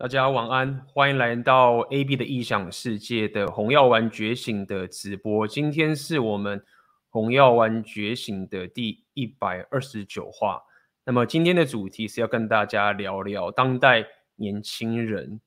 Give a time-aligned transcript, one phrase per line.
[0.00, 5.44] 大家晚安，欢迎来到 AB 的异想世界的红药丸觉醒的直播。
[5.48, 6.64] 今天是我们
[7.08, 10.62] 红药丸觉醒的第一百二十九话。
[11.02, 14.06] 那么今天的主题是要跟大家聊聊当代
[14.36, 15.40] 年轻人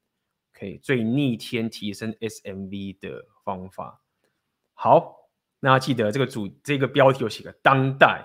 [0.51, 4.01] 可以最逆天提升 SMV 的方法。
[4.73, 5.29] 好，
[5.61, 8.21] 那记得这个主这个标题有写个当代，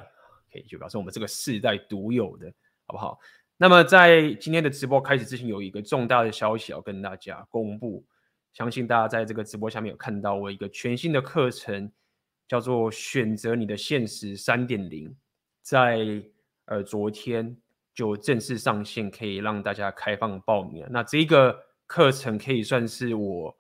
[0.53, 2.53] 可以就表示我们这个世代独有的，
[2.85, 3.17] 好不好？
[3.57, 8.05] 那么在今天的直播开始之前，有一个重大的消息要跟大家公布。
[8.53, 11.93] 相信大家在这个直播下面有看到我一个全新的课程，
[12.49, 15.15] 叫做“选择你的现实三点零”，
[15.61, 16.23] 在
[16.65, 17.55] 呃昨天
[17.95, 20.87] 就正式上线，可以让大家开放报名。
[20.89, 23.59] 那这一个课程可以算是我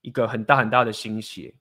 [0.00, 1.54] 一个很大很大的心血。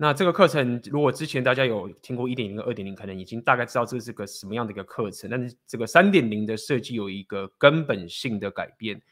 [0.00, 5.28] 那这个课程，如果之前大家有听过一点零二点零，可能已经大概知道这是个什么样的一个课程。
[5.28, 9.02] 但是这个三点零的设计有一个根本性的改变。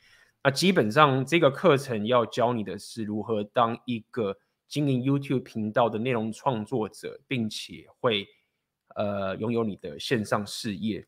[0.45, 8.25] 那基本上这个课程要教你的是如何当一个经营 YouTube 频道的内容创作者，并且会
[8.95, 11.05] 呃拥有你的线上事业。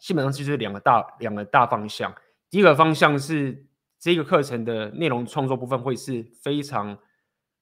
[0.00, 2.12] 基本上就是两个大两个大方向。
[2.50, 3.64] 第一个方向是
[4.00, 6.98] 这个课程的内容创作部分会是非常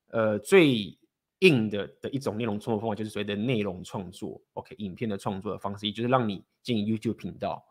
[0.06, 0.97] 呃最。
[1.40, 7.64] 硬的的一种内容创作方法就是所谓的内容创作，OK，影片的创作的方式，也就是让你进 YouTube 频道。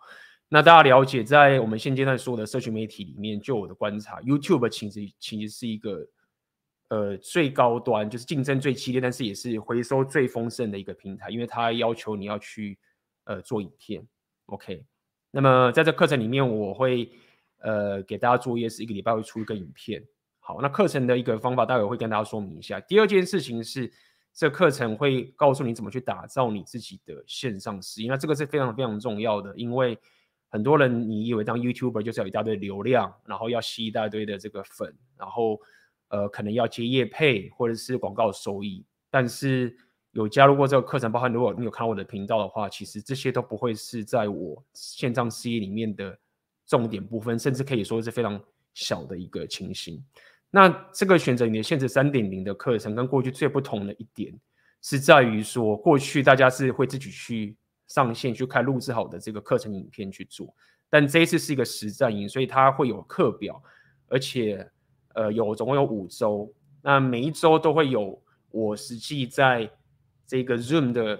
[0.49, 6.07] 那大家了解，在我们现阶段所有的社群媒体里面，就我的观察，YouTube 其实其实是一个
[6.87, 12.79] 呃最高端，就是竞争最激烈，但是也是回收最丰盛的一个平台，因为它要求你要去
[13.25, 14.07] 呃做影片
[14.45, 14.85] ，OK。
[15.31, 17.11] 那么在这课程里面，我会
[17.59, 20.01] 呃给大家作业，是一个礼拜会出一个影片。
[20.47, 22.79] 好，那课程的一个方法，待会会跟大家说明一下。
[22.79, 23.91] 第二件事情是，
[24.33, 28.07] 这课程会告诉你怎么去打造你自己的线上事业。
[28.07, 29.99] 那这个是非常非常重要的，因为
[30.47, 35.59] 很多人你以为当 YouTuber 就是要有一大堆流量，然后要吸一大堆的这个粉，然后
[36.07, 38.85] 呃可能要接业配或者是广告收益。
[39.11, 39.75] 但是
[40.11, 46.17] 有加入过这个课程，包含如果你有看我的频道的话，其实这些都不会是在我线上事业里面的
[46.65, 48.41] 重点部分，甚至可以说是非常
[48.73, 50.01] 小的一个情形。
[50.49, 54.33] 那这个选择你的限制三点零的课程，跟过去最不同的一点，
[54.81, 57.55] 是在于说，过去大家是会自己去
[57.87, 60.55] 上线去开录制好的这个课程影片去做，
[60.89, 63.61] 但这一次是一个实战营，所以它会有课表，
[64.07, 64.65] 而且
[65.15, 66.49] 呃有总共有五周，
[66.81, 68.19] 那每一周都会有
[68.49, 69.69] 我实际在
[70.25, 71.19] 这个 Zoom 的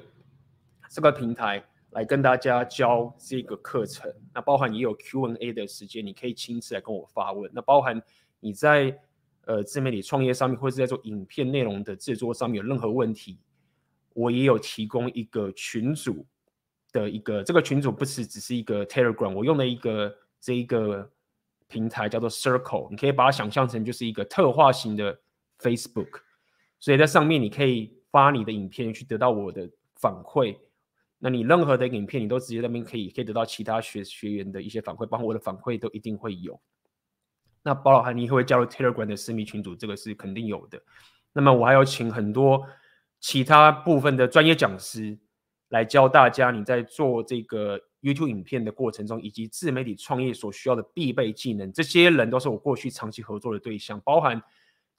[0.90, 1.62] 这个平台
[1.92, 8.02] 来跟大家教这个课程，那包含也有 Q&A 的时间，你可以亲自来跟我发问，那包含
[8.40, 8.98] 你在。
[9.48, 13.40] 呃，自媒体创业上面，或者是在做影片内容的制作上面有任何问题，
[14.14, 16.26] 我也有提供一个群组
[16.92, 21.10] 的一个，这个群组不是只是一个 Telegram，我用的一个这一个
[21.70, 25.18] 平台叫做 Circle，你可以把它想象成就是一个特化型的
[25.60, 26.20] Facebook，
[26.78, 30.58] 所以在上面你可以发你的影片去得到我的反馈，
[31.20, 36.60] 那你任何的影片你都直接在那边可以可以得到其他学学员的一些反馈，包括我的反馈都一定会有。
[37.68, 40.82] 那包老汉你会加入 Telegram 的私密群组，这个是肯定有的。
[41.34, 42.66] 那么我还要请很多
[43.20, 45.20] 其他部分的专业讲师
[45.68, 51.70] 来教大家，你在做这个 YouTube 影片的过程中，以及自媒体创业所需要的必备技能。
[51.74, 54.42] 这些人都是我过去长期合作的对象，包含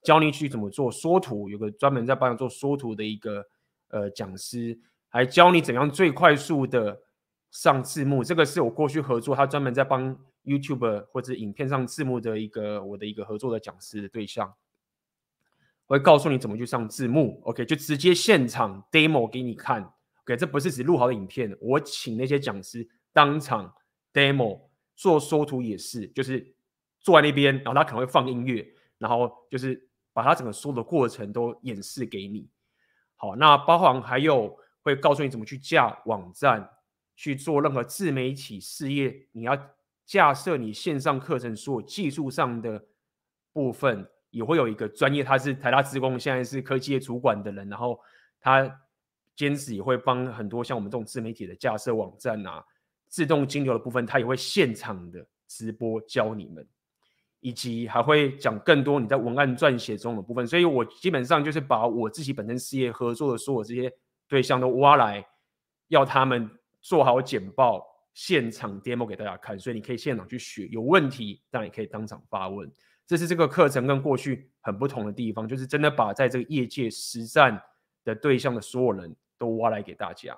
[0.02, 3.42] 教你去怎么做缩图，有个专门在帮你做缩图的一个
[3.88, 7.00] 呃讲师，还教你怎样最快速的
[7.50, 8.22] 上字幕。
[8.22, 10.14] 这个是我过去合作，他专门在帮。
[10.48, 14.54] YouTube 或者影片上字幕的一个我的一个合作的讲师的对象，
[15.86, 19.82] 会告诉你怎么去上字幕，OK，就直接现场 demo 给你看
[20.22, 23.72] ，OK，这不是只录好的影片，我请那些讲师当场
[24.12, 24.60] demo
[24.96, 26.54] 做缩图也是，就是
[27.00, 28.66] 坐在那边，然后他可能会放音乐，
[28.98, 32.48] 然后就是把他整个说的过程都演示给你。
[33.16, 36.70] 好，那包含还有会告诉你怎么去架网站，
[37.16, 39.58] 去做任何自媒体事业，你要。
[40.08, 42.82] 架设你线上课程所有技术上的
[43.52, 48.00] 部分，也会有一个专业，他是台大职工，现在是科技业主管的人，然后
[48.40, 48.80] 他
[49.36, 52.64] 兼职也会帮很多像我们这种自媒体的架设网站啊、
[53.06, 56.66] 自动金流的部分，他也会现场的直播教你们，
[57.40, 60.46] 以及还会讲更多你在文案撰写中的部分。
[60.46, 63.92] 所以我基本上就是把我自己本身事业合作的所有这些
[64.26, 65.22] 对象都挖来，
[65.88, 66.50] 要他们
[66.80, 67.86] 做好简报。
[68.18, 72.68] 现场 demo 给大家看，所以你可以现场去学，有问题当然也可以当场发问。
[73.06, 77.62] 这是这个课程跟过去很不同的地方，就是真的把在这个业界实战
[78.02, 80.36] 的对象的所有人都挖来给大家。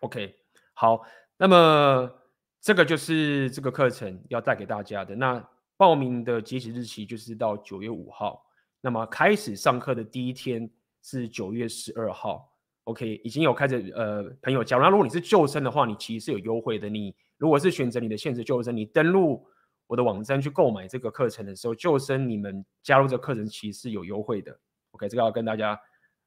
[0.00, 0.34] OK，
[0.74, 1.06] 好，
[1.36, 2.12] 那么
[2.60, 5.14] 这个就是这个课程要带给大家的。
[5.14, 8.44] 那报名的截止日期就是到九月五号，
[8.80, 10.68] 那么开始上课的第一天
[11.02, 12.52] 是九月十二号。
[12.88, 14.78] OK，已经有开始呃朋友加。
[14.78, 16.88] 那如果你是旧生的话，你其实是有优惠的。
[16.88, 19.46] 你如果是选择你的现职旧生，你登录
[19.86, 24.58] 我的网站去购买这个课程的时候，救生你们加入这个课程其实是有优惠的。
[24.92, 25.78] OK，这个要跟大家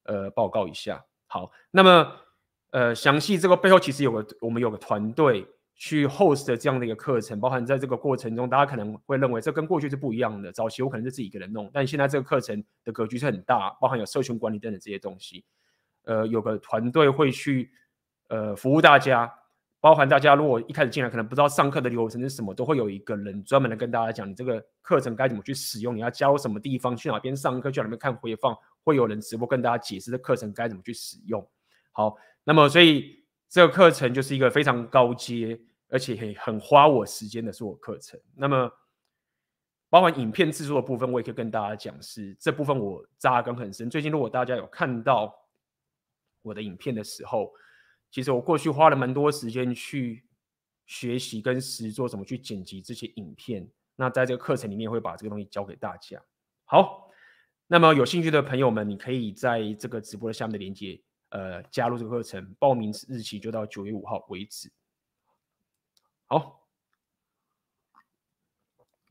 [0.04, 1.04] 呃报告一下。
[1.26, 2.16] 好，那么
[2.70, 10.52] 呃详细这个背后其实有个我们有个团队去 host 这样的一个课程，包含在这个过程中，大家可能会认为这跟过去是不一样的。
[10.52, 15.44] 早期我可能是自己一个人弄，但现在这个课程的格局是很大，包含有社群管理等等这些东西。
[16.12, 17.72] 呃，有个团队会去
[18.28, 19.34] 呃服务大家，
[19.80, 28.54] 包含大家如果一开始进来可能不知道上课的流程是什么，都会有一个人专门的跟大家讲你这个课程该怎么去使用，你要教什么地方，去哪边上课，去哪边看回放，
[28.84, 31.50] 会有人直播跟大家解释这课程该怎么去使用。
[31.94, 38.20] 好，那么所以这个课程就是一个非常高阶，而且很很花我时间的是我课程。
[38.36, 38.70] 那么
[39.90, 43.90] 包含影片制作的部分，我也可以跟大家讲是这部分我扎根很深。
[43.90, 45.41] 最近如果大家有看到。
[46.42, 47.54] 我的影片的时候，
[48.10, 50.24] 其实我过去花了蛮多时间去
[50.86, 53.70] 学习跟实作怎么去剪辑这些影片。
[53.96, 56.20] 那在这个课程里面会把这个东西教给大家。
[56.66, 57.12] 好，
[57.68, 61.00] 那么有兴趣的朋友们，你可以在这个直播的下面的链接，
[61.30, 62.54] 呃，加入这个课程。
[62.58, 64.72] 报名日期就到九月五号为止。
[66.26, 66.68] 好，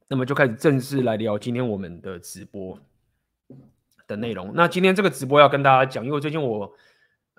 [0.09, 2.79] 那么就开始正式来聊今天我们的直播
[4.09, 4.53] 的内容。
[4.55, 6.77] 那今天这个直播要跟大家讲，因为最近我。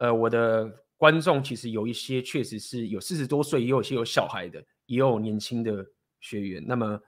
[0.02, 0.68] 呃，我的
[0.98, 5.86] 观众其实有一些确实是有四十多岁，也有些有小孩的，也有年轻的
[6.20, 6.64] 学员。
[6.66, 7.00] 那么，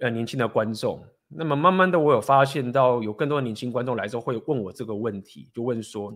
[0.00, 6.14] 呃，年轻的观众，那么慢慢的，我有发现到有更多的年轻观众来之后会问我这个问题，就问说，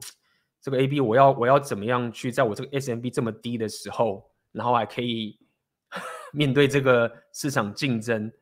[0.62, 5.38] 这个 AB 我要我要怎么样去在我这个 SMB 这么低的时候，然后还可以
[6.32, 8.32] 面对这个市场竞争，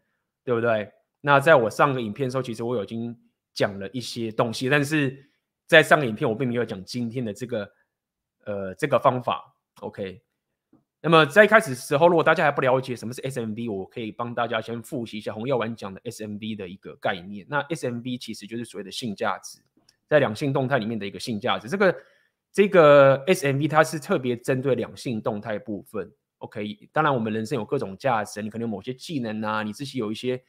[0.44, 0.88] 对不对？
[1.20, 3.18] 那在我上个影片的时候，其实我已经
[3.52, 5.31] 讲了一些东西，但是。
[5.72, 7.72] 在上个影片我并没有讲今天的这个
[8.44, 10.20] 呃这个方法，OK。
[11.00, 17.46] 那么在一开始的时候，如果大家还不了解什么是 SMB，我可以帮大家先复习一下洪耀文讲的 SMB 的一个概念。
[17.48, 19.60] 那 SMB 其实就是所谓的性价值，
[20.06, 21.70] 在两性动态里面的一个性价值。
[21.70, 21.96] 这个
[22.52, 26.90] 这个 SMB 它是特别针对两性动态部分，OK。
[26.92, 30.44] 当然我们人生有各种价值，你可能有某些技能啊，你自己有一些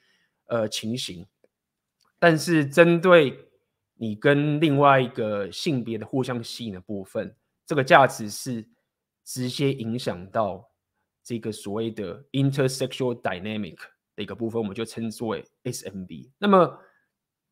[0.48, 1.26] 呃情形，
[2.20, 3.48] 但是针对
[3.96, 7.34] 你跟另外一个性别的互相吸引的部分，
[7.66, 8.68] 这个价值是
[9.24, 10.68] 直接影响到
[11.24, 13.78] 这个所谓的 intersexual dynamic
[14.16, 16.32] 的一个部分，我们就称之为 SMB。
[16.38, 16.78] 那么，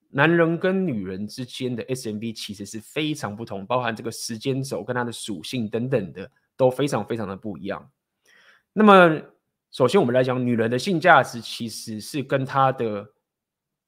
[0.10, 7.90] 男人跟女人之间的 SMB 其实是非常不同，包含这个时间轴跟它的属性等等的都非常非常的不一样。
[8.74, 9.22] 那么，
[9.72, 13.08] 首先我们来讲，女人的性价值其实是跟她的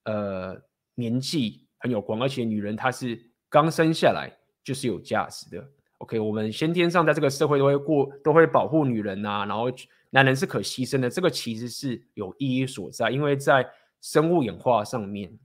[0.04, 0.62] 呃
[0.94, 1.63] 年纪。
[1.84, 4.32] 很有光，而且女人她是刚生下来
[4.64, 5.70] 就是有价值的。
[5.98, 9.66] OK，我们先天上在这个社会都会过，都会保护女人呐、啊，然后
[10.12, 13.70] 男人是可牺牲的，这个其实是有意义所在，因为在
[14.00, 15.38] 生物演化上面，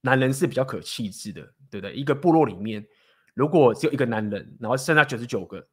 [0.00, 1.40] 男人是比较可弃置的，
[1.70, 1.94] 对不对？
[1.94, 2.84] 一个部落里面，
[3.34, 5.64] 如果只有一个男人，然后剩下九十九个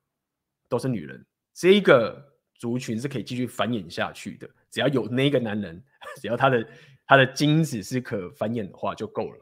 [0.70, 1.26] 都是女人，
[1.56, 2.24] 这一个
[2.54, 5.84] 族群是可以继续繁衍下去的，只要有那个男人，
[6.22, 6.64] 只要他的。
[7.08, 9.40] 他的精子是可繁衍的话就够了，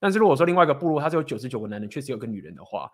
[0.00, 2.90] 但是如果说另外一个部落，他是有九十九个男人，确实有个女人的话，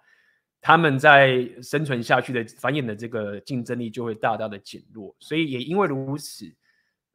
[0.61, 5.15] 他们在生存下去的繁衍的这个竞争力就会大大的减弱。
[5.21, 6.53] 所以也因为如此，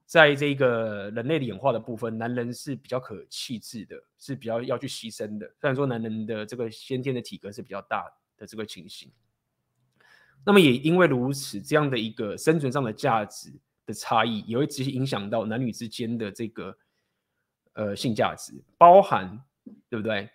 [0.05, 5.45] 在这个人类的演化的部分，男人是比较可弃置的，是比较要去牺牲的。
[5.59, 8.05] 虽然说男人的这个先天的体格是比较大
[8.37, 9.11] 的这个情形，
[10.45, 13.51] 那么也因为如此，这样的一个生存上的价值。
[13.85, 16.75] 的差异也会直接影响到男女之间的这个
[17.73, 19.39] 呃性价值，包含
[19.89, 20.29] 对不对？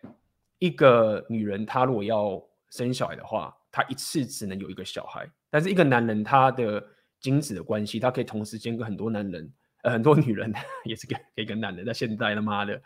[0.58, 6.84] 一个女人她如果要生小孩的话，她一次只能有一个小孩，但是一个男人他的
[7.20, 9.52] 精子的关系，他可以同时间跟很多男人
[9.82, 10.52] 呃很多女人
[10.84, 11.84] 也是跟可以跟男人。
[11.86, 12.80] 那现在他妈的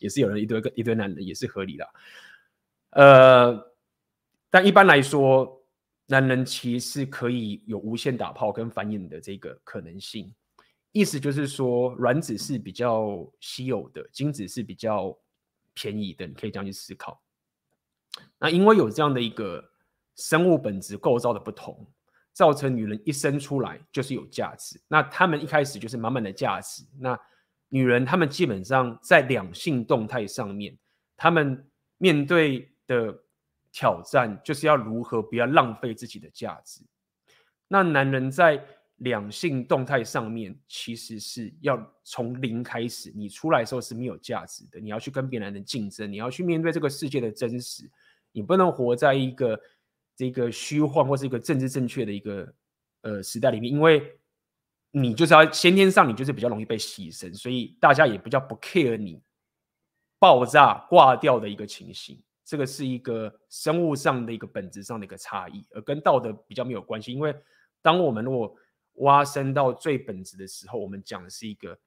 [0.00, 1.88] 也是有人一堆跟一堆男人也是合理的，
[2.90, 3.72] 呃，
[4.50, 5.57] 但一般来说。
[6.10, 10.34] 男人其实可以有无限打炮跟繁衍的这个可能性，
[10.90, 15.14] 意思就是说，卵子是比较稀有的，精子是比较
[15.74, 17.20] 便宜的，你可以这样去思考。
[18.38, 19.62] 那因为有这样的一个
[20.16, 21.86] 生物本质构造的不同，
[22.32, 24.80] 造成女人一生出来就是有价值。
[24.88, 26.84] 那他们一开始就是满满的价值。
[26.98, 27.20] 那
[27.68, 30.74] 女人她们基本上在两性动态上面，
[31.18, 33.14] 她们面对的。
[33.78, 36.80] 挑战就是要如何不要浪费自己的价值。
[37.68, 38.60] 那男人在
[38.96, 43.12] 两性动态上面，其实是要从零开始。
[43.14, 47.88] 你出来的时候是没有价值的，你要去跟别人竞争，你要去面对这个世界的真实。
[48.32, 49.60] 你不能活在一个
[50.16, 52.52] 这个虚幻或是一个政治正确的一个
[53.02, 54.18] 呃时代里面，因为
[54.90, 59.22] 你就是要先天上你就是比较容易被牺牲，所以大家也比较不 care 你
[60.18, 62.20] 爆炸挂掉的一个情形。
[62.48, 67.12] 这个是一个生物上的一个本质上的一个差异，而跟道德比较没有关系。
[67.12, 67.36] 因为
[67.82, 68.56] 当我们如果
[69.00, 71.78] 挖深到最本质的时候，我们讲的是一个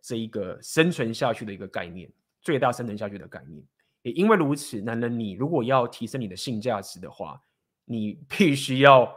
[0.00, 2.08] 这一个生存下去的一个概念，
[2.40, 3.60] 最大生存下去的概念。
[4.02, 7.42] 也因为如此，男人，你如果要提升你的性价值的话，
[7.84, 9.12] 你 必须要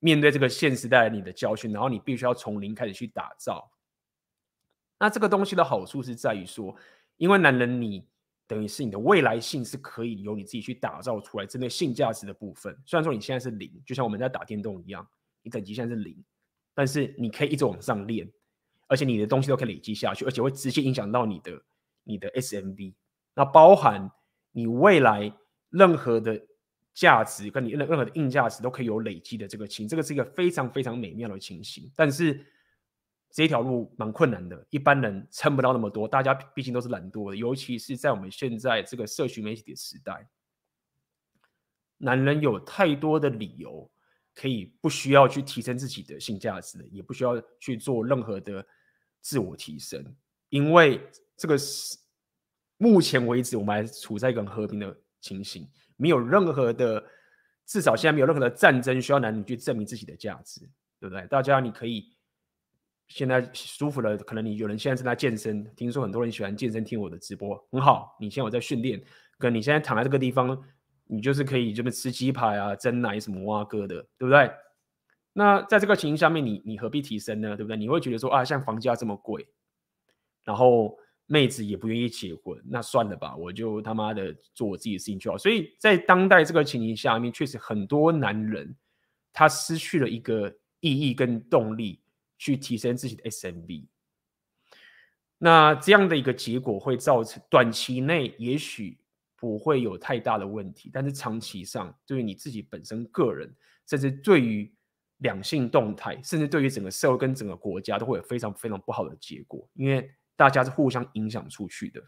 [0.00, 3.72] 面对这个现实带来你的教训，然后你必须要从零开始去打造。
[4.98, 6.76] 那这个东西的好处是在于说，
[7.16, 8.06] 因为男人你。
[8.50, 12.76] 等于是你的未来性是可以由你自己去打造出来，针对性价值的部分。
[12.84, 15.06] 虽然说你现在是零，就像我们在打电动一样，
[15.40, 16.20] 你等级现在是零，
[16.74, 18.28] 但是你可以一直往上练，
[18.88, 21.62] 而且你的东西都可以累积下去，而且会直接影响到你的
[22.02, 22.92] 你的 SMV。
[23.36, 24.10] 那包含
[24.50, 25.32] 你未来
[25.68, 26.44] 任何的
[26.92, 31.88] 价值跟你任任何的硬价值都可以有累积的这个情，这个是一个非常非常美妙的情形。
[31.94, 32.44] 但是
[33.32, 36.08] 这条路蛮困难的，一般人撑不到那么多。
[36.08, 40.28] 大家毕竟都是懒惰的，尤其是在我们现在这个社群媒体的时代，
[41.96, 43.88] 男人有太多的理由
[44.34, 48.66] 可以不需要去提升自己的性价值，也不需要去做任何的
[49.20, 50.04] 自我提升，
[50.48, 51.00] 因为
[51.36, 51.96] 这个是
[52.78, 57.00] 目前为止我们还处在一个很和平的情形，没有任何的，
[57.64, 60.62] 至少现在没有任何的战争需要男女去证明自己的价值，
[60.98, 61.24] 对不对？
[61.28, 62.12] 大家你可以。
[63.10, 68.16] 现在舒服了，可能你有人现在正在健身，听说很多人喜欢健身，听我的直播很好。
[68.20, 69.02] 你现在有在训练，
[69.36, 70.56] 跟你现在躺在这个地方，
[71.06, 74.48] 你就是可以这么吃鸡排啊、蒸奶什么挖哥的，对不对？
[75.32, 77.56] 那在这个情形下面，你你何必提升呢？
[77.56, 77.76] 对不对？
[77.76, 79.44] 你会觉得说啊，像房价这么贵，
[80.44, 85.36] 然后妹子也不愿意结婚，那算了吧，我就他妈的做我自己的事情就好。
[85.36, 88.72] 所以在当代这个情形下面，确实很多男人
[89.32, 90.48] 他失去了一个
[90.78, 92.00] 意义跟动力。
[92.40, 93.84] 去提升自己的 SMV，
[95.36, 98.98] 那这样的一个结果会造成短期内也许
[99.36, 103.54] 不会有太大的问题，但是长期上对于你自己本身个人，
[103.86, 104.74] 甚至对于
[105.18, 112.02] 两性动态，甚至对于整个社会跟整个国家都会有非常非常不好的结果，因为大家是互相影响出去的。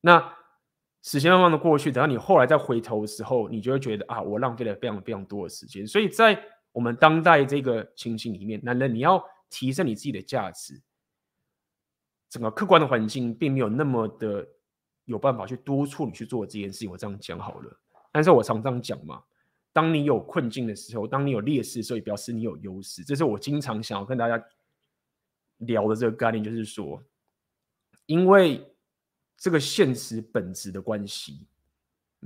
[0.00, 0.32] 那
[1.02, 5.84] 时间慢慢的过去，等到你后来再回头的时候，你就会觉得啊，我浪费了非常非常多的时间。
[5.84, 6.40] 所以在
[6.70, 9.20] 我们当代这个情形里面，男人你要。
[9.50, 10.82] 提升你自己的价值，
[12.28, 14.48] 整个客观的环境并没有那么的
[15.04, 16.90] 有办法去督促你去做这件事情。
[16.90, 19.22] 我这样讲好了，但是我常常讲嘛，
[19.72, 23.04] 当你有困境的时候，当你有劣势的时候，也表示你有优势。
[23.04, 24.44] 这是我经常想要跟大家
[25.58, 27.02] 聊的这个概念，就是说，
[28.06, 28.74] 因为
[29.36, 31.46] 这个现实本质的关系。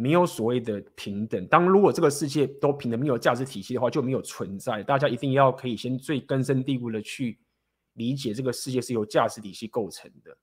[0.01, 1.45] 没有所谓的平等。
[1.49, 4.81] 当如果这个世界都平等，没有价值体系的话，就没有存在。
[4.81, 7.37] 大家一定要可以先最根深蒂固的去
[7.95, 10.39] 理解这个世界是由价值体系构成的。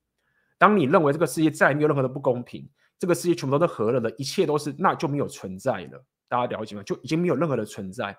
[0.58, 2.68] 当你认为这个世界再也没有任何的不公平，
[3.00, 6.06] 这个世界全部都是和乐的，一切都是，那就没有存在了。
[6.28, 6.84] 大家了解吗？
[6.84, 8.14] 就已经没有任何的存在。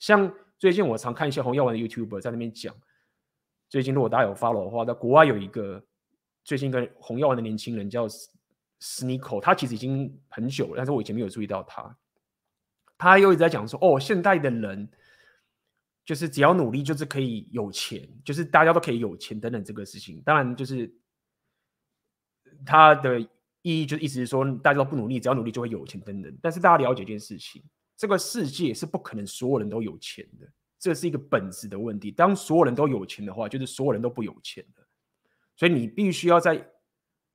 [0.00, 0.28] 像
[0.58, 2.74] 最近我常看一些红药丸的 YouTuber 在那边讲，
[3.68, 5.80] 最近如果大家有 follow 的话，在国外有一个
[6.42, 8.08] 最近跟红药丸的年轻人叫。
[8.80, 11.94] Sneako，他其实已经很久了，但是我以前没有注意到他。
[12.96, 14.90] 他又一直在讲说，哦，现代的人
[16.04, 20.22] 就是只要努力，就是可以有钱，就是大家都可以有钱等等这个事情。
[20.22, 20.90] 当然，就是
[22.64, 26.38] 他的意义就是意思是说，大家都不努力，只要努力就会有钱等等。
[26.42, 27.62] 但是大家了解一件事情，
[27.96, 30.46] 这个世界是不可能所有人都有钱的，
[30.78, 32.10] 这是一个本质的问题。
[32.10, 34.82] 当所有人都有钱的话，就是所有人都不有钱的。
[35.56, 36.66] 所以你必须要在。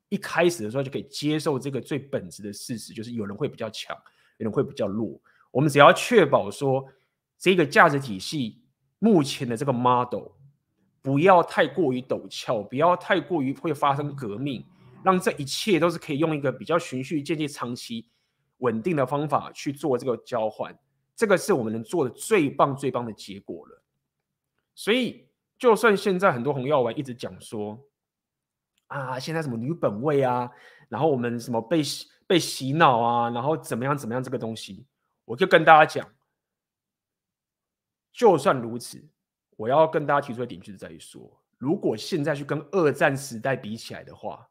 [0.10, 3.96] 一开始的时候就可以接受这个最本质的事实，就是有人会比较强，
[4.38, 5.20] 有人会比较弱。
[5.52, 6.86] 我们只要确保说，
[7.38, 8.62] 这个价值体系
[9.00, 10.32] 目前的这个 model
[11.02, 14.66] 不要太过于陡峭，不要太过于会发生革命，
[15.04, 18.08] 让这一切都是可以用一个比较循序渐进、长期
[18.58, 20.78] 稳定的方法去做这个交换。
[21.16, 23.82] 这个是我们能做的最棒、最棒的结果了。
[24.74, 27.80] 所以，就算现在很多红药丸一直讲说，
[28.88, 30.50] 啊，现在什么女本位啊，
[30.90, 31.82] 然后我们什么被
[32.28, 34.86] 被洗脑啊，然后怎么样怎么样这个东西，
[35.26, 36.10] 我就跟大家讲，
[38.12, 39.04] 就算如此，
[39.58, 44.48] 我要跟大家提出一点，就是在于说，如果现在去跟二战时代比起来的话，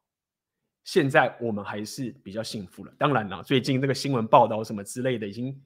[0.84, 2.92] 现在我们还是比较幸福了。
[2.98, 5.58] 当然了，最近这个新闻报道什么之类的，已经，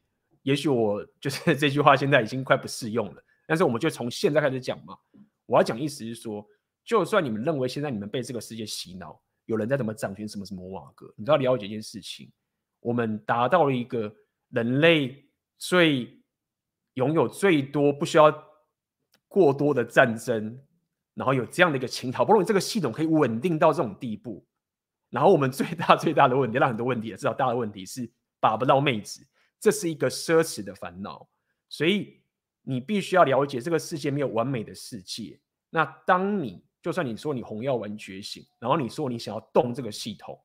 [0.43, 3.23] 也许我就是 这句话现在已经快不适用了。
[3.47, 4.97] 但是我们就从现在开始讲嘛。
[5.47, 6.47] 我要讲意思是说，
[6.89, 12.33] 就算你们认为现在你们被这个世界洗脑，有人在怎么掌权什么什么瓦格，你都要了解一件事情：
[12.81, 14.11] 我们达到了一个
[14.49, 15.23] 人类
[15.59, 16.19] 最
[16.95, 18.33] 拥有最多不需要
[19.29, 20.59] 过多的战争，
[21.13, 24.43] 然后有这样的一个情，好不容易这个系统可以稳定到这种地步。
[25.11, 29.27] 然后我们最大最大的问题，让很多问题，至少大的问题是把不到妹子，
[29.61, 31.29] 这是一个奢侈的烦恼。
[31.69, 32.23] 所以
[32.63, 35.39] 你必须要了解，这个世界没有完美的世界。
[35.69, 40.43] 那当你就算你说你红药丸觉醒，然后你说你想要动这个系统，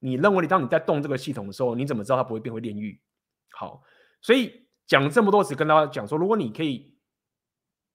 [0.00, 3.00] 你认为你当你在动这个系统的时候，你怎么知道它不会变回炼狱？
[3.52, 3.80] 好，
[4.20, 6.92] 所以讲这么多，只跟大家讲说，如果你可以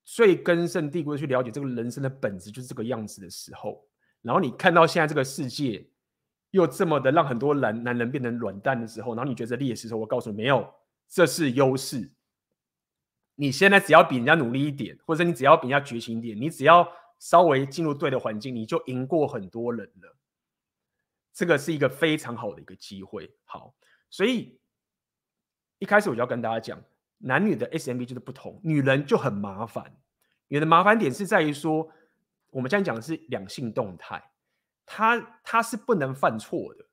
[0.05, 3.85] 最根深蒂固的去了解这个人生的本质就是这个样子的时候。
[4.21, 5.85] 然后你看到现在这个世界
[6.51, 10.73] 又这么的让很多男男人变成软蛋的时候，然后你觉得劣势的时候，我告诉你，没有，
[11.09, 12.09] 这是优势。
[13.35, 16.89] 你现在只要比人家努力一点，或者你只要比人家觉醒一点，你只要
[17.19, 20.17] 稍微进入对的环境，你就赢过很多人了。
[21.31, 23.29] 这个是一个非常好的一个机会。
[23.45, 23.75] 好，
[24.09, 24.59] 所以
[25.77, 26.81] 一开始我就要跟大家讲，
[27.19, 29.85] 男女的 SMB 就是不同，女人就很麻烦。
[30.47, 31.91] 女人的麻烦点是在于说。
[32.51, 34.19] 我们现在讲的是两性动态，
[34.83, 36.85] 她她是不能犯错的，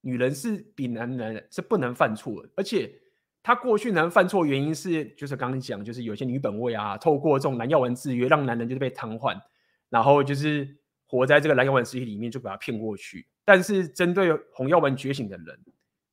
[0.00, 2.92] 女人是比男人是不能犯错的，而且
[3.40, 9.40] 她过去能犯错原因是，就是刚刚讲，就是有些女本位啊，透过这种男药丸制约，让男人就是被瘫痪，
[9.88, 10.76] 然后就是
[11.06, 13.26] 活在这个蓝药丸世界里面，就把他骗过去。
[13.44, 15.60] 但是针对红药丸觉醒的人，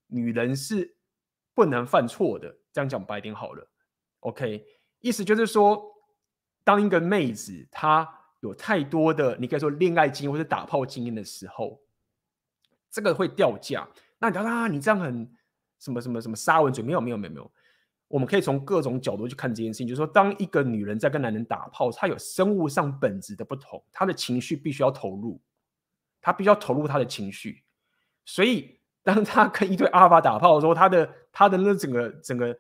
[0.07, 0.95] 女人是
[1.53, 3.67] 不能犯错的，这样讲白点好了。
[4.19, 4.65] OK，
[4.99, 5.83] 意思就是说，
[6.63, 8.19] 当一个妹子她。
[8.43, 11.81] 有太多的，你可以说恋爱经验或者打炮经验的时候，
[12.91, 13.87] 这个会掉价。
[14.19, 15.33] 那你说啊，你这样很
[15.79, 16.83] 什么什么什么沙文嘴？
[16.83, 17.51] 没有没有没有没有。
[18.13, 25.41] 我们可以从各种角度去看这件事情，就是说，当一个女人在跟男人打炮，她有生物上本质的不同，她的情绪必须要投入，
[26.21, 27.63] 她必须要投入她的情绪。
[28.23, 32.59] 所以，当她跟一堆阿尔法打炮的时候，她的她的那整个整个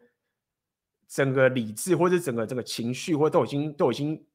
[1.07, 4.25] 整个理智或者整个这个情绪，或者都已经都已经。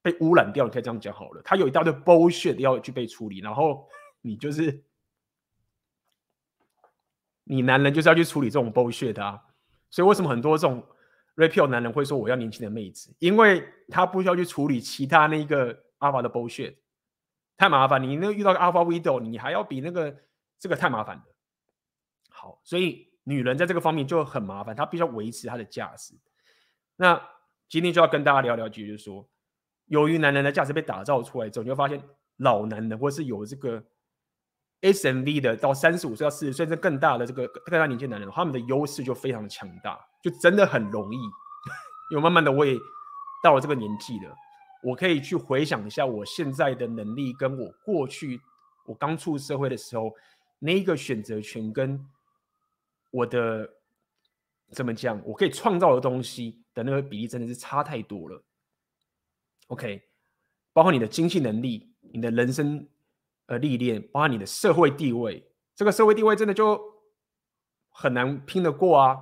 [0.00, 1.42] 被污染掉，你可以这样讲好了。
[1.44, 3.86] 他有一大堆 bullshit 要去被处理，然后
[4.20, 4.84] 你就是
[7.42, 9.42] 你男人就是要去处理这种 bullshit 啊。
[9.90, 10.84] 所以为什么很多这种
[11.36, 13.14] rapio 男人会说我要年轻的妹子？
[13.18, 16.76] 因为他不需要去处理其他那个 alpha 的 bullshit，
[17.56, 18.02] 太麻烦。
[18.02, 20.16] 你那遇到个 alpha widow，你还要比那个
[20.58, 21.22] 这个太麻烦了。
[22.30, 26.14] 好，所以女人在这个方面就很麻烦，她必须要维持她的价值。
[26.96, 27.20] 那
[27.68, 29.28] 今天就要跟大家聊聊，就是说。
[29.86, 31.98] 由于男人的价值被打造出来之后，你会发现
[32.36, 33.82] 老男人或是有这个
[34.80, 41.18] SMV 的，到三十五岁到四十岁这更大的这个更大年纪男人，他们的优势就非常的强大，就真的很容易。
[42.10, 42.76] 因为慢慢的我也
[43.42, 44.34] 到了这个年纪了，
[44.82, 48.40] 我可以去回想一下我现在的能力，跟我过去
[48.86, 50.14] 我刚出社会的时候
[50.58, 52.00] 那一个选择权跟
[53.10, 53.68] 我的
[54.70, 58.42] 怎么讲，我可以创造的东西的那个比例真的是差太多了。
[59.66, 60.02] OK，
[60.72, 62.88] 包括你的经济能力、你的人生
[63.48, 65.42] 呃历练，包括你的社会地位，
[65.74, 66.80] 这个社会地位真的就
[67.88, 69.18] 很难拼得过啊。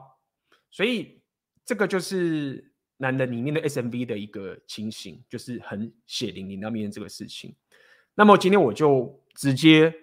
[0.71, 1.23] 所以
[1.65, 7.55] 这个就是男人里面的 SMV 的一个情形，就是很血淋淋要面对这个事情。
[8.15, 9.95] 那么今天我就直接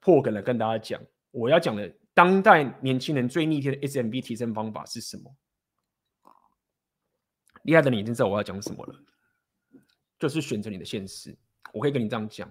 [0.00, 5.36] 破梗了，跟大家讲，我要讲的当代年轻人最逆天的 SMV 提升方法是什么？
[7.64, 8.94] 厉害的你已经知道我要讲什么了。
[10.18, 11.36] 就是选择你的现实，
[11.72, 12.50] 我可以跟你这样讲。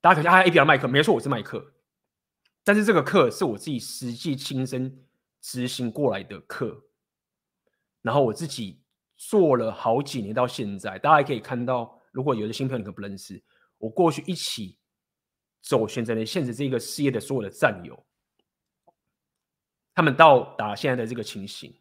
[0.00, 1.74] 大家可以说啊，ABR 麦克，没错，我是麦克。
[2.64, 5.06] 但是这个课是我自己实际亲身
[5.42, 6.84] 执行过来的课，
[8.00, 8.82] 然后我自己
[9.16, 13.42] 做了好几年到现在，大家可以看到，如果有的新朋友你可不认识，
[13.76, 14.78] 我过去一起
[15.60, 18.06] 走选择你现实这个事业的所有的战友，
[19.94, 21.74] 他们到达现在的这个情形。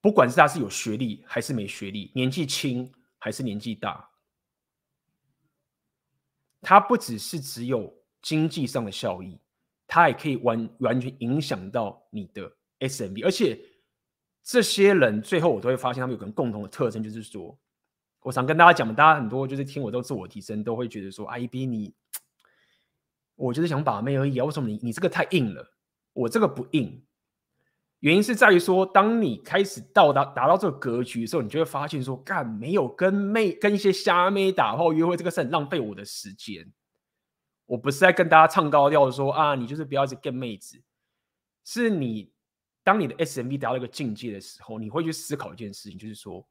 [0.00, 4.08] 不管是他是有学历还是没学历，年纪轻还是年纪大，
[6.68, 9.40] 它不只是只有经济上的效益，
[9.86, 12.50] 它也可以完完全影响到你的
[12.80, 13.24] SMB。
[13.24, 13.56] 而且
[14.42, 17.56] 这些人最后我都会发现，他们有个共同的特征，就是说，
[18.22, 21.94] 我想跟大家讲，大家很多就是听我这个自我提升，都会觉得说，IB 你，
[23.36, 25.72] 我就是想把妹而已啊，为什么你你这个太硬了？
[26.14, 27.05] 我这个不硬。
[28.00, 36.70] 原因是在于说，当你开始到达达到这个格局的时候，你就会发现说，干没有跟妹跟一些虾妹打炮约会，这个是很浪费我的时间。
[37.64, 40.80] 我不是在跟大家唱高调说啊，你就是不要去跟妹子，
[41.64, 42.30] 是你
[42.84, 46.46] 当你的 SMV 达到一个境界的时候，你会去思考一件事情，就是说，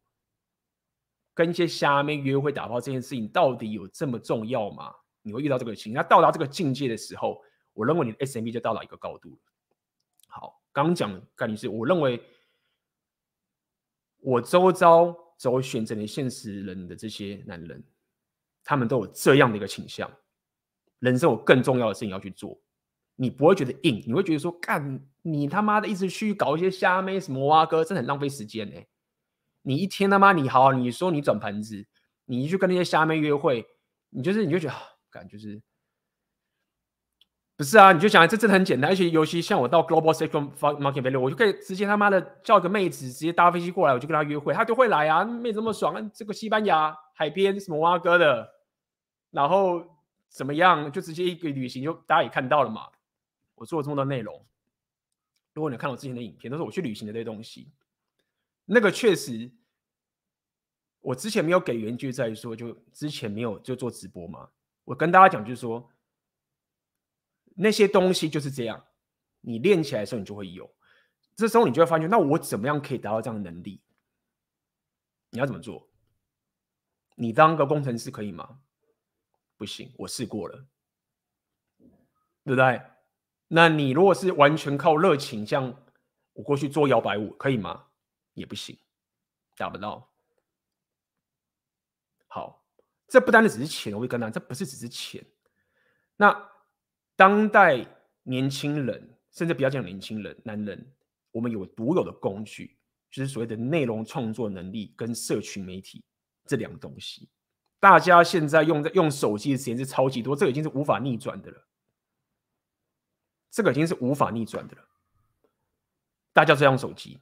[1.33, 4.93] 跟一些虾妹约会打炮这件事情到底有这么重要吗？
[5.21, 7.41] 你会遇到这个情，那到达这个境界的时候，
[7.73, 9.37] 我认为你的 SMV 就到达一个高度了。
[10.27, 12.21] 好，刚讲的概念是，我认为
[14.19, 17.81] 我周遭走选择的现实人的这些男人，
[18.61, 20.11] 他们都有这样的一个倾向，
[20.99, 22.61] 人生有更重要的事情要去做。
[23.15, 28.75] 你不会觉得硬，你会觉得说，干你他妈的一直去搞一些虾妹什么挖哥，真的很浪费时间呢、
[29.61, 31.87] 你一天他妈你好，你说你转盘子，
[32.25, 33.65] 你去跟那些虾妹约会，
[34.09, 34.75] 你就是你就觉得，
[35.09, 35.61] 感就是
[37.57, 37.93] 不是啊？
[37.93, 48.51] 你就想这真的很简单，而且尤其像我到 Global Sexual Market Value，我就可以直接他妈的叫个妹子直接搭飞机过来，我就跟她约会，她就会来啊，妹子这么爽啊，这个西班牙海边什么挖哥的，
[49.31, 49.85] 然后
[50.27, 52.87] 怎么样，就直接一个旅行就大家也看到了嘛。
[53.55, 54.45] 我做了这么多内容，
[55.53, 57.71] 如果你看我之前的影片，都是我去旅行的这些东西。
[58.65, 59.49] 那个确实，
[60.99, 64.49] 我之前没有给原句在于说，就之前没有就做直播嘛。
[64.83, 65.89] 我跟大家讲，就是说
[67.55, 68.85] 那些东西就是这样，
[69.41, 70.73] 你练起来的时候你就会有，
[71.35, 73.81] 这时候你就会发现，那我怎么样可以达到这样的能力？
[75.31, 75.89] 你要怎么做？
[77.15, 78.59] 你当个工程师可以吗？
[79.57, 80.65] 不行，我试过了，
[82.43, 82.81] 对不对？
[83.47, 85.73] 那你如果是完全靠热情，像
[86.33, 87.87] 我过去做摇摆舞，可以吗？
[88.33, 88.77] 也不行，
[89.55, 90.11] 达不到。
[92.27, 92.65] 好，
[93.07, 95.25] 这不单单只是钱，我会跟他，这不是只是钱。
[96.17, 96.51] 那
[97.15, 97.85] 当代
[98.23, 100.93] 年轻人，甚至不要讲年轻人，男人，
[101.31, 102.77] 我们有独有的工具，
[103.09, 106.03] 就是所谓的内容创作能力跟社群媒体
[106.45, 107.29] 这两个东西。
[107.79, 111.67] 大家现在用在用手机的时间是超级多，这个已经是无法逆转的了。
[113.51, 114.83] 这个已经是无法逆转的了。
[116.33, 117.21] 大家都在用手机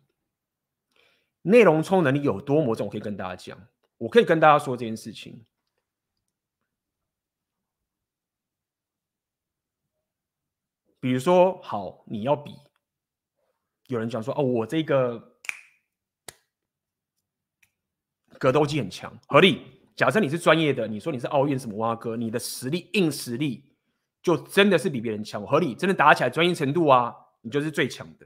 [1.44, 3.68] 内容充能力有多么重，我可以跟大家讲。
[3.98, 5.46] 我可以跟大家说这件事情。
[11.04, 12.56] 比如说，好，你要比，
[13.88, 15.36] 有人讲说，哦，我这个
[18.40, 19.82] 格斗技很强，合理。
[19.98, 23.70] 假设你是专业的，你说你是奥运什么蛙哥，你的实力硬实力。
[24.22, 28.26] 就真的是比别人强，合理，真的打起来专业程度啊，你就是最强的。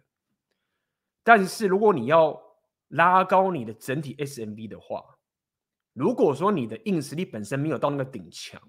[1.23, 2.39] 但是如果你要
[2.89, 5.03] 拉高你的整体 SMV 的话，
[5.93, 8.61] 如果说你的硬实力本身没有到那个顶强，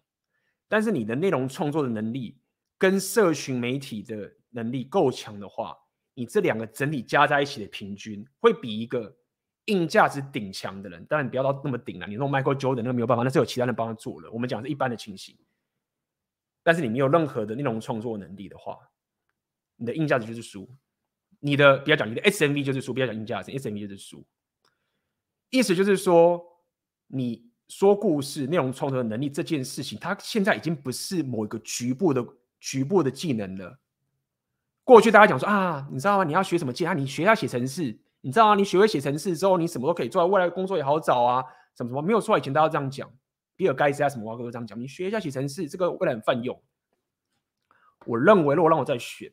[0.67, 2.41] 但是你的内容创作的能力
[2.79, 5.77] 跟社群媒体的能力够强的话，
[6.15, 9.15] 你这两个整体加在一起的平均，会比一个
[9.67, 14.31] 硬价值顶强的人，当然你不要到那么顶了，你弄 Michael Jordan 那没有办法，那是有其他人帮他做了。
[14.31, 15.37] 我们讲是一般的情形。
[16.63, 18.79] 但是你没有任何的内容创作能力的话，
[19.77, 20.69] 你的硬价值就是输。
[21.41, 24.27] 你的不要讲你的 SMV 就是输，不要讲硬价值，SMV 就是输。
[25.51, 26.45] 意思就是说，
[27.07, 32.23] 你说故事、内容创作的能力这件事情，它现在已经不是某一个局部的
[32.61, 33.79] 局部的技能了。
[34.85, 36.25] 过去大家讲说啊，你知道吗？
[36.25, 36.95] 你要学什么技能？
[36.95, 38.55] 你学一下写程式，你知道吗？
[38.55, 41.45] 你学会写程式之后，你什么都可以做，未来工作也好找啊，
[41.77, 42.39] 什么什么没有错。
[42.39, 43.11] 以前大家这样讲。
[43.57, 44.79] 比尔盖茨啊，什么话都这样讲。
[44.79, 46.63] 你学一下写程式，这个未来很泛用。
[48.07, 49.33] 我认为，如果让我再选，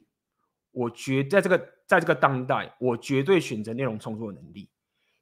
[0.72, 4.68] 我绝在这个在这个当代，我绝对选择内容创作能力，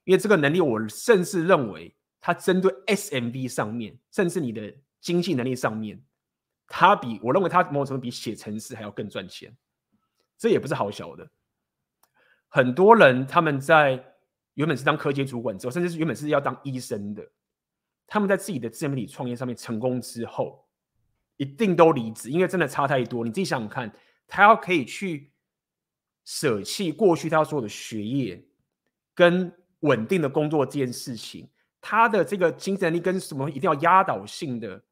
[0.06, 6.02] 因为这个能力，我甚至认为它针对 SMV 上面，甚至你的经济能力上面，
[6.76, 9.56] 它比我认为它某种程度比写程式还要更赚钱。
[10.36, 11.30] 这也不是好小的。
[12.50, 14.04] 很多人他们在
[14.56, 17.24] 原本是当科技主管之后，甚至是原本是要当医生的。
[18.08, 20.66] 他们在自己的自媒体创业上面成功之后，
[21.38, 23.24] 一定都离职，因为真的差太多。
[23.24, 23.94] 你自己想想看，
[24.28, 25.32] 他要可以去
[26.26, 28.44] 舍弃过去他所有的学业
[29.14, 31.48] 跟稳定的工作这件事情，
[31.80, 34.84] 他的这个精神力跟什么一定要压倒性的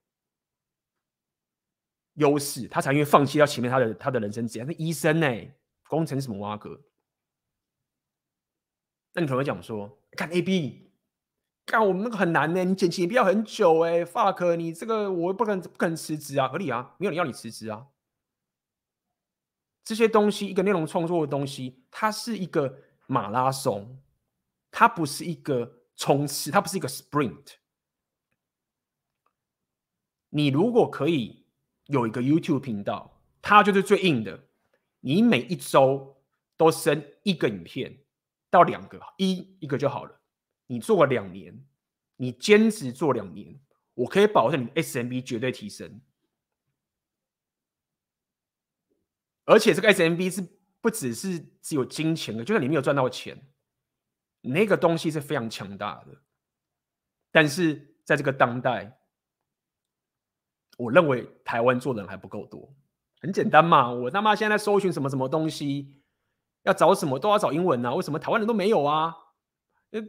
[2.21, 4.63] 优势，他才愿意放弃掉前面他的他的人生职业。
[4.63, 5.27] 那医生呢？
[5.89, 6.79] 工程什么挖哥？
[9.13, 10.87] 那你可能会讲说，看 A B。
[11.65, 17.87] 干我们那个很难呢，你剪辑也不要很久哎，fuck 你这个我不可能不可能辞职啊，合理啊，没有人要你辞职啊。
[19.83, 24.01] 这些东西，一个内容创作的东西，它是一个马拉松，
[24.71, 27.55] 它不是一个冲刺，它不是一个 sprint。
[30.29, 31.40] 你如果可以
[31.87, 34.47] 有一个 YouTube 频道，它就是最硬的，
[34.99, 36.23] 你每一周
[36.57, 38.03] 都生一个影片
[38.49, 40.21] 到两个，一一个就好了。
[40.67, 41.65] 你做了两年，
[42.15, 43.59] 你坚持做两年，
[43.93, 46.01] 我可以保证你 SMB 绝对提升。
[49.43, 50.47] 而且这个 SMB 是
[50.79, 53.51] 不只是只有金钱的，就算你没有赚到钱，
[54.41, 56.21] 那个东西是非常强大的。
[57.31, 59.00] 但是在这个当代，
[60.77, 62.73] 我认为台湾做人还不够多。
[63.21, 66.01] 很简单嘛，我他妈现在搜寻什么什么东西，
[66.63, 69.15] 要找什么都要找英文啊，为什么台湾人都没有啊？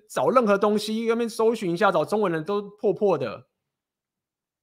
[0.08, 3.48] 找任何东西，那边搜寻一下，找中文人都破破的，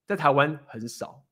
[0.07, 1.25] 在台湾很少。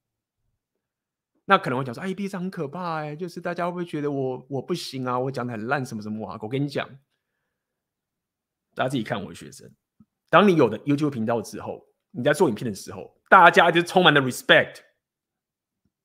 [1.45, 5.17] 那可能会讲说，哎，B 站很可怕哎，就是大家会不会觉得我我不行啊？
[5.17, 6.37] 我讲的很烂，什么什么啊？
[6.41, 6.87] 我跟你讲，
[8.75, 9.73] 大家自己看我的学生。
[10.29, 14.81] 当你有了 YouTube 频道之后，你在做影片的时候，大家就充满了 respect，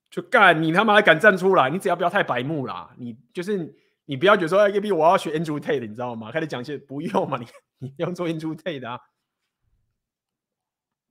[0.09, 6.31] 就干你他妈敢站出来，你只要不要太白目啦，你就是你不要觉得说，哎，AB 我要学 Andrew Tate，你知道吗？
[6.31, 7.47] 开始讲些不用嘛，你
[7.79, 8.99] 你要做 Andrew Tate 的啊，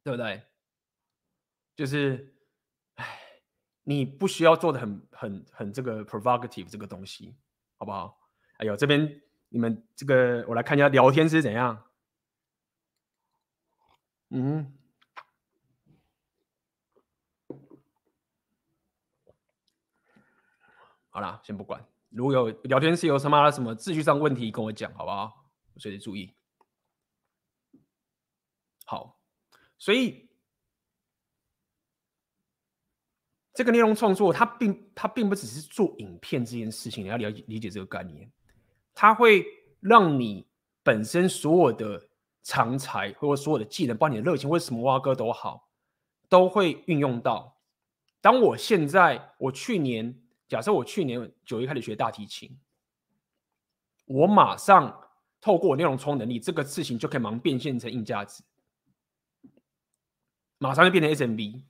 [0.04, 0.42] 对不对？
[1.76, 2.34] 就是。
[2.96, 3.18] 哎
[3.84, 7.34] 你不需要做的很很很这个 provocative 这个东西，
[7.78, 8.16] 好不好？
[8.58, 11.82] 哎呦，这边你们这个我来看一下聊天是怎样。
[14.30, 14.72] 嗯，
[21.12, 21.86] 好啦，先不管。
[22.08, 25.46] 如果有聊天室有什么什么秩序上问题，跟我讲，好不好？
[25.74, 26.34] 我随时注意。
[28.84, 29.20] 好，
[29.78, 30.28] 所以。
[33.54, 38.32] 这个内容创作，它并它并不只是做影片这件事情，你要了解理解这个概念，
[38.94, 39.44] 它会
[39.78, 40.48] 让你
[40.82, 42.08] 本身所有的
[42.42, 45.68] 长才或者所有的技能，包括你的热情，或者什么挖哥都好，
[46.30, 47.60] 都会运用到。
[48.22, 50.21] 当我现在，我去年，
[50.52, 52.54] 假设我去年九月开始学大提琴，
[54.04, 54.94] 我马上
[55.40, 58.44] 透过内容创能力，这个事情就可以马上变现成硬价值，
[60.58, 61.62] 马上就变成 SMB。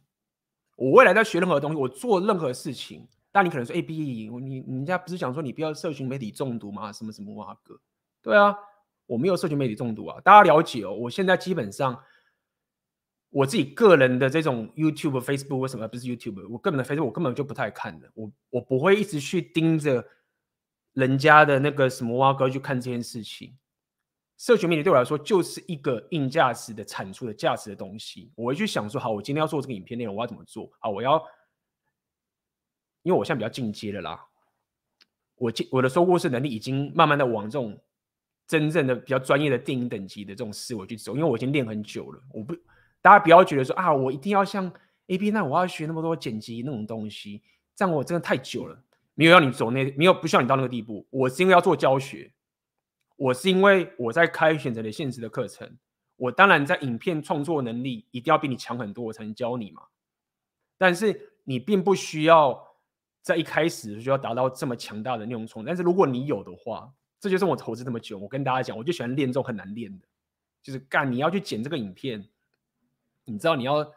[0.75, 6.93] 我未来在学任何东西，我做任何事情，但你可能说，AB，你你人家不是讲说你不要社群媒体中毒吗？
[6.93, 7.81] 什么什么哇哥？
[8.21, 8.53] 对啊，
[9.07, 10.21] 我没有社群媒体中毒啊。
[10.23, 12.03] 大家了解哦，我现在基本上
[13.33, 16.47] 我自己个人的这种 YouTube、Facebook 为什么不是 YouTube？
[16.51, 20.07] 我个人的 Facebook 我根本就不太看的，我我不会一直去盯着
[20.93, 23.57] 人家的那个什么哇哥去看这件事情。
[24.37, 28.31] 社群媒体对我来说就是一个硬价值的产出的价值的东西。
[28.35, 30.71] 我会去想说，好，我今天要做这个影片内容，我要怎么做？
[30.79, 31.17] 好，我要，
[33.03, 34.27] 因为我现在比较进阶了啦，
[35.37, 37.81] 我进我的收故事能力已经慢慢的往这种
[38.47, 42.21] 真正的比较专业的电影等级的这种思维去走，因为我已经练很久了。
[42.35, 42.55] 我不，
[43.03, 44.73] 大家不要觉得说啊，我一定要像
[45.09, 47.43] AB 那我要学那么多剪辑那种东西，
[47.77, 48.83] 这样我真的太久了，
[49.15, 51.07] 没有让你走那，没有不需要你到那个地步。
[51.11, 52.33] 我是因为要做教学。
[53.17, 55.79] 我是因为我在开选择的现实的课程，
[56.17, 59.83] 我当然在影片创作能力一定要比你强很多，我才能教你嘛。
[60.77, 62.61] 但是你并不需要
[63.21, 65.65] 在一开始就要达到这么强大的内容冲。
[65.65, 68.19] 但是如果你有的话，这就是我投资这么久。
[68.19, 70.05] 我跟大家讲，我就喜欢练这种很难练的，
[70.61, 72.27] 就是干你要去剪这个影片，
[73.25, 73.93] 你知道你要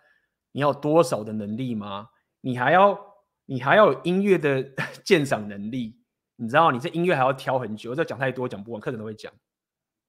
[0.51, 2.09] 你要多少的能力吗？
[2.41, 2.97] 你还要
[3.45, 4.63] 你还要有音乐的
[5.03, 5.99] 鉴赏能力。
[6.38, 9.31] 你知道，你这音乐还要挑很久，这讲太多讲不完，课程都会讲。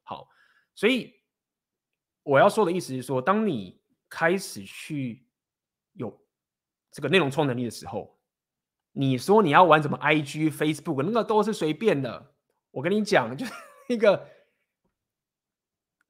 [0.02, 0.26] 好，
[0.74, 1.14] 所以
[2.24, 5.24] 我要说的意思是说，当你开始去
[5.92, 6.20] 有
[6.90, 8.18] 这个内容创能力的时候，
[8.90, 12.34] 你说你要玩什么 IG、Facebook，那个都是随便的。
[12.72, 13.52] 我跟你讲，就是
[13.88, 14.28] 那个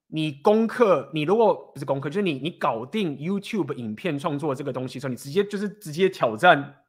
[0.07, 6.83] 你功课，你如果不是功课，就是你你搞定 YouTube 影片创作这个东西的时候，你直接就是直接挑战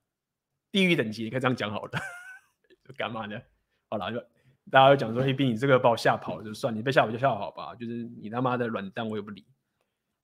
[0.70, 1.90] 地狱等级，你可以这样讲好了。
[2.96, 3.36] 干嘛呢？
[3.90, 4.18] 好了，就
[4.70, 9.44] 大家都讲说，AB 你这个把我吓跑了就算，你被吓跑就吓跑吧，就是你他妈的软蛋，我也不理。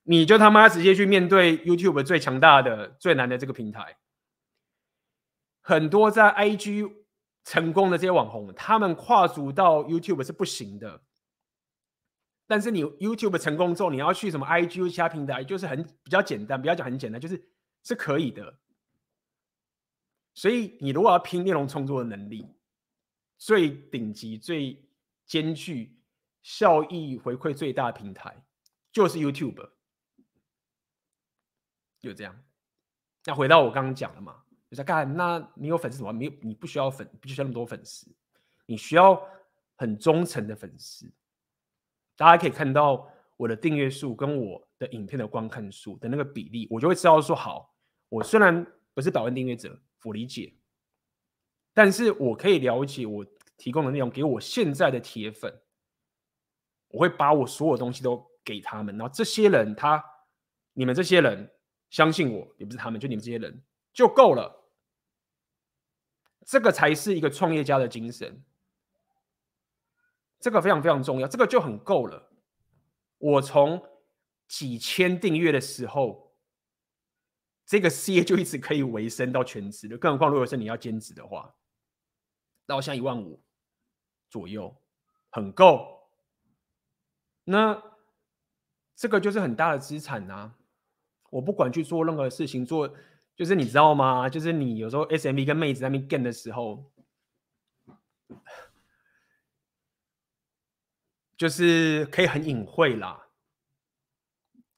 [0.05, 3.97] 你就他妈直接去面对 YouTube 最强大的、最难的这个平台。
[5.63, 6.93] 很多在 IG
[7.45, 11.01] 成功的这些网红，他们跨足到 YouTube 是不行的。
[12.47, 17.43] 但是你 YouTube 成功之后，你要去什么 IG 其他平台，就是很比较简单，不要讲很简单，就是
[17.83, 18.59] 是可以的。
[20.35, 22.47] 所以，你如果要拼内容创作的能力，
[23.39, 24.85] 最顶级、最
[25.25, 25.97] 兼具
[26.43, 28.37] 效益回馈最大的平台，
[28.93, 29.71] 就是 YouTube。
[32.01, 32.39] 就这样。
[33.25, 36.13] 那回到我刚刚讲的嘛，就在干，那你有粉丝什么？
[36.13, 38.07] 没有，你不需要粉，不需要那么多粉丝，
[38.67, 39.27] 你需要
[39.77, 41.11] 很忠诚的粉丝。
[42.17, 47.75] 大家可以看到我的订阅数跟我的影片的观看数的那个比例，我就会知道说，好，
[48.09, 49.81] 我虽然不是百万订阅者。
[50.07, 50.53] 我理解，
[51.73, 53.25] 但是我可以了解我
[53.57, 55.63] 提供的内容给我现在的铁粉，
[56.89, 60.05] 我会把我所有东西都给他们，然后这些人他，
[60.75, 61.51] 你们这些人
[61.89, 64.69] 相信我，也不是他们，就你们这些人就够了，
[66.45, 68.45] 这个才是一个创业家的精神。
[70.45, 72.31] 这个非常非常重要，这个就很够了。
[73.17, 73.83] 我从
[74.47, 76.37] 几千订阅的时候，
[77.65, 81.55] 这个事业就一直可以维生到全职的，更何况如果是你要兼职的话，
[82.67, 83.43] 到像一万五
[84.29, 84.77] 左右，
[85.31, 86.11] 很够。
[87.45, 87.83] 那
[88.95, 90.55] 这个就是很大的资产啊！
[91.31, 92.95] 我不管去做任何事情，做
[93.35, 94.29] 就是你知道吗？
[94.29, 96.93] 就是你有时候 SME 跟妹子在那边 g 的时候。
[101.37, 103.27] 就是可以很隐晦啦，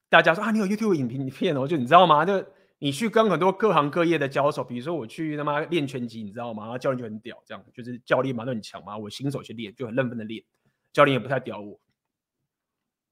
[0.08, 2.24] 大家说啊，你有 YouTube 影片片哦，就你知道吗？
[2.24, 2.44] 就
[2.78, 6.64] 你去跟很多各行各业的交手，比如说我去他妈练拳击，你知道吗？
[6.64, 10.44] 然后教练就很屌，这样就是教练嘛都很强嘛，我新手去练就很认真的练，
[10.92, 11.78] 教练也不太屌我。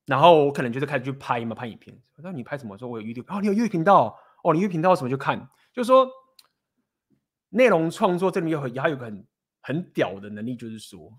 [0.07, 1.99] 然后我可能就是开始去拍嘛，拍影片。
[2.17, 2.77] 那你拍什么？
[2.79, 6.09] 说我有 YouTube，哦，你有 YouTube 频道哦，你 YouTube 频道什么就看，就是说
[7.51, 9.27] 内容创作这里面有很还有个很
[9.63, 11.13] 很屌的能力，就是说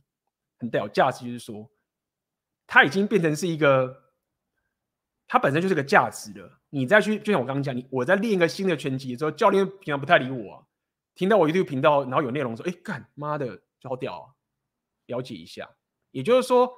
[0.58, 1.70] 很屌价值，就是说。
[2.68, 4.04] 它已经变成是一个，
[5.28, 6.62] 它本身就是个价值了。
[6.70, 10.66] 你再去，就像我刚刚讲，你我在练一个新的拳击之后，教练平常不太理我啊。
[11.14, 14.34] 听到我 YouTube 频道，然后有内容说：“哎，干妈的，就好屌啊！”
[15.08, 15.70] 了解一下，
[16.12, 16.70] 也就是说，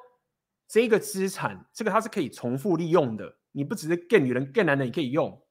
[0.67, 3.37] 这个资产，这个它是可以重复利用的。
[3.51, 5.43] 你不只是更女人、更男人，你可以用。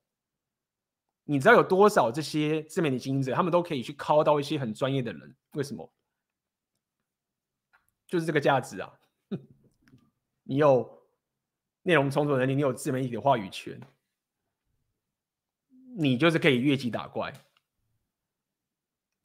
[1.24, 5.34] 你知道有多少这些自媒体经营者，他们都可以去 call 到一些很专业的人？
[5.54, 5.92] 为什么？
[8.06, 8.92] 就是这个价值啊！
[10.48, 11.04] 你有
[11.82, 13.80] 内容创作能力，你有自媒体的话语权，
[15.96, 17.32] 你就是可以越级打怪，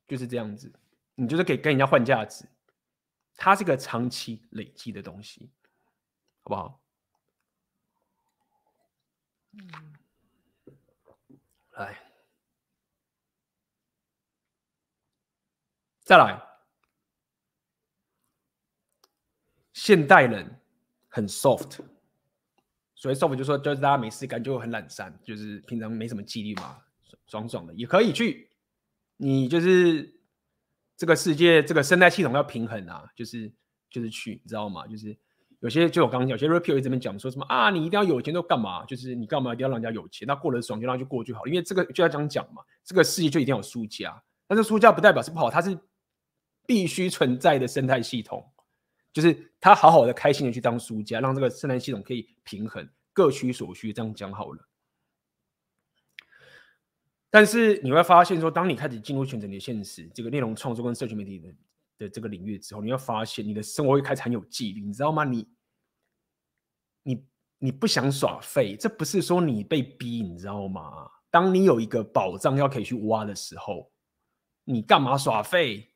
[0.08, 0.74] 就是这样子。
[1.14, 2.44] 你就是可以跟人家换价值，
[3.36, 5.52] 它是个长期累积的东西，
[6.42, 6.82] 好不好？
[9.52, 9.96] 嗯，
[11.72, 12.12] 来，
[16.00, 16.42] 再来，
[19.74, 20.61] 现代人。
[21.14, 21.80] 很 soft，
[22.96, 26.78] 所以 soft 就说就是大家没事干就很懒散，就是平常没什么纪律嘛，
[27.28, 28.50] 爽爽的也可以去。
[29.18, 30.16] 你就是
[30.96, 33.52] 这个世界这个生态系统要平衡啊，就是
[33.90, 34.88] 就是去，你知道吗？
[34.88, 35.16] 就是
[35.60, 38.84] 有些就我刚刚讲，有些 rapper 一直在讲说什么啊，你一定要有钱都干嘛？
[38.86, 40.26] 就是你干嘛一定要让人家有钱？
[40.26, 45.78] 那过得爽就让他去过就好，因为这个就要这样讲嘛，这个世界就一定要有输家，但是输家不代表是不好，它是
[46.66, 48.51] 必须存在的生态系统。
[49.14, 54.68] 就是他好好的、开心的去当输家，让这个生态系统可以平衡，各取所需，这样讲好了。
[57.30, 61.56] 但是你会发现说，当你开始进入全职的现实，这个内容创作跟社群媒体的
[61.98, 65.24] 的这个领域之后，你会发现你的生活会开始很有纪律，你知道吗？
[65.24, 65.48] 你
[67.04, 67.26] 你
[67.58, 71.10] 你不想耍废，这不是说你被逼，你知道吗？
[71.30, 73.92] 当你有一个宝藏要可以去挖的时候，
[74.66, 75.94] 你干嘛耍废？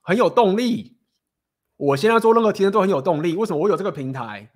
[0.00, 0.93] 很有动力。
[1.76, 3.58] 我现在做任何提升都很有动力，为什么？
[3.58, 4.48] 我有这个平台，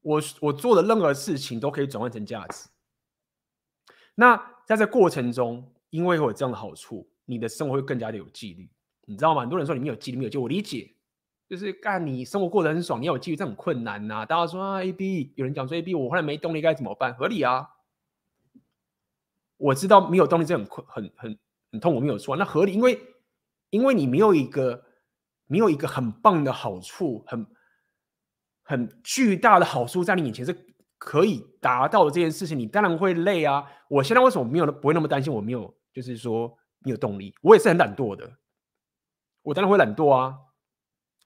[0.00, 2.70] 我我做的任何事情都可以转换成价值。
[4.14, 8.70] 那在这过程中，因为会有这样的好处，你的生活会更加的有纪律，
[9.04, 9.42] 你知道吗？
[9.42, 10.94] 很多人说你没有纪律，没有纪律，我理解，
[11.46, 17.14] 就是干你生活过得很爽，你要有纪律，这很困难呐、大家说啊，A B，有人讲说 A B，我后来没动力该怎么办？
[17.14, 17.68] 合理啊，
[19.58, 21.38] 我知道没有动力这很困，很很
[21.72, 22.98] 很痛苦，没有错，那合理，因为
[23.68, 24.86] 因为你没有一个。
[25.50, 27.44] 没有一个很棒的好处，很
[28.62, 30.56] 很巨大的好处在你眼前是
[30.96, 33.66] 可以达到的这件事情，你当然会累啊。
[33.88, 35.32] 我现在为什么没有不会那么担心？
[35.32, 38.38] 我没有就是说没有动力，我也是很懒惰的，
[39.42, 40.38] 我当然会懒惰啊。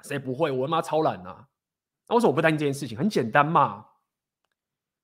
[0.03, 0.51] 谁不会？
[0.51, 1.49] 我他妈超懒啊！
[2.09, 2.97] 那为什么我不担心这件事情？
[2.97, 3.87] 很简单嘛，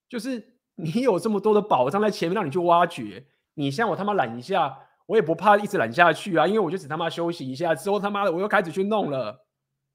[0.08, 4.78] 就是你有这么多的宝藏在前面让你去挖掘，你像我他妈懒一下。
[5.10, 9.44] 我也不怕一直懒下去啊，因为我就只他妈休息一下，之后他妈的我又开始去弄了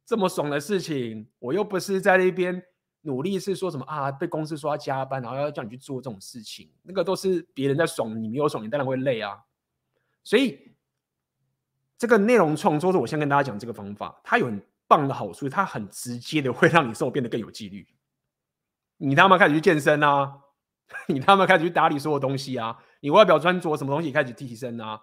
[0.06, 2.62] 这么爽的事情，我又不是在那边
[3.04, 4.12] 努力，是说什么啊？
[4.12, 9.40] 被公司说要加班，然后要叫你去做这种事情，那个都是别人在爽，你没有爽，你当然会累啊。
[10.22, 10.76] 所以
[11.98, 17.88] 这个内容创作是我先跟大家讲这个方法，它有很棒的好处，它很直接的会让你生活变得更有纪律。
[18.98, 20.42] 你他妈开始去健身啊，
[21.08, 22.78] 你他妈开始去打理所有东西啊。
[23.06, 25.00] 你外表穿着什么东西开始提升啊？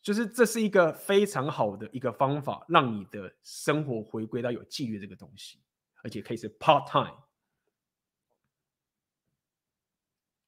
[0.00, 5.58] 就是这是一个非常好的一个方法，让你的生活回归到有纪律这个东西，
[6.04, 7.18] 而且可以是 part time。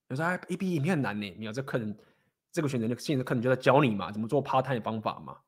[0.07, 1.99] 有时候 A B 影片很难呢，你要这客人
[2.53, 5.41] 这个选择的现在课程就在教你嘛，怎么做 part time 的方法嘛，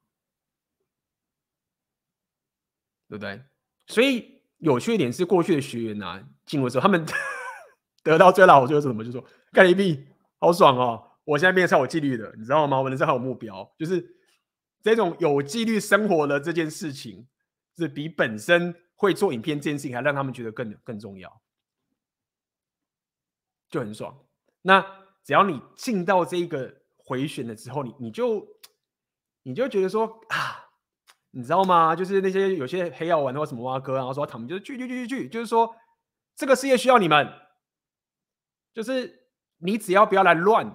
[3.09, 3.41] 对不对？
[3.87, 7.07] 所以有趣一点是，过去的学员啊，进入之后，他们
[8.03, 9.05] 得到最大好处是什么？
[9.05, 10.09] 就是说干 A B。
[10.47, 11.11] 好爽哦！
[11.25, 12.81] 我现在变得超有纪律的，你知道吗？
[12.81, 14.17] 我人生还有目标，就是
[14.81, 17.27] 这种有纪律生活的这件事情，
[17.77, 21.43] 是比本身会做影片这件事情还让他们觉得更更重要，
[23.69, 24.17] 就很爽。
[24.63, 24.81] 那
[25.25, 28.47] 只要你进到这一个回旋了之后，你你就
[29.43, 30.69] 你就觉得说啊，
[31.33, 31.97] 你知道吗？
[31.97, 35.75] 就是那些有些黑药丸或什么蛙哥，然后说他们就是去去去去去，就是说
[36.37, 37.29] 这个世界需要你们，
[38.73, 39.26] 就是
[39.59, 40.71] 你只要不要来乱，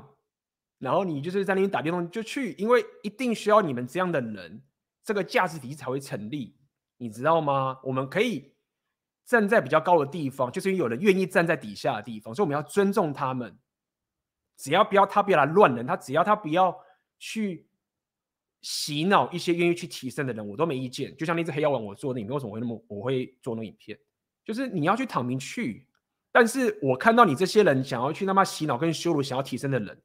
[0.79, 4.63] 然后你就是在那边打电动就去，因为一定需要你们这样的人，
[5.03, 6.55] 这个价值体系才会成立，
[6.97, 7.79] 你知道吗？
[7.84, 8.53] 我们可以
[9.25, 13.57] 站在比较高的地方，就是因为有人愿意站在底下的地方，所以我们要尊重他们。
[14.57, 16.77] 只要不要他不要来乱人，他只要他不要
[17.17, 17.67] 去
[18.61, 21.15] 洗脑一些愿意去提升的人，我都没意见。
[21.17, 23.97] 就像那只黑妖王，我做的影片，为什么会那么我会做那影片？
[24.45, 25.88] 就是你要去躺平去，
[26.32, 30.01] 但是我看到你这些人想要去他妈洗脑跟羞辱想要提升的人，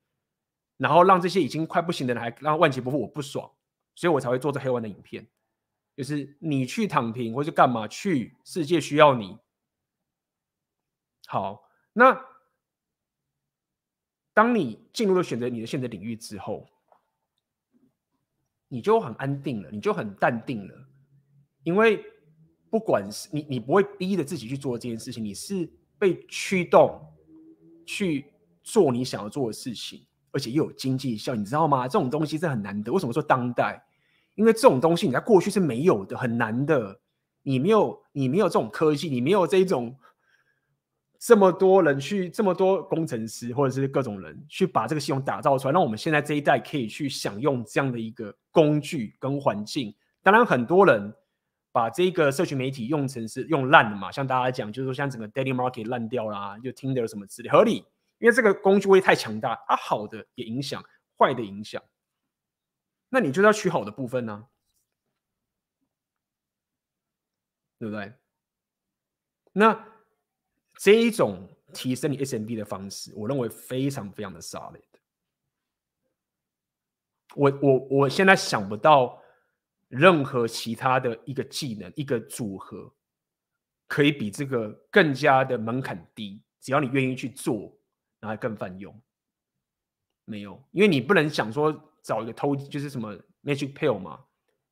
[0.77, 3.51] 然后让这些已经快不行的人还让万劫不复，我不爽，
[3.95, 5.27] 所以我才会做这黑丸的影片。
[5.97, 9.39] 就是你去躺平或是干嘛去，世界需要你。
[11.27, 12.21] 好，那。
[14.35, 16.69] 当你进入了选择你的选择领域之后，
[18.69, 20.75] 你就很安定了，你就很淡定了，
[21.63, 22.05] 因为
[22.69, 25.67] 不管是你，你不会逼着自己去做这件事情，你是
[25.99, 27.01] 被驱动
[27.85, 28.27] 去
[28.63, 31.87] 做你想要做的事情，而且又有经济效益，你知道吗？
[31.87, 32.93] 这种东西是很难得。
[32.93, 33.85] 为什么说当代？
[34.35, 37.01] 因为这种东西你在过去是没有的，很难的。
[37.43, 39.97] 你没有，你没有这种科技，你没有这种。
[41.19, 49.95] 这么多人去，这么多工程师或者是各种人去把这个系统打造出来，让我们现在这一代可以去享用这样的一个工具跟环境。
[50.23, 51.13] 当然，很多人
[51.77, 57.85] 把这个社群媒体用成是用烂的嘛，像大家讲，就是说像整个 daily market 烂掉啦，就 Tinder 什么之类，合理，
[58.17, 60.83] 因为这个工具会太强大，啊，好的也影响，
[61.19, 61.83] 坏的影响。
[63.11, 64.49] 那你就要取好的部分呢，啊，
[67.79, 68.15] 对不对？
[69.53, 69.93] 那。
[70.79, 74.83] 这一种提升你 SMB 的方式，我认为非常非常的 solid。
[77.35, 79.19] 我我我现在想不到
[79.89, 82.93] 任何其他的一个技能、一个组合，
[83.87, 86.43] 可以比这个更加的门槛低。
[86.61, 87.79] 只要你愿意去做，
[88.19, 89.01] 然后更泛用。
[90.25, 91.73] 没有，因为你不能想说
[92.03, 94.19] 找一个偷，就是什么 magic pill 嘛，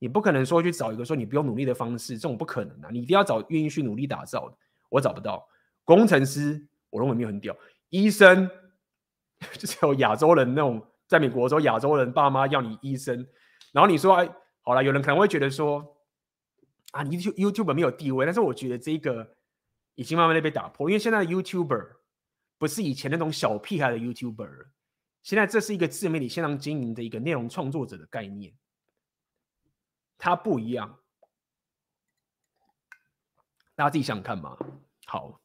[0.00, 2.90] 你不可能说去找一个说你不用努力的方式，这种不可能啊！
[2.90, 4.56] 你一定要找愿意去努力打造的。
[4.88, 5.48] 我找不到。
[5.84, 7.56] 工程师，我认为没有很屌。
[7.90, 8.50] 医生
[9.54, 13.24] 就是有亚洲人那种，在美国说亚洲人爸妈要你医生，
[13.72, 14.28] 然后你说哎，
[14.64, 15.96] 好了，有人可能会觉得说
[16.90, 19.36] 啊，YouTube YouTube 没有地位，但是我觉得这个
[19.94, 21.96] 已经慢慢的被打破，因为现在的 YouTuber
[22.58, 24.66] 不是以前那种小屁孩的 YouTuber，
[25.22, 28.52] 现在这是一个自媒体线上经营的一个内容创作者的概念，
[30.18, 30.98] 它不一样，
[33.76, 34.56] 大家自己想想看嘛。
[35.06, 35.40] 好。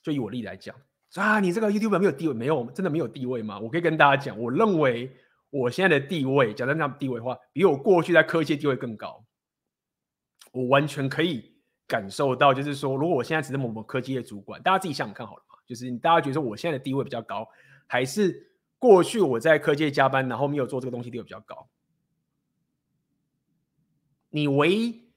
[0.00, 0.74] 就以我例来讲，
[1.16, 3.58] 啊，你这个 YouTuber 没有地位，没有，真的没有地位吗？
[3.58, 5.14] 我可以跟大家讲，我认为
[5.50, 9.24] 我现在的地位，讲真这样地位的话，比我过去在科技地位更高。
[10.52, 11.54] 我完全可以
[11.86, 17.48] 感受到，就是说，如果我现在只是某某科技的主管，大家自己想想看好了嘛，就是大家觉得我现在的地位比较高，
[17.86, 21.68] 还是过去我在科技加班，然后没有做这个东西地位比较高？
[24.30, 25.10] 你唯一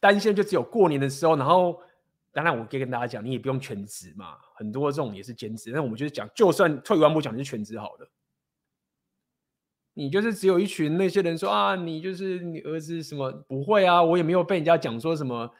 [0.00, 1.80] 担心就只有过年的时候，然后。
[2.30, 5.72] 当然，我可以跟大家讲，你也不用全职嘛，很多这种也是兼职。
[5.72, 8.08] 但我们就是讲，就算退一万步讲，你是全职好的，
[9.98, 15.52] 你就是只有一群那些人说啊，你就是你儿子什么不会啊，我也没有被人家讲说什么，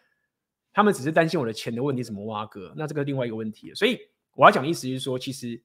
[0.72, 3.74] 他们只是担心我的钱的问题，什么挖哥，那这个另外一个问题。
[3.74, 3.98] 所以
[4.36, 5.60] 我要讲的意思就是说，其实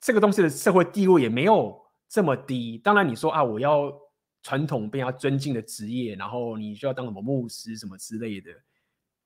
[0.00, 1.76] 这个东西的社会地位也没有
[2.08, 2.78] 这么低。
[2.78, 3.92] 当然，你说啊，我要
[4.40, 8.52] 传统被人家尊敬的职业，然后你需要当什么牧师什么之类的。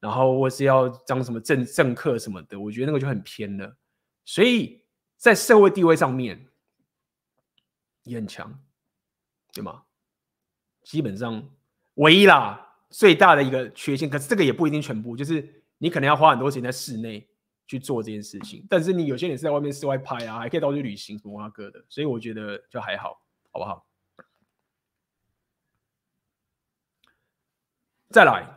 [0.00, 3.76] 然后我是要当什么政政客什么的，我觉得那个就很偏了。
[4.24, 4.80] 所以
[5.18, 6.46] 在社会地位上面
[8.04, 8.58] 也很强，
[9.56, 9.82] 对吗？
[10.82, 11.50] 基本上
[11.94, 17.28] 唯一啦，最大的一个缺陷，可是这个也不一定全部，就是你可能要花很多时间在室内
[17.66, 18.64] 去做这件事情。
[18.68, 23.86] 但是你有些人是在外面室外拍啊，还可以到处旅行什么哇哥的，所以我觉得就还好，好不好？
[28.10, 28.52] 再来。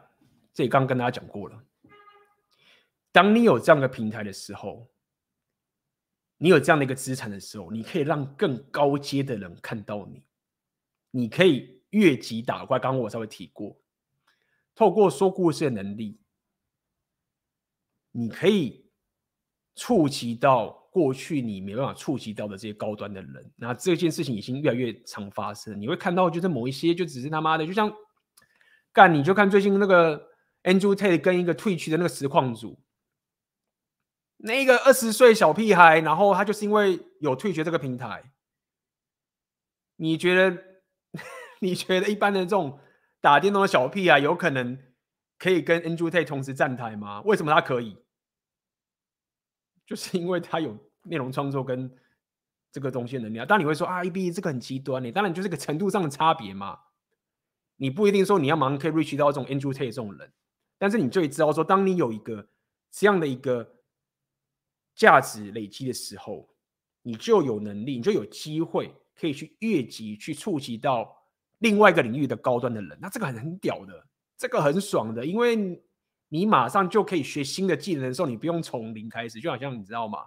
[0.51, 1.63] 这里刚跟大家讲过了，
[3.13, 4.91] 当你有这样的平台的时候，
[6.37, 10.21] 你有这样的一个资产的时候，你可以让更高阶的人看到你，
[11.11, 12.79] 你可以越级打怪。
[12.79, 13.79] 刚刚我稍微提过，
[14.75, 16.19] 透过说故事的能力，
[18.11, 18.89] 你可以
[19.75, 23.51] 触及到过去你没办法触及到的这些高端的人。
[23.55, 27.93] 那这件事情已经越来越常发生，你会看到，就是某一些就只是他妈的，就像
[28.91, 30.27] 干，你就看最近那个。
[30.63, 32.83] Andrew Tate 跟一个 Twitch 的那个实况组，
[34.35, 38.33] 那个二十岁小屁孩，然后他就是因为有退学这个平台，
[39.95, 40.68] 你觉得
[41.61, 42.79] 你觉得一般的这种
[43.21, 44.77] 打电动的小屁孩有可能
[45.37, 47.21] 可以跟 ngu tai 同时站台吗？
[47.21, 47.97] 为什么他可以？
[49.85, 51.91] 就是因为他有内容创作跟
[52.71, 53.45] 这个东西能力啊。
[53.45, 56.79] 当你会说啊，EB 这个很极端，你当然就是个程度上的差别嘛。
[57.77, 60.31] 你不一定说你要马上可以 reach 到这种 ngu tai 这种人，
[60.77, 62.49] 但是你就知道说，当你有一个
[62.91, 63.77] 这样的一个
[64.95, 66.49] 价值累积的时候，
[67.01, 71.18] 你就有能力，你就有机会可以去越级去触及到
[71.59, 72.97] 另外一个领域的高端的人。
[73.01, 74.05] 那这个很很屌的，
[74.37, 75.81] 这个很爽的，因为
[76.27, 80.25] 你马上就可以学新的技能的时候，你不用从零开始，就好像你知道吗？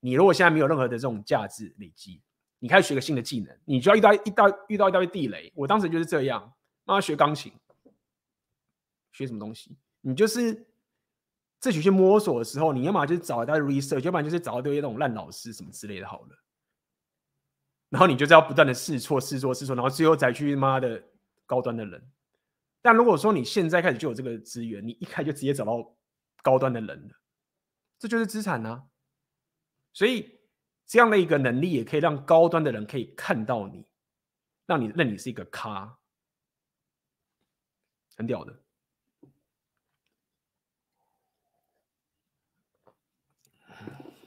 [0.00, 2.22] 你如果现在没有任何的这种价值累积，
[2.58, 5.52] 你开始学个新的技能，你就要遇到一道遇到一道地雷。
[5.54, 6.52] 我当时就是这样。
[6.86, 7.52] 要学钢琴，
[9.12, 9.76] 学什么东西？
[10.00, 10.66] 你就是
[11.60, 16.08] 自己去摸索的时候，你要么就是找一大堆 research，要不然就是找一堆那种烂老师什么之类的。
[16.08, 16.36] 好了，
[17.90, 21.04] 然后你就是要不断的试错、试错、试错，然后最后再去妈的
[21.44, 22.10] 高端的人。
[22.80, 25.94] 但如果说你现在开始就有这个资源，你一开就直接找到
[26.42, 27.14] 高端的人了，
[27.98, 28.86] 这就是资产啊。
[29.92, 30.40] 所以
[30.86, 33.84] 这样的一个能力，也可以让高端的人可以看到你，
[34.66, 35.98] 让你认你是一个咖。
[38.16, 38.62] 很屌的，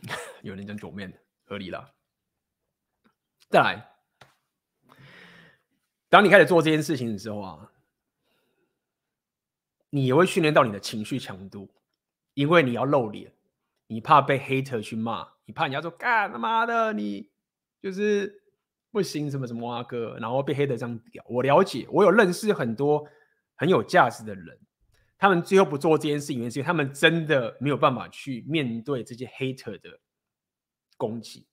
[0.42, 1.14] 有人讲九面
[1.46, 1.96] 合理了。
[3.54, 3.88] 再来，
[6.10, 7.72] 当你开始做这件事情的时候啊，
[9.92, 11.72] 你也会训练到你的情绪强度，
[12.34, 13.32] 因为你要露脸，
[13.86, 17.30] 你怕被 hater 去骂，你怕人家说干他妈的你
[17.80, 18.42] 就是
[18.90, 21.24] 不行什么什么啊哥，然后被 hater 这样屌。
[21.28, 23.08] 我了解，我有认识很多。
[23.56, 24.60] 很有价值的人，
[25.16, 30.00] 他们最后不做这件事情，因是因为他们真的没有办法去面对这些 hater 的
[30.98, 31.46] 攻击。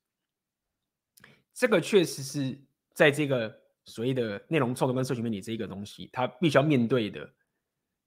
[1.53, 2.59] 这个确实是
[2.93, 3.53] 在这个
[3.85, 7.31] 所谓的内容创作跟社群媒体这一个东西，他必须要面对的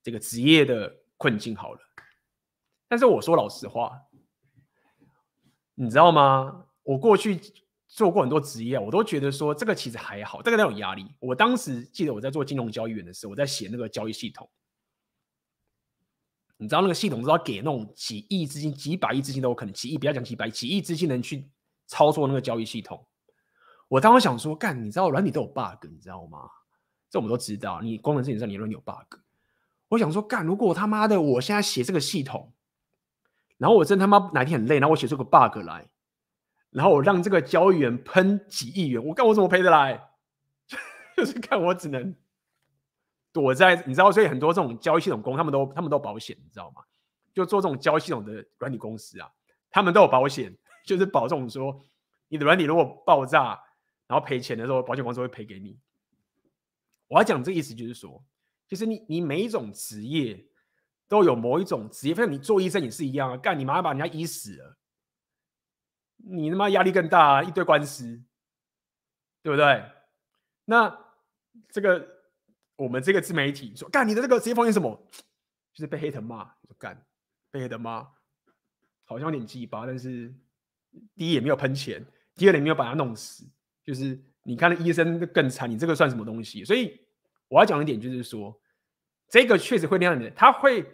[0.02, 1.54] 这个职业的困境。
[1.54, 1.80] 好了，
[2.88, 4.00] 但是我说老实话，
[5.74, 6.66] 你知道吗？
[6.82, 7.40] 我过去。
[7.86, 11.06] 做过很多职业，我都觉得说这个其实还好，这个没有压力。
[11.20, 14.50] 我当时记得我在做金融交易员的时候，我在写那个交易系统。
[16.56, 21.48] 你知道那个系统是要给那种几亿资金、几百亿资金都有可能，几亿不要讲几百亿，几亿资金能去
[21.86, 23.06] 操作那个交易系统。
[23.88, 26.38] 我当时想说，干，你知道软体都有 bug，你知道吗？
[27.10, 29.18] 这我们都知道，你功能性上你论有 bug。
[29.88, 32.52] 我想说，干，如果他妈的我现在写这个系统，
[33.58, 35.88] 然后我真他妈哪天很累，然后我写出个 bug 来。
[36.70, 40.08] 然后我让这个交易员喷几亿元，我看我怎么赔得来？
[41.16, 42.16] 就是看我只能
[43.32, 46.82] 躲在，你知道，所以很多这种交易系统公司，他们都他们都保险，你知道吗？
[47.32, 49.30] 就做这种交易系统的软体公司啊，
[49.70, 50.52] 他们都有保险，
[50.84, 51.80] 就是保这种说
[52.26, 53.60] 你的软体如果爆炸，
[54.06, 55.78] 然后赔钱的时候，保险公司会赔给你。
[57.08, 58.24] 我要讲这意思就是说，
[58.68, 60.46] 其实你你每一种职业
[61.08, 64.76] 都有某一种职业，像你做医生也是一样啊，干你马上把人家医死了。
[66.16, 68.22] 你他妈压力更大，一堆官司，
[69.42, 69.84] 对不对？
[70.64, 70.98] 那
[71.68, 72.08] 这个
[72.76, 75.10] 我们这个自媒体说，干你的这个职业风险什么？
[75.72, 77.04] 就是被黑藤骂，说干
[77.50, 78.08] 被黑藤骂，
[79.04, 80.34] 好像有点鸡巴，但是
[81.14, 82.02] 第一也没有喷钱，
[82.34, 83.44] 第二也没有把他弄死，
[83.84, 86.64] 就是你看的医生更惨，你这个算什么东西？
[86.64, 87.00] 所以
[87.48, 88.58] 我要讲一点，就是说
[89.28, 90.84] 这个确实会练你的，他会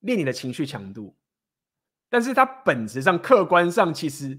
[0.00, 1.16] 练你的情绪强度，
[2.08, 4.38] 但是他本质上、客观上其实。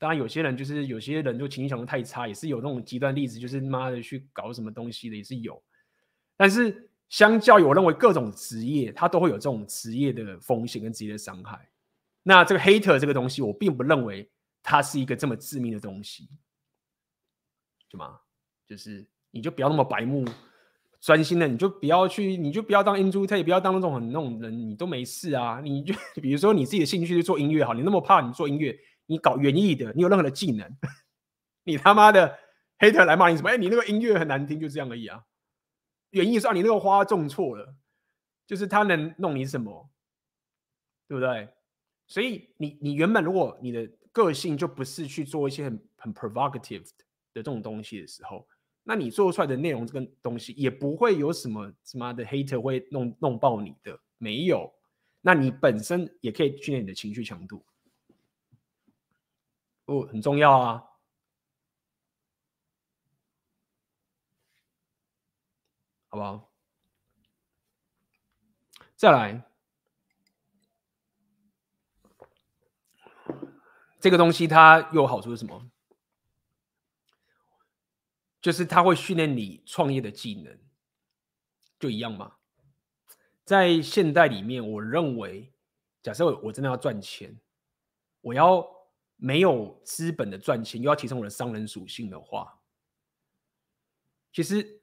[0.00, 5.60] 当然，有些人就是有些人就情绪强度太差，也是有那种极端例子，就是妈的去搞什么东西的也是有。
[6.36, 11.68] 但是，相较于我认为各种职业，它都会有这种职业的风险跟职业的伤害。
[12.22, 14.30] 那这个 hater 这个东西，我并不认为
[14.70, 16.28] 它是一个这么致命的东西，
[17.88, 18.20] 对吗？
[18.66, 20.26] 就是你就不要那么白目，
[21.00, 25.58] 专心的你就不要去，你就不要当 Andrew，也不要当那种很那种人，你都没事啊。
[25.64, 28.78] 你就 比如说你自己的兴趣是做音乐好，你那么怕你做音乐。
[29.06, 30.70] 你搞园艺的，你有任何的技能，
[31.64, 32.38] 你他妈的
[32.78, 33.48] 黑特来骂你什么？
[33.48, 35.24] 哎，你那个音乐很难听，就这样而已啊。
[36.10, 37.74] 园艺说你那个花种错了，
[38.46, 39.90] 就是他能弄你什么，
[41.08, 41.48] 对不对？
[42.06, 46.88] 所以你你原本如果你的个性就不是去做一些很很 provocative
[47.32, 48.48] 的这种东西的时候，
[48.82, 54.74] 那你做出来的内容这个东西也不会有什么什么的 hater 会弄弄爆你的，没有。
[55.20, 57.64] 那你本身也可以训练你的情绪强度。
[59.84, 60.84] 哦，很重要啊，
[66.08, 66.52] 好不好？
[68.96, 69.47] 再来，
[74.00, 75.70] 这个东西它有好处是什么？
[78.40, 80.58] 就是它会训练你创业的技能，
[81.78, 82.36] 就一样嘛。
[83.44, 85.52] 在现代里面，我认为，
[86.02, 87.36] 假设我真的要赚钱，
[88.20, 88.64] 我要
[89.16, 92.60] 没有资本的赚钱，又要提升我的商人属性的话，
[94.32, 94.80] 其实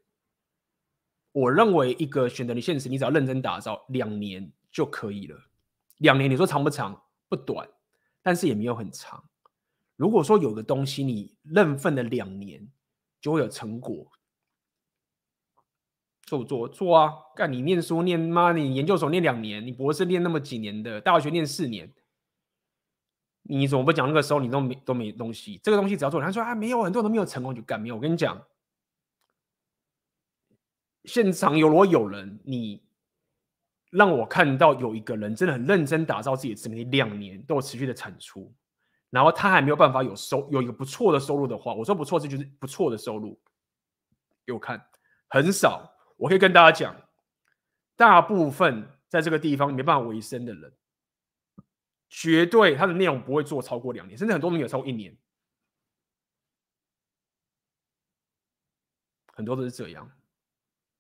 [1.32, 5.40] 我认为一个选择的现实，你只要认真打造，两年就可以了。
[6.00, 7.02] 两年，你说长不长？
[7.30, 7.70] 不短，
[8.26, 9.24] 但是也没有很长。
[9.96, 12.68] 如果说有个东西你认份了两年，
[13.22, 14.12] 就会有成果。
[16.24, 17.14] 做做做啊！
[17.36, 21.94] 干你念书念妈，你研究所念两年，你博士念那么几年的，大学念四年，
[23.44, 25.60] 你怎么不讲那个时候你都没都没东西？
[25.62, 27.96] 这个东西只要做，他说啊没有，很多人都没有成功就干没有。
[27.96, 28.44] 我跟你讲，
[31.04, 32.84] 现场有我有人，你
[33.96, 38.54] 让我看到有一个人真的很认真打造自己的自媒体，两年都有持续的产出，
[39.10, 43.40] 然后他还没有办法有收有一个不错的收入的话，我说不错，这就是不错的收入，
[44.46, 44.86] 给我看
[45.30, 45.94] 很少。
[46.18, 46.96] 我可以跟大家讲，
[47.96, 50.74] 大部分在这个地方没办法维生的人，
[52.10, 55.18] 绝对他的内容不会做超过两年，甚至很多人有超过一年，
[59.34, 60.12] 很多都是这样。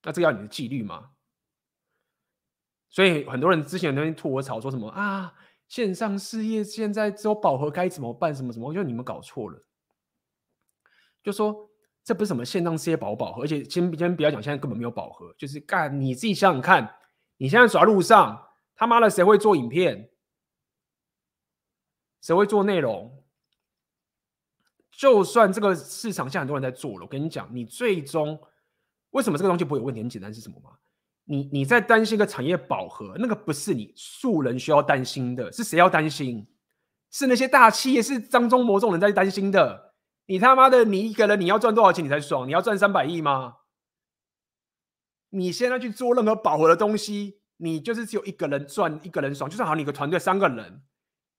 [0.04, 1.12] 那这个要你的纪律吗？
[2.96, 5.34] 所以很多人之前有那边吐我槽，说什么啊，
[5.68, 8.34] 线上事业现在只有饱和该怎么办？
[8.34, 8.70] 什么什么？
[8.70, 9.62] 我觉得你们搞错了，
[11.22, 11.70] 就说。
[12.08, 15.34] 这不是什么线上事业饱不饱和，而且先先不要讲，现在根本没有饱和。
[15.40, 16.88] 就是干你自己想想看，
[17.38, 20.08] 你现在走在路上，他妈的谁会做影片？
[22.22, 23.24] 谁会做内容？
[24.92, 28.40] 就算这个市场现在很多人在做了，我跟你讲，你最终
[29.10, 30.02] 为什么这个东西不会有问题？
[30.02, 30.78] 很简单，是什么吗？
[31.26, 36.48] 你你在担心个产业饱和，那个不是你素人需要担心的，是谁要担心？
[37.12, 39.94] 是那些大企业，是张忠谋这种人在担心的。
[40.28, 42.48] 你他妈的，你一个人你要赚多少钱你才爽？
[42.48, 43.56] 你要赚三百亿吗？
[45.30, 49.50] 你现在去做任何饱和的东西，你就是只有一个人赚，一个人爽。
[49.50, 50.82] 就算好，你个团队三个人，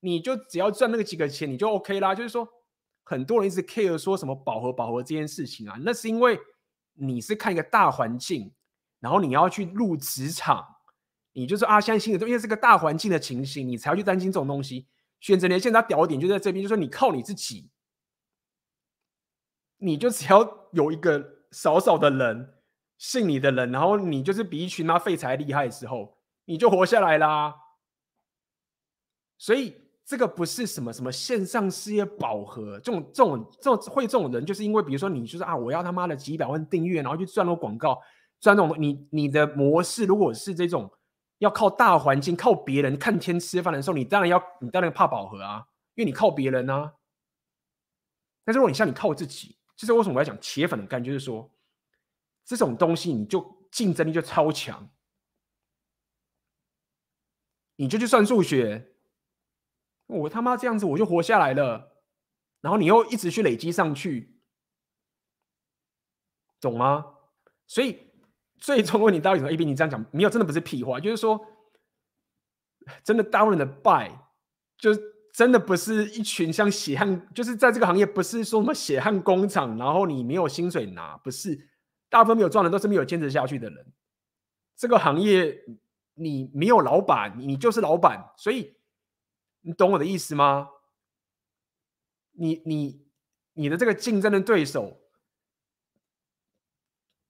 [0.01, 2.15] 你就只要赚那个几个钱，你就 OK 啦。
[2.15, 2.49] 就是说，
[3.05, 6.39] 很多人一直 care 说什么饱和饱和这件事情啊，那是因为
[6.95, 8.53] 你是看一个大环境，
[9.07, 10.67] 然后你要去入职场，
[11.33, 14.89] 你就是啊，相信的，因为是个大环境的情形，你才要去担心这种东西。
[15.21, 17.71] 选择年限，它屌点就在这边，就是说你靠你自己。
[19.77, 22.55] 你就只要有一个少少的人
[22.99, 27.55] 信你的人，然后你就是比一群那废材厉害的时候，你就活下来啦。
[29.39, 29.73] 所以
[30.05, 38.01] 这个不是什么什么线上事业饱和，这种这种这种会这种人，就是因为比如说你就是啊，我要他妈的几百万订阅，然后去赚那种广告，
[38.41, 40.93] 赚那种你你的模式，如果是这种
[41.39, 46.95] 要靠大环境、靠别人看天吃饭的时候，你当然要你当然怕饱和啊，因为你靠别人啊。
[48.45, 49.57] 但是如果你像你靠自己。
[49.77, 51.55] 就是为什么我要讲铁粉的感觉，就是说
[52.47, 54.89] 这种东西你就竞争力就超强，
[57.77, 58.95] 你就去算数学，
[60.07, 62.01] 我他妈这样子我就活下来了，
[62.63, 64.41] 然后你又一直去累积上去，
[66.59, 67.17] 懂吗？
[67.67, 68.06] 所以
[68.59, 71.41] 最终问题到底什么？A B 你这样讲没有，真的不是屁话，就是说
[73.05, 74.11] 真的大部分人的败
[74.79, 74.91] 就。
[75.37, 81.69] 真的不是一群像血汗，就是在这个行业，不是说什么血汗工厂，然后你没有薪水拿，不是，
[82.09, 83.93] 大部分没有赚的都是没有坚持下去的人。
[84.79, 85.63] 这个行业
[86.15, 88.79] 你没有老板，你就是老板，所以
[89.61, 90.71] 你懂我的意思吗？
[92.33, 93.07] 你你
[93.53, 94.99] 你的这个竞争的对手，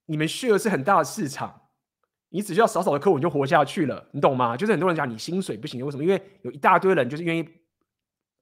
[0.06, 1.68] 你们需要是很大的市场，
[2.30, 4.56] 你只需要少少的客户你就活下去了，你懂吗？
[4.56, 6.02] 就是很多人讲你薪水不行，为什么？
[6.02, 7.48] 因为有一大堆人就是愿意。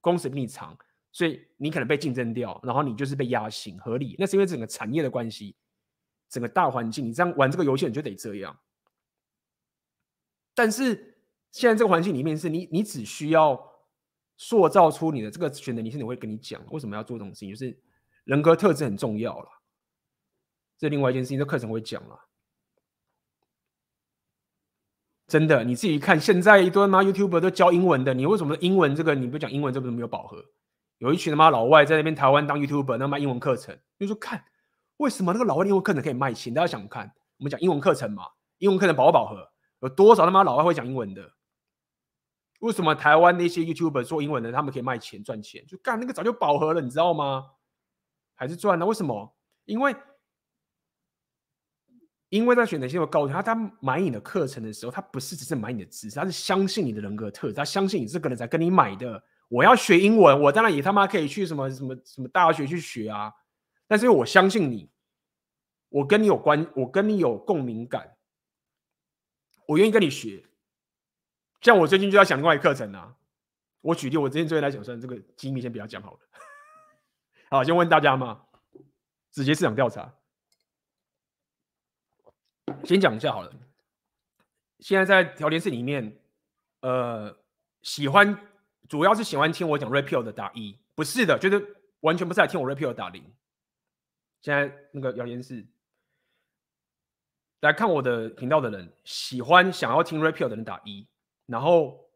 [0.01, 0.77] 工时比你长，
[1.11, 4.15] 所以你可能被竞争掉，然后你就是被压薪，合理。
[4.19, 5.55] 那是因为整个产业的关系，
[6.29, 8.55] 整个大环境，你这样玩这个游戏，你就得这样。
[10.53, 11.17] 但是
[11.49, 13.59] 现在这个环境里面，是你你只需要
[14.37, 17.75] 塑造出你的这个选择，你现在我会跟你讲为什么要做这种事情，就是
[18.25, 19.49] 人格特质很重要了。
[20.77, 22.19] 这另外一件事情，这课程会讲了。
[25.27, 30.43] 真的，你自己看，现在一堆妈 YouTuber 都教英文的，你为什么英文这个你不讲英文，这个没有饱和？
[30.99, 34.45] 有一群他妈老外在那边台湾当 YouTuber，那卖英文课程，你说看
[34.97, 36.53] 为什么那个老外英文课程可以卖钱？
[36.53, 38.27] 大家想看，我们讲英文课程嘛，
[38.59, 39.49] 英文课程饱不饱和？
[39.79, 41.31] 有多少他妈老外会讲英文的？
[42.59, 45.65] 为什么台湾那些 YouTuber 做英文的，他们可以卖钱赚钱？
[45.65, 47.45] 就干那个早就饱和了，你知道吗？
[48.35, 48.85] 还是赚了？
[48.85, 49.35] 为什么？
[49.65, 49.95] 因为。
[52.35, 59.23] 因为在选择性的告诉他，他买你的课程的时候，他不是只是买你的知识，他是相信你的人格特质，他相信你这个人才跟你买的。
[59.47, 63.31] 我要学英文，我当然也他妈可以去什么什么 什么大学去学啊。
[63.87, 64.89] 但是我相信你，
[65.87, 68.17] 我跟你有关，我跟你有共鸣感，
[69.65, 70.43] 我愿意跟你学。
[71.61, 73.15] 像我最近就要讲另外一课程啊。
[73.81, 76.19] 我举例，我之前最近来讲，算这个机密先不要讲好了。
[77.49, 78.41] 好，先问大家嘛，
[79.31, 80.11] 直接市场调查。
[82.83, 83.51] 先讲一下好了。
[84.79, 86.19] 现在在聊天室里面，
[86.81, 87.35] 呃，
[87.81, 88.37] 喜欢
[88.87, 93.23] 主要是喜欢听我讲 Red Pill 的打一，不是的，就是完全不是来听我 Red Pill 的打零。
[94.41, 95.65] 现在那个聊天室
[97.61, 101.07] 来看我的频道的人，喜欢想要听 Red Pill 的人打一，
[101.47, 102.09] 然后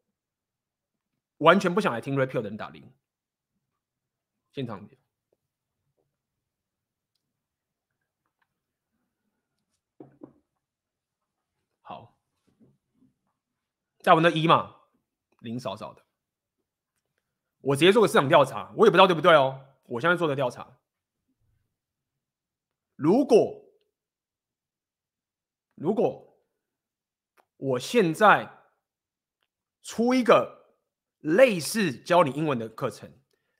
[1.38, 2.92] 完全不想来听 Red Pill 的人打零。
[4.52, 5.00] 现场点。
[14.02, 14.76] 在我那一嘛，
[15.40, 16.02] 零少少的。
[17.60, 19.60] 我直接做个市场调查，我也不知道对不对哦。
[19.84, 20.78] 我现在做的调查，
[22.96, 23.62] 如果
[25.74, 26.38] 如果
[27.58, 28.50] 我现在
[29.82, 30.74] 出一个
[31.18, 33.12] 类似教你英文的课程，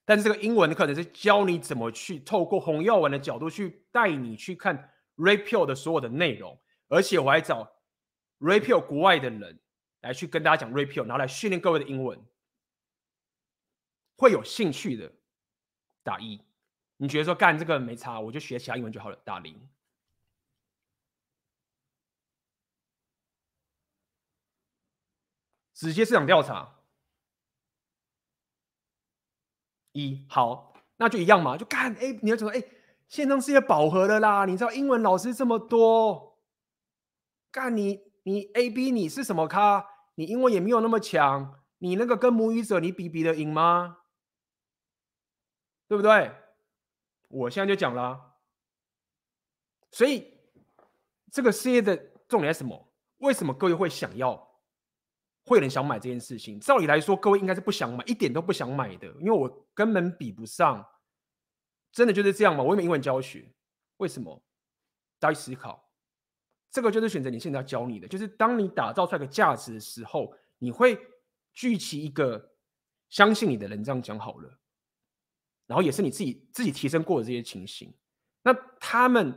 [0.06, 7.70] 但是这个英文的课程是教你怎么去透过红药丸的角度去带你去看 Red Pill 的所有的内容，而且我还找
[8.38, 9.60] Red Pill 国外的人。
[10.00, 12.18] 来去跟大家讲 Red Pill，然后来训练各位的英文，
[14.16, 15.12] 会有兴趣的
[16.02, 16.40] 打一。
[16.96, 19.68] 你觉得说干这个没差，我就学其他英文就好了，打零。
[25.74, 26.76] 直接市场调查
[29.92, 32.62] 一好，那就一样嘛，就干哎，你要怎么哎，
[33.08, 36.38] 线上世界饱和了啦，你知道英文老师这么多，
[37.50, 38.08] 干你。
[38.22, 39.89] 你 A B 你是什么咖？
[40.20, 44.00] 你英文也没有那么强，你那个跟母语者你比比得赢吗？
[45.88, 46.30] 对不对？
[47.28, 48.36] 我现在就讲了，
[49.90, 50.38] 所以
[51.32, 51.96] 这个事业的
[52.28, 52.92] 重点是什么？
[53.20, 54.36] 为什么各位会想要，
[55.46, 56.60] 会有人想买这件事情？
[56.60, 60.86] 照理来说，各位应该是不想买，一点都不想买的，因为我根本比不上，
[61.92, 62.62] 真的就是这样吗？
[62.62, 63.50] 我也没英文教学，
[63.96, 64.44] 为什么？
[65.18, 65.89] 大家思考。
[66.72, 70.96] 这个就是选择你现在要教你的，就是当你打造出来的价值的时候，你会
[71.52, 72.52] 聚集一个
[73.08, 73.82] 相信你的人。
[73.82, 74.58] 这样讲好了，
[75.66, 77.92] 然后也是你自己自己提升过的这些情形，
[78.42, 79.36] 那他们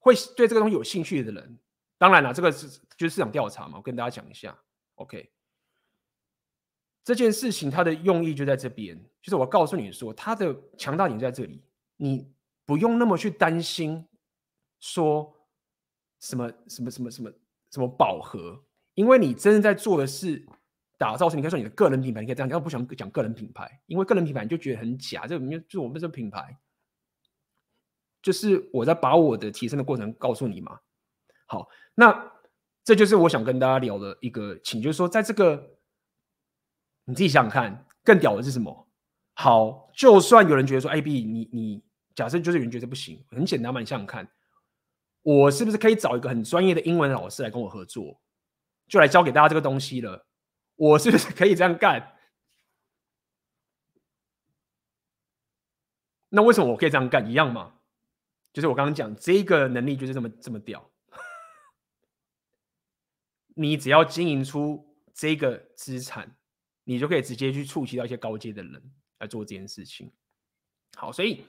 [0.00, 1.56] 会对这个东西有兴趣的人，
[1.98, 4.58] 当然了，这个是就是市场调查嘛，我跟大家讲一下。
[4.96, 5.30] OK，
[7.04, 11.62] 这件事情它的用意就在这边，就是我告诉你说，它的强大点在这里，
[11.96, 12.28] 你
[12.66, 14.04] 不用那么去担心
[14.80, 15.38] 说。
[16.22, 17.30] 什么什么什么什么
[17.70, 18.64] 什么饱和？
[18.94, 20.46] 因为你真正在做的是
[20.98, 22.58] 打造成，你可以说你的个人品牌，你可以这样讲。
[22.58, 25.26] 我不想讲个人品牌，因为个人品牌你就觉得很假。
[25.26, 26.56] 这个就我们这个品牌，
[28.22, 30.78] 就是我在把我的提升的过程告诉你嘛。
[31.46, 32.32] 好，那
[32.84, 35.78] 这就是我想跟大家聊的一个，请就是说，在这个
[37.04, 38.88] 你自己想想看，更屌的是什么？
[39.34, 41.82] 好，就算有人觉得说，哎，B，你你
[42.14, 44.30] 假设就是有人觉得不行，很简单嘛，你想想看。
[45.22, 48.20] 我是不是可以找一个很专业的英文老师来跟我合作，
[48.88, 50.26] 就来教给大家这个东西了？
[50.74, 52.16] 我是不是可以这样干？
[56.28, 57.30] 那为什么我可以这样干？
[57.30, 57.74] 一样吗？
[58.52, 60.90] 就是我刚刚讲这个能力就是这么这么屌。
[63.54, 66.36] 你只要经营出这个资产，
[66.82, 70.10] 你就可以直接去触及到一些高阶的人来做这件事情。
[70.96, 71.44] 好，所以。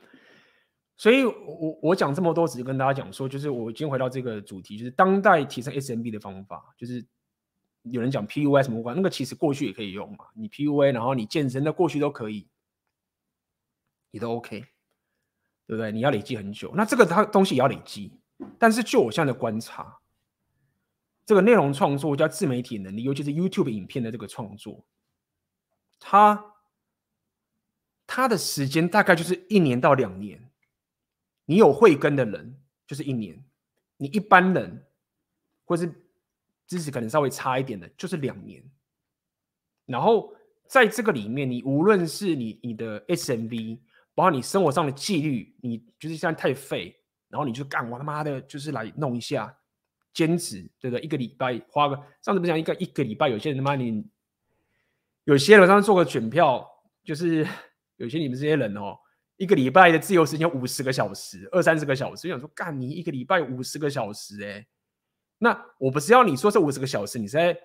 [0.95, 7.03] 所以我我讲这么多，只是跟大家讲说，就是我今天回到这个主题，就是当代提升 SMB 的方法，就是
[7.81, 12.47] 有人讲 PUA 什么关，那个其实过去也可以用嘛，你 PUA，然后你健身的过去都可以，
[14.11, 14.59] 你都 OK，
[15.65, 15.91] 对不对？
[15.91, 18.13] 你要累积很久，那这个它东西也要累积，
[18.59, 19.97] 但是就我现在的观察，
[21.25, 24.85] 这个内容创作加自媒体能力，尤其是 YouTube 影片的这个创作，
[25.99, 26.53] 它
[28.05, 30.51] 它的时间大概就是一年到两年。
[31.45, 33.43] 你有慧根的人就是一年，
[33.97, 34.85] 你一般人
[35.65, 35.91] 或是
[36.67, 38.63] 知识可能稍微差一点的，就是两年。
[39.85, 40.33] 然后
[40.67, 43.79] 在这个里面，你无论是你你的 SMV，
[44.15, 46.95] 包括你生活上的纪律，你就是现在太废，
[47.27, 49.53] 然后你就干我他妈的，就是来弄一下
[50.13, 51.03] 兼职，对不对？
[51.03, 54.07] 一个礼拜花个，上次不讲一个一个礼拜，有些人他妈你，
[55.25, 56.65] 有些人上次做个卷票，
[57.03, 57.45] 就是
[57.97, 58.97] 有些你们这些人哦。
[59.43, 64.67] 一个礼拜的自由时间五十个小时，二三十个小时，就想说干你一个礼拜五十个小时，欸，哎，
[65.39, 67.57] 那我不是要你说这五十个小时你在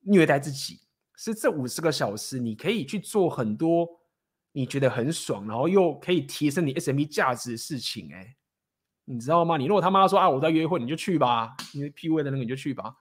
[0.00, 0.80] 虐待自己，
[1.14, 3.86] 是这五十个小时你可以去做很多
[4.52, 8.34] 你觉得很爽，然后又可以提升你 SMB 价值的事情，哎，
[9.04, 9.58] 你知道吗？
[9.58, 12.96] 你如果他妈说啊我在约会，你就去吧，你 PV 的那个你就去吧，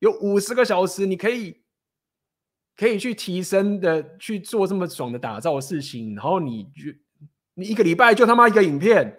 [0.00, 1.62] 有五十个小时你可以
[2.76, 6.92] 可以去提升的去做这么爽的打造的事情，然后你就
[7.58, 9.18] 你一个礼拜就他妈一个影片。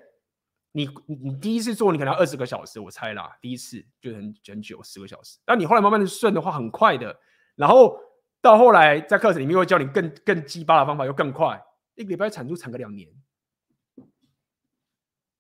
[0.72, 5.40] 你你第一次做，你可能要二十个小时，我猜啦，第一次就很很久，十个小时。
[5.44, 7.20] 但你后来慢慢的顺的话，很快的。
[7.56, 8.00] 然后
[8.40, 11.60] 到后来在课程里面会教你更更鸡巴的方法，又更快。
[11.96, 13.10] 一个礼拜产出产个两年，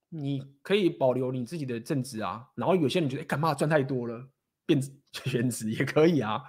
[0.09, 2.47] 你可以保留你自己的正职啊。
[2.55, 4.27] 然后有些人觉得，哎，干嘛赚太多了，
[4.65, 4.81] 变
[5.13, 6.41] 全职也可以啊。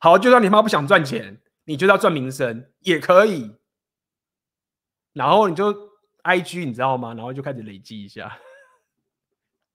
[0.00, 3.54] 好，就算你妈不想赚钱，你觉得要赚名声也可以。
[5.16, 5.74] 然后你就。
[6.28, 7.14] I G 你知道吗？
[7.14, 8.36] 然后就开始累积一下，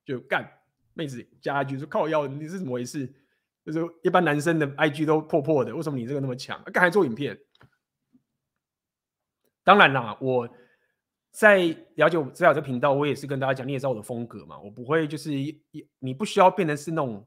[0.03, 0.45] 就干
[0.93, 3.07] 妹子加 I G 说靠腰，你是怎么回事？
[3.65, 6.61] 就是一般男生的 I G 都破破的，为什么你这个那么强？
[6.73, 7.39] 刚才做影片，
[9.63, 10.49] 当然啦，我
[11.31, 15.63] 在了解我知道这频道，我也是跟大家讲，你也知道我的风格嘛，我不会就是一
[15.99, 17.25] 你不需要变成是那种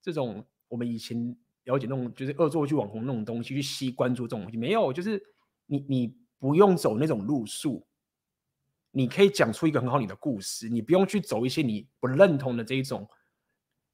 [0.00, 5.20] 这种我们以前了解那种就是恶作剧网红那种东西去吸关注这种东西，没有，就是
[5.66, 7.86] 你你不用走那种路数。
[8.92, 13.08] 你可以讲出一个很好你的故事，你不用去走一些你不认同的这一种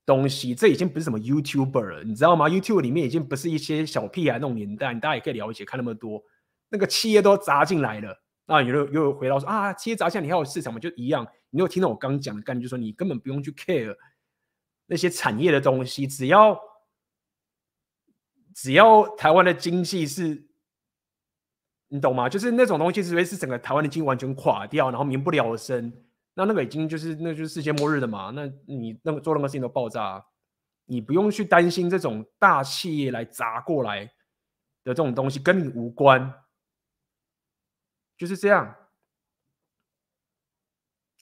[0.07, 0.55] 东西。
[0.55, 6.25] 这已经不是什么 YouTuber 了，你知道吗？YouTube 里面已经不是一些小屁孩那种年代，大家也可以了解，看那么多，
[6.71, 8.23] 那个企业都砸进来了。
[8.47, 10.81] 啊，又又回到说啊，企业砸进来，你还有市场吗？
[10.81, 11.27] 就一样。
[11.51, 13.95] 你有听到我刚讲的概念，就说你根本不用去 care
[14.87, 16.59] 那些产业的东西，只要
[18.55, 20.46] 只要台湾的经济是。
[21.89, 22.29] 你懂吗？
[22.29, 25.93] 就是那种东西，只会是整个台湾的经济完全垮掉，然后民不聊生。
[26.35, 28.33] 那那个已经就是，那就是世界末日的嘛。
[28.35, 30.27] 那你那个做任何事情都爆炸，
[30.85, 36.43] 你不用去担心这种大企业来砸过来的这种东西，跟你无关。
[38.19, 38.75] 就是这样。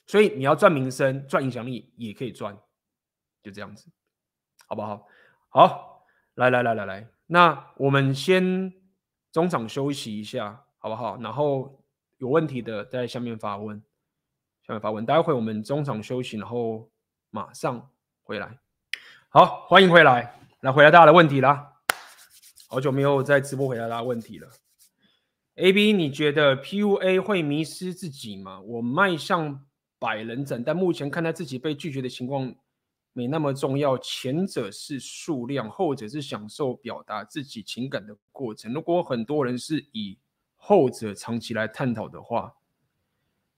[0.07, 2.57] 所以你要赚名声、赚影响力也可以赚，
[3.43, 3.87] 就这样子，
[4.67, 5.07] 好不好？
[5.51, 6.07] 好，
[6.37, 8.73] 来来来来来，那我们先。
[9.35, 11.17] 中场休息一下，好不好？
[11.21, 11.77] 然后
[12.19, 13.83] 有问题的在下面发问，
[14.65, 15.05] 下面发问。
[15.05, 16.89] 待会我们中场休息，然后
[17.31, 17.91] 马上
[18.23, 18.57] 回来。
[19.31, 21.73] 好，欢迎回来，来回答大家的问题啦。
[22.69, 24.49] 好久没有在直播回答大家问题了。
[25.57, 28.61] AB，你觉得 PUA 会迷失自己吗？
[28.61, 29.67] 我迈向
[29.99, 32.55] 百人斩，但目前看待自己被拒绝的情况。
[33.15, 38.75] 没那么重要，前者是数量，后者是享受表达自己情感的过程。
[38.75, 40.19] 如果很多人是以
[40.57, 42.57] 后者长期来探讨的话，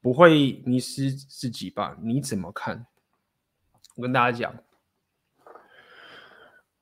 [0.02, 1.96] 不会迷失自己吧？
[2.02, 2.86] 你怎么看？
[3.94, 4.54] 我跟大家讲，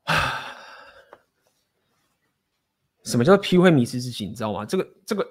[3.04, 4.26] 什么叫 PUA 迷失自己？
[4.26, 4.64] 你知道吗？
[4.64, 5.24] 这个这个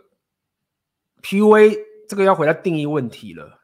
[1.22, 1.78] PUA
[2.08, 3.62] 这个要回来定义问题了。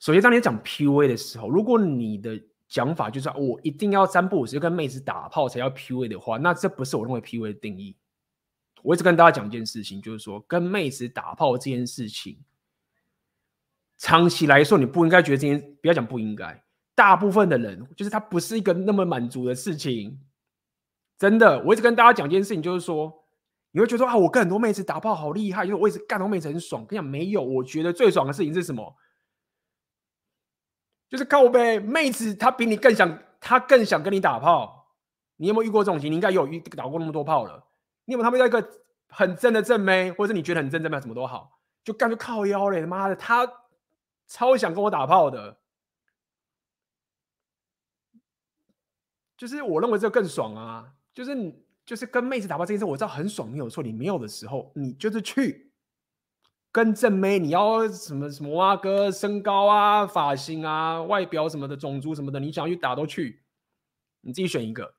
[0.00, 7.96] 首先，当你讲 PUA 的时候，如果你的讲法就是我一定要三不五时跟妹子打炮才叫 PUA 的话，那这不是我认为 PUA 的定义。
[8.82, 12.38] 我一直跟大家讲一件事情，就是说跟妹子打炮这件事情，
[13.96, 16.62] 长期来说你不应该觉得这件，不要讲不应该，
[16.94, 20.20] 大部分的人就是他不是一个那么满足的事情。
[21.16, 23.10] 真的，我一直跟大家讲一件事情，就是说
[23.70, 26.84] 你会觉得说啊，我跟很多妹子打炮好厉害，就是我一直干到妹子很爽。
[26.84, 28.94] 跟你讲，没有，我觉得最爽的事情是什么？
[31.08, 34.92] 就是靠呗妹子，她比你更想，她更想跟你打炮。
[35.36, 36.10] 你有没有遇过这种情？
[36.10, 37.64] 你应该有遇打过那么多炮了。
[38.04, 38.66] 你有没有他们要一个
[39.08, 42.86] 很正的正妹，或者是你觉得很正正妹，什么都好，就干脆靠腰嘞？
[42.86, 43.50] 妈的，他
[44.26, 45.58] 超想跟我打炮的。
[49.36, 50.92] 就是我认为这个更爽啊！
[51.12, 53.82] 就是你就是跟妹子打炮这件事，我知道很爽，没有错。
[53.82, 55.73] 你没有的时候，你就是去。
[56.74, 58.76] 跟正妹，你要什么什么啊？
[58.76, 63.44] 哥，身高啊、发型啊、外表什么的、种族什么的，你想要去打都去，
[64.22, 64.92] 你自己选一个。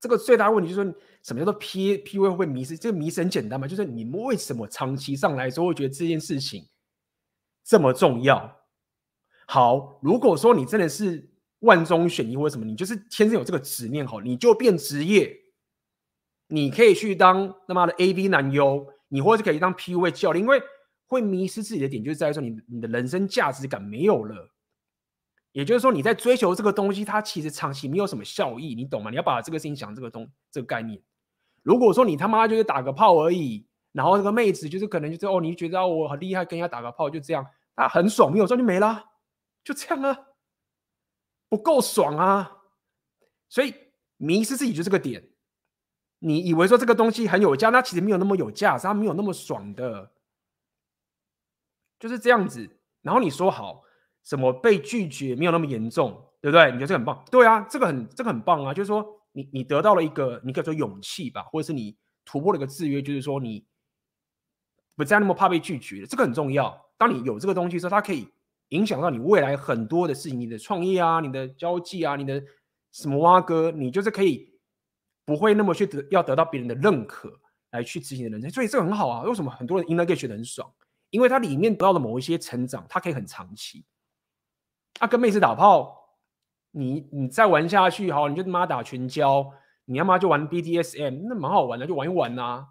[0.00, 2.74] 这个最大的问题就是说，什么叫做 P P V 会不会迷失？
[2.74, 6.66] 这个迷失很简单嘛，就是你们为什么长期上来说会觉得这件事情
[7.62, 8.62] 这么重要？
[9.46, 15.36] 好，如果说你真的是万中选一或者什么，你就是天生有这个执念，好，你就变职业，
[16.46, 18.93] 你可以去当他妈的 A V 男优。
[19.08, 20.62] 你或者可以当 PUA 教练，因为
[21.06, 24.50] 会迷失自己的点，就是在于说你你的人生价值感没有了。
[25.52, 29.10] 也就是说，你在追求这个东西，它其实长期没有什么效益，你懂吗？
[29.10, 31.00] 你要把这个事情想这个东这个概念。
[31.62, 37.46] 如果说你他妈就是打个炮而已，然后这个妹子就是可能就是哦，你觉得我很厉害，跟人家打个炮就这样，
[37.76, 39.04] 啊，很爽，没有赚就没了，
[39.62, 40.18] 就这样啊。
[41.48, 42.50] 不够爽啊！
[43.48, 43.72] 所以
[44.16, 45.22] 迷失自己就这个点。
[46.20, 50.10] 你以为说这个东西很有价，那其实没有那么有价值，它没有那么爽的，
[51.98, 52.78] 就是这样子。
[53.02, 53.82] 然后你说好
[54.22, 56.72] 什么被拒绝没有那么严重，对不对？
[56.72, 57.22] 你觉得这很棒？
[57.30, 58.72] 对啊，这个很这个很棒啊！
[58.72, 61.94] 就是说你你得到了一个你可以说勇气吧，或者是你
[62.24, 63.66] 突破了一个制约，就是说你
[64.96, 66.86] 不再那么怕被拒绝，这个很重要。
[66.96, 68.26] 当你有这个东西的时候，它可以
[68.70, 72.42] 影响到你未来很多的事情，你的创业啊，你的交际啊，你的
[72.92, 74.53] 什么挖哥，你就是可以。
[75.24, 77.32] 不会那么去得要得到别人的认可
[77.70, 79.22] 来去执行的人生，所以这个很好啊。
[79.22, 80.70] 为什么很多人 Inner Game 学得很爽？
[81.10, 83.84] 因为它里面得到的某一些成长，它可以很长期。
[85.00, 86.18] 啊，跟妹子打炮，
[86.72, 89.50] 你你再玩下去，好，你就他妈打群交，
[89.86, 92.68] 你要么就玩 BDSM，那蛮好玩的，就玩一玩、啊。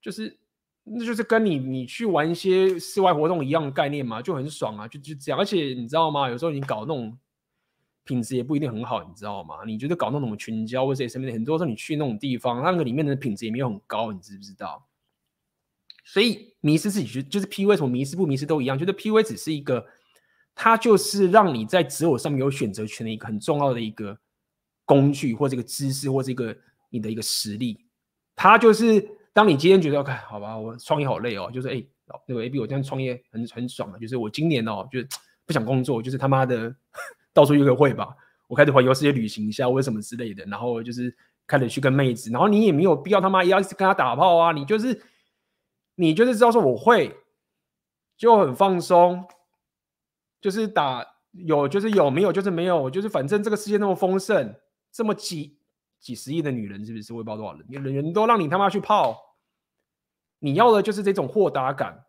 [0.00, 0.40] 就是
[0.84, 5.38] 那就是跟你你去玩一些室外活动一样的概念嘛，就很爽啊，就就这样。
[5.38, 6.28] 而且你知道吗？
[6.30, 7.18] 有时候你搞那种。
[8.04, 9.56] 品质也不一定很好，你知道吗？
[9.66, 14.86] 你觉得搞那种群交或者什么的，很多时候你去那种地方，那个里面的品质也没有很高，你知不知道？
[16.04, 19.86] 所以迷失自己就就是 P V 从迷失不迷失都一样，觉得 P V 只是一个，
[20.54, 24.18] 它就是让你在择偶上面有选择权的一个很重要的一个
[24.84, 26.56] 工具，或者一个知识，或者一个
[26.88, 27.84] 你的一个实力。
[28.34, 31.84] 它就是当你今天觉得，OK，好吧，我创业好累哦，就是哎，
[32.26, 35.08] 那个 AB 我这样创业很很爽啊，就是我今年哦，就是
[35.46, 36.74] 不想工作，就是他妈的。
[37.32, 38.16] 到处约个会吧，
[38.48, 41.16] 我开始环游世界旅行一下，为什么之类的，然后就是
[41.46, 45.02] 开始去跟妹子，然后你也没有必要他妈一样跟他打炮啊，你就是
[45.94, 47.16] 你就是知道说我会
[48.16, 49.24] 就很放松，
[50.40, 54.54] 就是打有就是有没有就是没有，就是反正这个世界那么丰盛，
[54.90, 55.58] 这么几
[56.00, 57.12] 几十亿的女人是不是？
[57.12, 59.36] 我也不知道多少人，人人都让你他妈去泡，
[60.40, 62.04] 你要的就是这种豁达感。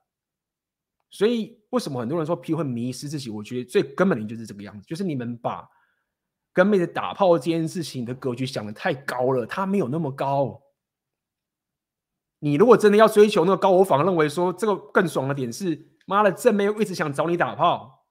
[1.14, 3.30] 所以，为什么很多人说 P 会迷失自己？
[3.30, 5.70] 我觉得最根本的就是这个样子，就是你们把
[6.53, 10.64] 跟妹子打炮这件事情的格局想的太高了，它没有那么高。
[12.39, 18.07] 你如果真的要追求那个高，我反而认为说这个更爽的点是，妈的正妹一直想找你打炮，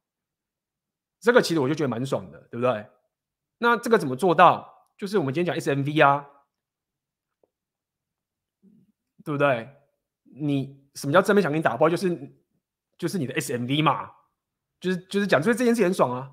[1.20, 2.86] 这个其实我就觉得蛮爽的，对不对？
[3.56, 4.70] 那这个怎么做到？
[4.98, 6.26] 就是我们今天讲 SMV 啊，
[9.24, 9.70] 对不对？
[10.24, 11.88] 你什么叫正妹想跟你打炮？
[11.88, 12.36] 就是。
[13.00, 14.10] 就是你的 SMV 嘛，
[14.78, 16.30] 就是就是讲出这件事很爽啊，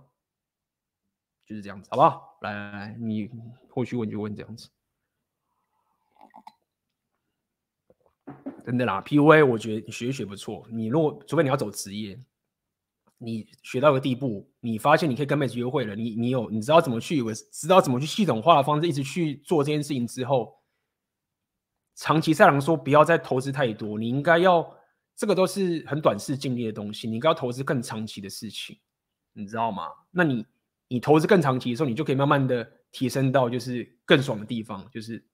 [1.45, 2.37] 就是这样子，好不好？
[2.41, 3.31] 来来来，你
[3.69, 4.67] 后续问就问这样子，
[8.65, 9.01] 真的啦。
[9.01, 12.19] PUA 我觉得你学一学不错，你如果除非你要走职业，
[13.17, 20.59] 你学到个地步，你发现你可以跟妹子约会了，你你有你知道怎么去，我知道怎么去系统化的方式一直去做这件事情之后，
[21.95, 24.75] 长期赛狼说不要再投资太多，你应该要。
[25.17, 28.77] 这个都是很短视近利的东西，你应该要投资更长期的事情，
[29.33, 29.89] 你知道吗？
[30.11, 30.45] 那你
[30.87, 35.25] 你投资更长期的时候，你就可以慢慢的提升到就是更爽的地方，就是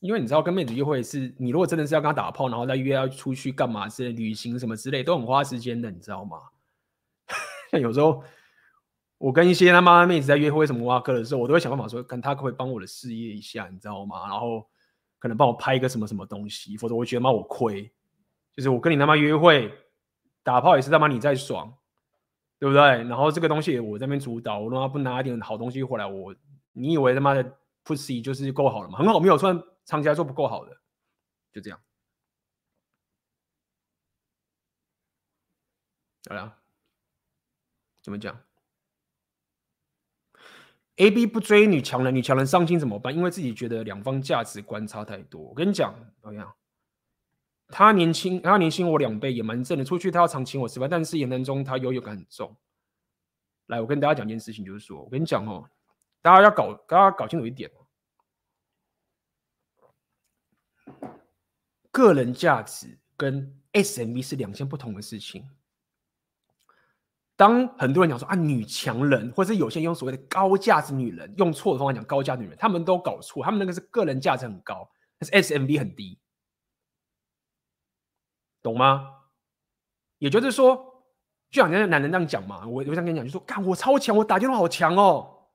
[0.00, 6.38] 因为你知道跟妹子约会是，你如果真的是要跟她打炮，然后再约要出去干嘛之类，旅行什么之类，都很花时间的，你知道吗？
[7.72, 8.22] 像 有时候
[9.18, 14.28] 我跟一些他妈的妹子在约会什么挖哥的时候，我都会想办法说，看他可不可以帮我的事业一下，你知道吗？
[14.28, 14.64] 然后
[15.18, 17.92] 可能帮我拍一个什么什么东西，否则我觉得妈我亏。
[18.58, 19.72] 就是我跟你他妈约会
[20.42, 21.72] 打炮也是他妈你在爽，
[22.58, 22.82] 对不对？
[23.04, 26.34] 然后这个东西我在那边主导，我他妈不拿一点好东西回来，我
[26.72, 28.98] 你以为他妈的 pussy 就是够好了吗？
[28.98, 30.76] 很好没有，算长期来说不够好的，
[31.52, 31.80] 就这样。
[36.28, 36.58] 好了，
[38.02, 38.36] 怎么讲
[40.96, 43.14] ？A B 不追女强人，女强人伤心怎么办？
[43.14, 45.40] 因为自己觉得两方价值观差太多。
[45.40, 46.52] 我跟你讲，怎么样？
[47.68, 49.84] 他年轻，他年轻我两倍，也蛮正的。
[49.84, 52.56] 出去他要常请我吃饭，但是言谈中他优越感很重。
[53.66, 55.68] 来，我跟大家讲一件事情，就是说我跟你讲哦，
[56.22, 57.70] 大家要搞，大家搞清楚一点，
[61.90, 65.46] 个人价值跟 SMV 是两件不同的事情。
[67.36, 76.18] 当很多人讲说啊，女强人，或者是有些人用所谓的高价值女人，用错的方法讲高价值女人，他们都搞错，他们那个是个人价值很高，但是 SMV 很低。
[78.62, 79.14] 懂吗？
[80.18, 80.76] 也就是说，
[81.50, 85.46] 就像人家男人这样讲嘛，我我想跟你讲，就说，干我超强，我打电话好强哦，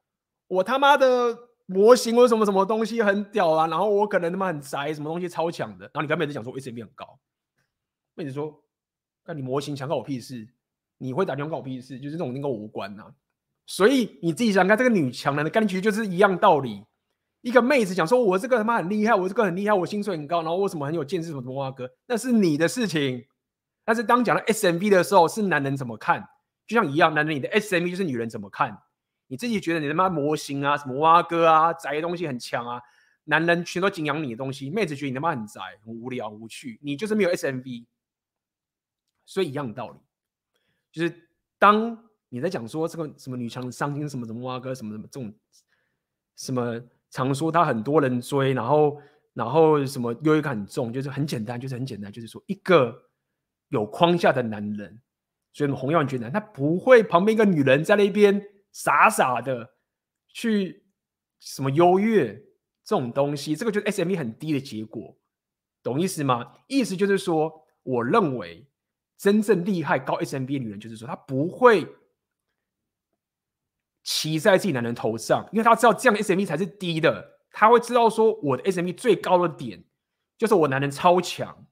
[0.47, 7.20] 我他妈的模型或什么什么东西很屌啊，然后我可能他妈很宅，什么东西超强的，然后你跟妹子讲说我 SMV 很高，
[8.16, 8.64] 妹子说，
[9.26, 10.47] 那你模型强关我屁事，
[10.97, 13.14] 你会打电话关我屁事，就是这种跟我无关呐、啊，
[13.66, 16.86] 所以你自己想看这个女强人的感觉就是一样道理。
[17.43, 21.27] 一个妹子讲说：“我这个他妈很厉害，我这个很厉害，我薪水很高，然后我什么很有见识？
[21.27, 23.25] 什么什么哥，那是你的事情。
[23.83, 26.25] 但是当讲到 SMV 的时候，是男人怎么看？
[26.65, 28.81] 就像一样，男人你的 SMV 就是女人怎么看？
[29.27, 32.81] 你自己觉得你他妈模型啊，什么蛙哥啊，宅的东西很强啊，
[33.25, 37.85] 男人全都敬仰你的东西，妹子觉得你他妈很宅，很无聊无趣，你就是没有 SMV。
[39.25, 39.97] 所以一样的道理，
[40.91, 41.29] 就是
[41.59, 45.33] 当你在讲说这个什么女强伤心什么什么蛙哥什么什么这种
[46.35, 46.81] 什么
[47.14, 48.99] 常说他很多人追，然后
[49.34, 52.93] 然后什么优越感很重，就是很简单，就是很简单，就是说一个
[53.70, 54.99] 有框架的男人，
[55.53, 59.70] 所以我们红药觉得他不会旁边一个女人在那边傻傻的
[60.28, 60.84] 去
[61.39, 62.34] 什么优越
[62.84, 65.16] 这种东西，这个就是 SMV 很低的结果，
[65.82, 66.51] 懂意思吗？
[66.68, 68.68] 意思就是说，我认为。
[69.16, 71.88] 真正厉害高 SMB 的女人，就是说她不会
[74.04, 77.39] 骑在自己男人头上，因为他知道这样的 SMV 才是低的。
[77.51, 79.84] 他会知道说，我的 SMV 最高的点
[80.38, 81.66] 就是我男人超强，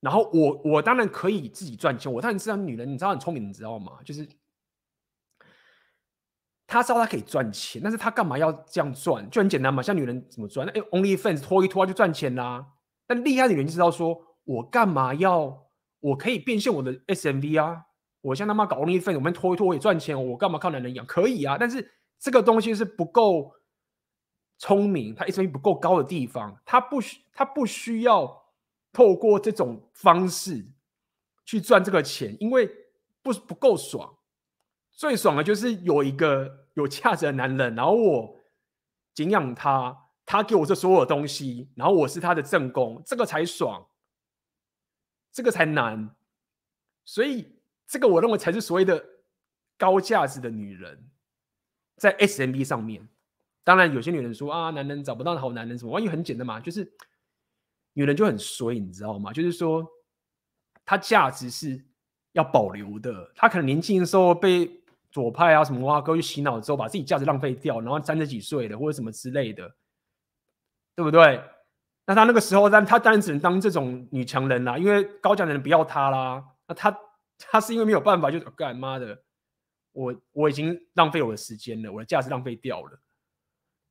[0.00, 2.12] 然后我我当然可以自己赚钱。
[2.12, 3.98] 我当然知道女人，你知道很聪明，你知道吗？
[4.04, 4.28] 就是
[6.66, 9.28] 她知道她可以赚钱，但是她干嘛要这样赚？
[9.30, 10.66] 就很简单嘛，像女人怎么赚？
[10.68, 12.66] 哎，OnlyFans 拖一拖就赚钱啦。
[13.06, 14.24] 但厉害的女人就知道说。
[14.46, 15.70] 我干嘛要？
[16.00, 17.86] 我可以变现我的 SMV 啊！
[18.24, 20.16] 我像他妈搞 OnlyFans，我们拖一拖也赚钱。
[20.30, 21.04] 我干嘛靠男人养？
[21.04, 21.58] 可以啊！
[21.60, 23.54] 但是这个东西是不够
[24.56, 28.44] 聪明，它 SMV 不够高的地方，它不需，它不需要
[28.92, 30.64] 透过这种方式
[31.44, 32.66] 去赚这个钱，因为
[33.22, 34.16] 不不够爽。
[34.90, 38.36] 最爽的就是有一个有价值的男人，然后我
[39.12, 43.86] 敬仰他，他给我这所有的东西，然后我是他的正宫，这个才爽。
[45.32, 46.14] 这个才难，
[47.04, 47.53] 所以
[47.86, 49.04] 这个我认为才是所谓的
[49.76, 51.10] 高价值的女人，
[51.96, 53.08] 在 SMB 上面。
[53.62, 56.86] 当然，有些女人说啊，男人找不到好男人什么，因为很简单嘛，就是
[57.94, 59.32] 女人就很衰，你知道吗？
[59.32, 59.86] 就是说，
[60.84, 61.82] 她价值是
[62.32, 63.32] 要保留的。
[63.34, 64.70] 她可能年轻的时候被
[65.10, 69.74] 左派啊什么挖沟去洗脑之后，把自己价值浪费掉，然后三十几岁了或者什么之类的，
[70.94, 71.42] 对不对？
[72.04, 76.44] 那她那个时候，但她当然只能当这种女强人啦，因为高价的人不要她啦。
[76.66, 76.94] 那她
[77.38, 79.22] 他是因为没有办法，就是干妈的，
[79.92, 83.00] 我我已经浪费我的时间了，我的价值浪费掉了。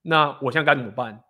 [0.02, 1.24] 那我现在该怎么办？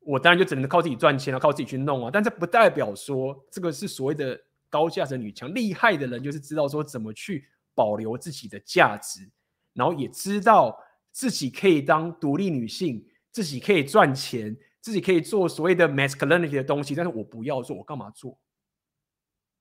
[0.00, 2.10] 我当然就只能靠自己赚钱了，靠自己去弄啊。
[2.12, 9.30] 但这不代表说这个是所谓的高价值女强，厉害的人就是知道说怎么去保留自己的价值，
[9.74, 10.78] 然后也知道
[11.12, 14.56] 自己可以当独立女性，自己可以赚钱。
[14.80, 18.38] 自己可以做所谓的 masculinity 的东西，但是我不要做，我干嘛做？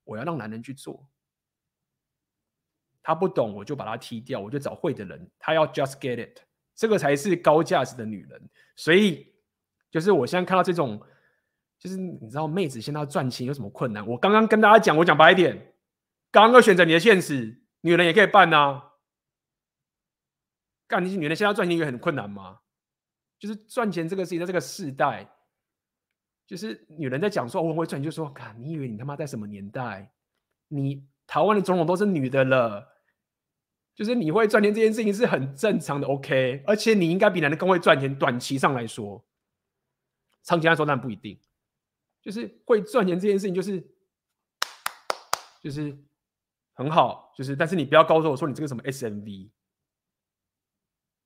[0.05, 1.09] 我要让男人去做。
[3.07, 5.31] 他不懂，我就把他踢掉，我就找会的人。
[5.39, 6.41] 他要 just get it，
[6.75, 8.49] 这个才是高价值的女人。
[8.75, 9.33] 所以，
[9.89, 11.01] 就是我现在看到这种，
[11.79, 14.05] 就是你知道，妹子现在赚钱有什么困难？
[14.05, 15.73] 我刚刚跟大家讲，我讲白一点，
[16.31, 18.83] 刚刚选择你的现实，女人也可以办呐、啊。
[20.85, 22.59] 干，你女人现在赚钱也很困难吗？
[23.39, 25.25] 就是赚钱这个事情，在这个世代，
[26.45, 30.11] 就是女人在讲说我会赚钱，就说：“看，你以为你他妈在什么年代？
[30.67, 32.85] 你台湾的总统都是女的了，
[33.97, 36.63] 就是你会赚钱这件事情是很正常的，OK。
[36.67, 38.15] 而且你应该比男的更会赚钱。
[38.15, 39.25] 短期上来说，
[40.43, 41.39] 长期来说当然不一定。
[42.21, 43.83] 就是会赚钱这件事情，就是
[45.63, 45.97] 就是
[46.75, 49.49] 很好，就是但是你不要告诉我说你这个什么 SMV。”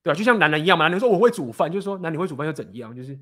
[0.01, 0.85] 对啊，就像男人一样嘛。
[0.85, 2.95] 男人说我会煮饭，就是说那你会煮饭又怎样？
[2.95, 3.19] 就是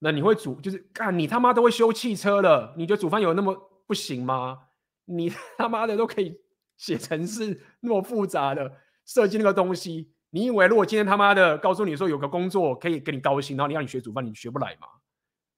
[0.00, 3.54] 那你会煮，就是干你他妈都会修汽车了，你觉得煮饭有那么
[3.86, 4.70] 不行吗？
[5.04, 6.40] 你 他妈的都可以
[6.76, 8.70] 写程式那么复杂的
[9.04, 14.86] 设计那个东西，你以为如果今天他妈的告诉你说有个工作可以给你高薪，然后你让你学煮饭，你学不来吗？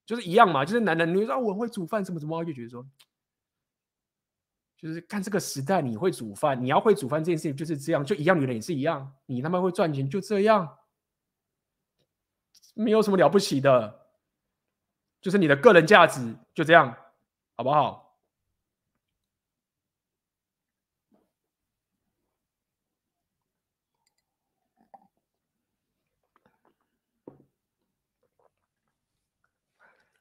[0.06, 0.64] 就是一样嘛。
[0.64, 2.86] 就是男人你说我会煮饭，怎么怎么，就觉得说。
[4.76, 10.78] 就是看这个时代，你会煮饭，你要会煮饭这件事情就是这样，就一样，女人也是一样，你他妈会赚钱就这样，
[12.74, 14.06] 没有什么了不起的，
[15.20, 16.96] 就是你的个人价值就这样，
[17.56, 18.07] 好不好？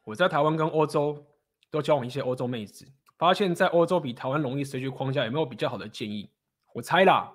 [0.08, 1.28] 我在台湾跟欧洲
[1.70, 2.88] 都交往一些欧洲妹子。
[3.18, 6.30] 发现，在欧洲比台湾容易失去框架，有没有比较好的建议？
[6.74, 7.34] 我猜啦，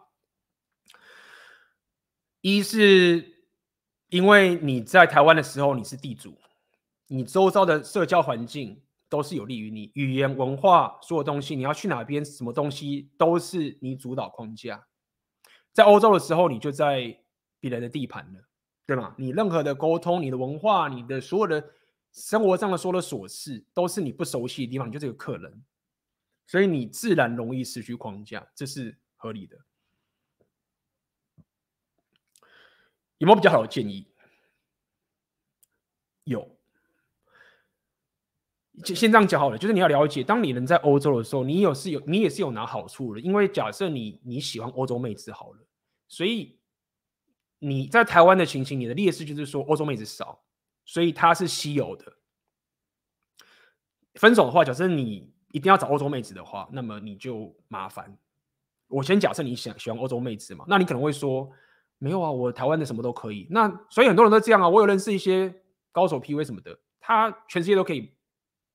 [2.40, 3.44] 一是
[4.08, 6.38] 因为你在台湾的时候你是地主，
[7.08, 14.86] 你周遭的社交环境都是有利于你，语言、文化所有东西，你要去哪边，什么东西都是你主导框架。
[15.74, 17.18] 在欧洲的时候，你就在
[17.60, 18.40] 别人的地盘了，
[18.86, 19.14] 对吗？
[19.18, 21.62] 你任何的沟通，你的文化，你的所有的
[22.12, 25.64] 生活上的所有的琐事，都是你不熟悉的地方，你就这个客人。
[26.46, 29.56] 所以你自然容易失去框架，这是合理的。
[33.18, 34.06] 有没有比较好的建议？
[36.24, 36.58] 有。
[38.84, 45.66] 就先这样讲好了，就是你要了解，当你人在欧洲的时候，你有是有你也是有拿好处的，因为假设你你喜欢欧洲妹子好了，
[46.08, 46.58] 所以
[47.58, 50.42] 你在台湾的情形，你的劣势就是说欧洲妹子少，
[50.84, 52.12] 所以它是稀有的。
[54.14, 58.16] 分手的话，假设你一定要找欧洲妹子的话，那么你就麻烦。
[58.88, 61.50] 我先假设你想喜欢欧洲妹子嘛，那你可能会说
[61.98, 63.46] 没有啊，我台湾的什么都可以。
[63.50, 65.54] 那所以很多人都这样啊，我有认识一些
[65.90, 68.12] 高手 PV 什么的，他全世界都可以。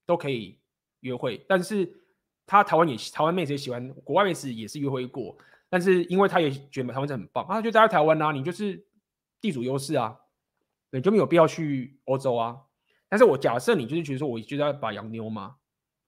[0.07, 0.57] 都可以
[1.01, 2.01] 约会，但是
[2.45, 8.87] 他台湾也台湾妹子也喜欢，国外妹子也是约会过，但是因为他也觉得台湾真的很棒，他就待在台湾啊，你就是
[9.41, 10.17] 地主优势啊，
[10.91, 12.57] 你，就没有必要去欧洲啊。
[13.09, 15.57] 但是我假设你就是觉得说，我就要把洋妞嘛，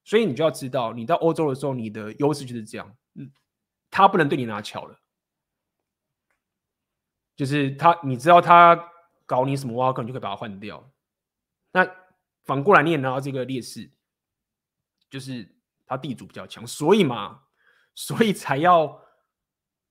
[0.04, 3.32] 所以你就要知道，你到欧洲的时候，你的优势就是这样，嗯，
[3.90, 5.00] 他不能对你拿巧了，
[7.36, 8.92] 就是他，你知道他
[9.26, 10.92] 搞你什么挖坑，你就可以把他换掉，
[11.72, 11.88] 那。
[12.46, 13.88] 反过来，你也拿到这个劣势，
[15.08, 15.48] 就是
[15.86, 17.44] 他地主比较强，所以嘛，
[17.94, 19.00] 所以才要，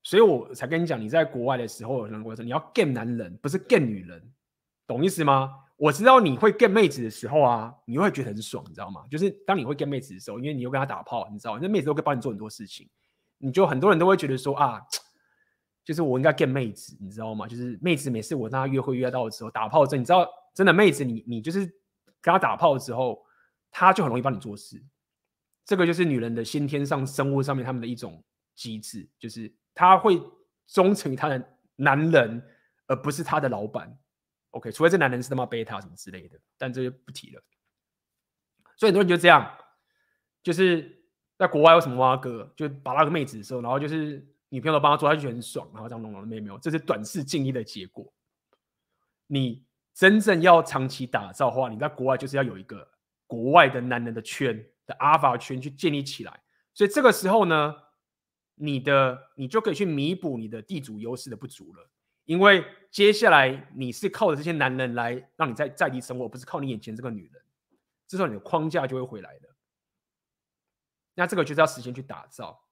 [0.02, 4.32] 所以我才跟你讲，你在国外的时候，人国说你要 get 男人，不是 get 女人，
[4.88, 5.54] 懂意思吗？
[5.76, 9.04] 我知道你会 get 妹子的时候啊，你会觉得很爽，你知道吗？
[9.08, 12.88] 就是当你会 get 妹子的时候，因为你又跟她打炮，你知道，那妹子都会帮你做很多事情，
[13.38, 14.82] 你就很多人都会觉得说啊，
[15.84, 17.46] 就是我应该 get 妹子，你知道吗？
[17.46, 21.72] 就是妹子每次我跟她约会约到的时候，打炮的时候，你知道，真的妹子你，你就是。
[22.20, 23.24] 跟她打炮之后，
[23.70, 24.84] 她就很容易帮你做事。
[25.64, 28.20] 这个就是女人的先天上生物上面他们的一种
[28.56, 30.20] 机制，就是她会
[30.66, 31.40] 忠诚于她的
[31.76, 32.42] 男人，
[32.88, 33.96] 而不是她的老板。
[34.50, 37.42] OK，除非这男人是他妈贝塔什么之类的，但这就不提了。
[38.76, 39.56] 所以很多人就这样，
[40.42, 41.04] 就是
[41.36, 48.12] 在国外有什么挖哥，就把那个妹子的时候，然后就是女朋友都帮他做，他就觉得很爽，然后这样弄弄的，没有没有，这是短视近利的结果。
[49.26, 49.66] 你。
[49.94, 52.88] 真正要长期打造的话，你在国外就是要有一个
[53.26, 54.56] 国外的男人的圈
[54.86, 56.40] 的阿尔法圈去建立起来。
[56.72, 57.74] 所以这个时候呢，
[58.54, 61.90] 你的你就可以去弥补你的地主优势的不足了。
[62.28, 67.42] 因为接下来你是靠着这些男人来让你在在地生活，不是靠你眼前这个女人。
[68.06, 69.48] 至少你的框架就会回来的。
[71.14, 72.62] 那这个就是要时间去打造。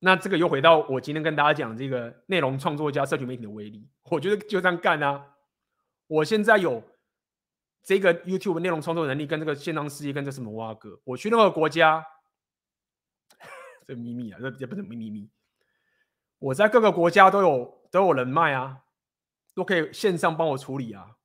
[0.00, 5.24] 那这个又回到我今天跟大家讲这个内容创作加社群媒体的威力，我觉得就这样干啊。
[6.08, 6.82] 我现在有
[7.84, 12.04] 这个 YouTube 内容创作能力，跟这个线上事业，跟这什么挖哥，我去任何国家，
[13.86, 15.30] 这秘密啊，这也不是秘密。
[16.40, 18.84] 我在各个国家都有都有人脉啊，
[19.54, 21.16] 都可以线上帮我处理啊。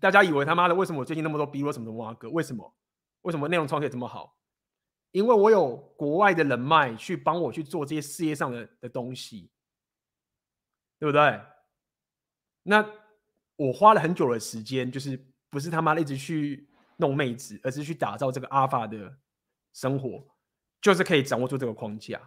[0.00, 2.30] 大家以为他妈的为什么我最近那么多逼我什么的挖哥？
[2.30, 2.74] 为什么？
[3.22, 4.36] 为什么内容创业这么好？
[5.10, 9.50] 因为我有国外的人脉去帮我去做这些事业上的的东西，
[10.98, 11.40] 对不对？
[12.62, 12.86] 那。
[13.58, 15.18] 我花了很久的时间，就是
[15.48, 16.68] 不是他妈的一直去
[16.98, 19.16] 弄妹子，而是去打造这个阿尔法的
[19.72, 20.22] 生活，
[20.82, 22.20] 就是可以掌握住这个框架。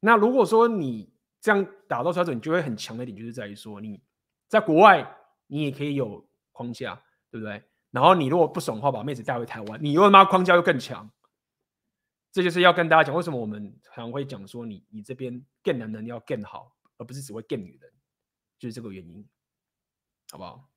[0.00, 4.00] 那如果说你这样打造出来之后，你就会很强的一点，就是在于说你
[4.46, 5.16] 在国外
[5.46, 6.94] 你也可以有框架，
[7.30, 7.62] 对不对？
[7.90, 11.10] 然后你如果不爽的话，把妹子带回台湾，你又他妈框架又更强。
[12.30, 17.92] 这就是要跟大家讲，为什么我们常会讲说你你这边更男人要更好，而不是只会更女人，
[18.58, 19.26] 就是这个原因。
[20.30, 20.68] 好不好？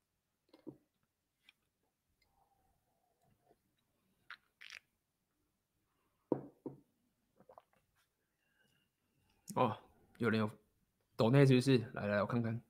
[9.53, 9.77] 哦，
[10.21, 10.47] 有人有
[11.17, 11.79] 抖内是不是？
[11.93, 12.61] 来来，我看看。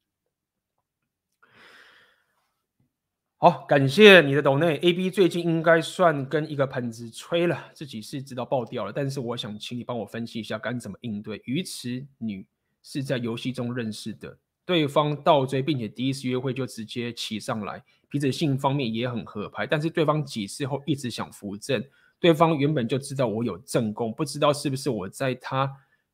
[3.36, 4.78] 好，感谢你的抖内。
[4.78, 11.42] AB 最近应该算跟一个盆子吹了，自己是知道爆掉了，但是我想请你帮我分析一下该怎么应对。
[11.44, 12.48] 鱼池女
[12.82, 14.38] 是在游戏中认识的。
[14.64, 19.68] 对方倒追，并且第一次约会就直接骑上来，彼此性方面也很合拍。
[19.68, 21.84] 但是对方几次后一直想扶正，
[22.18, 25.70] 对方原本就知道我有正宫，不知道是不是我在他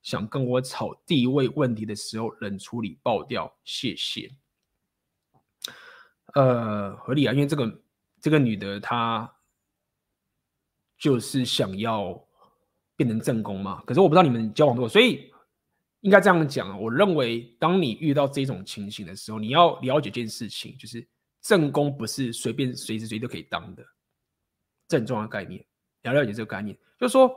[0.07, 3.53] 想跟我吵地位问题的时候冷处理爆掉。
[3.65, 4.31] 谢谢。
[6.33, 7.81] 呃，合理啊，因为这个
[8.21, 9.29] 这个女的她
[10.97, 12.25] 就是想要
[12.95, 13.83] 变成正宫嘛。
[13.85, 15.29] 可是我不知道你们交往多久，所以。
[16.01, 21.05] 应该这样讲啊，我认为当你遇到这种情形的时候，你要了解一件事情，就是
[21.41, 23.83] 正宫不是随便随时随地都可以当的，
[24.87, 25.59] 这很重要的概念。
[26.03, 27.29] 你要了解这个概念，就是说，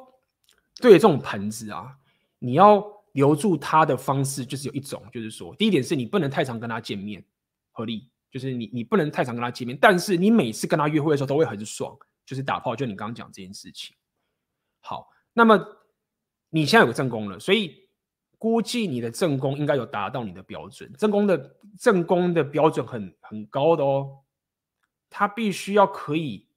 [0.76, 1.96] 对这种盆子啊，
[2.40, 7.24] 你要留住他的方式就是有一种，就是说，第一点是你不能太常跟他见面，
[7.70, 11.96] 合理，就是你你不能太常跟他见面，但是你每次跟他约会的时候都会很爽，
[12.26, 13.94] 就是打炮，就你刚刚讲这件事情。
[14.80, 15.64] 好，那么
[16.48, 17.78] 你现在有个正宫了，所以。
[18.42, 24.18] 估计你的正宫应该有达到你的标准，正宫的正宫的标准很很高的哦，
[25.10, 26.48] 他必须要可以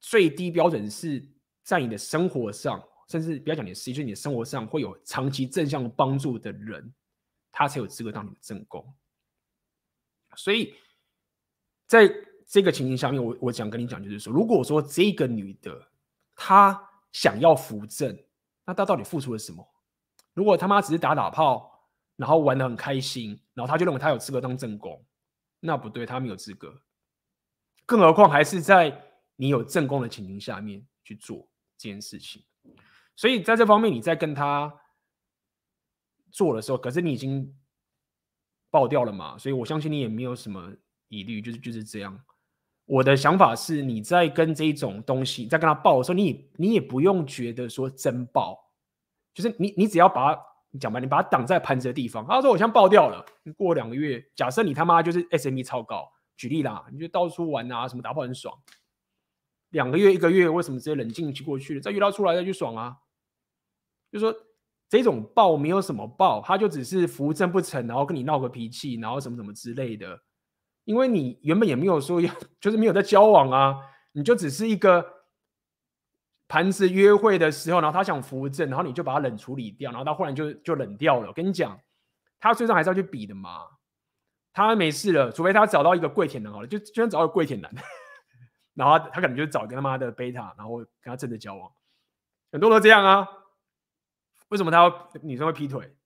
[0.00, 1.26] 最低标准是
[1.62, 6.92] 在你的生活上，甚至不要讲你的事业，就是你的生活上会有长期正向帮助的人，
[7.52, 8.94] 他才有资格当你的正宫。
[10.36, 10.74] 所以
[11.86, 12.12] 在
[12.46, 15.88] 这个情形下面，我我想跟你讲，就是说，如果说这个女的
[16.34, 16.78] 她
[17.12, 18.16] 想要扶正，
[18.64, 19.66] 那她到底付出了什么？
[20.34, 25.02] 如果他妈只是打打炮，然后玩得很开心，然后他就认为他有资格当正宫，
[25.60, 26.78] 那不对，他没有资格。
[27.86, 29.02] 更何况还是在
[29.36, 32.44] 你有正宫的情形下面去做这件事情。
[33.16, 34.72] 所以在这方面，你在跟他
[36.30, 37.52] 做的时候，可是你已经
[38.70, 39.38] 爆掉了嘛？
[39.38, 40.72] 所以我相信你也没有什么
[41.08, 42.20] 疑虑，就是就是这样。
[42.84, 48.64] 我的想法是，你在跟这种东西在跟他爆的时候，你你也不用觉得说真爆。
[49.34, 50.42] 就是你，你只要把它
[50.78, 52.24] 讲吧，你把它挡在盘子的地方。
[52.26, 53.24] 他说我现在爆掉了，
[53.56, 58.56] 过两个月，假设你他妈就是 SME 超高，举例啦，你就到处玩啊，什么打炮很爽。
[59.70, 61.80] 两个月、一个月，为什么直接冷静期过去了？
[61.80, 62.96] 再约他出来再去爽啊？
[64.12, 64.34] 就说
[64.88, 70.20] 这种爆没有什么爆，他就只是扶正不成，然后跟你闹个脾气，然后什么什么之类的。
[70.84, 73.76] 因为你原本也没有说要， 就是没有在交往啊，
[74.12, 75.14] 你就只是一个。
[76.48, 81.26] 盘子约会的时候，然后他想扶正，然后你就把他冷处理掉，然后他忽然就就冷掉了。
[81.26, 81.76] 我跟你讲，
[82.38, 83.66] 他最终还是要去比的嘛。
[84.52, 87.68] 他没事了，除非他找到一个跪舔男好了，就就算找到跪舔男，
[88.74, 91.68] 然后他，他可能就找一个他妈的贝塔，然后跟他正着交往。
[92.52, 93.26] 很多都这样啊。
[94.48, 95.96] 为什么他要女生会劈腿？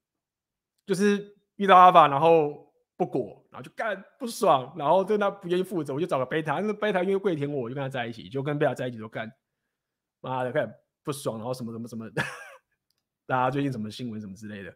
[0.87, 9.31] 就是遇到阿法，然后不果，然后就干不爽，然后对他不愿意负责，我就找个贝塔，那贝塔因为跪舔我，我就跟他在一起，就跟贝塔在一起就干。
[10.23, 10.71] 妈的，看
[11.03, 12.07] 不爽，然后什么什么什么，
[13.27, 14.75] 大家最近什么新闻什么之类的，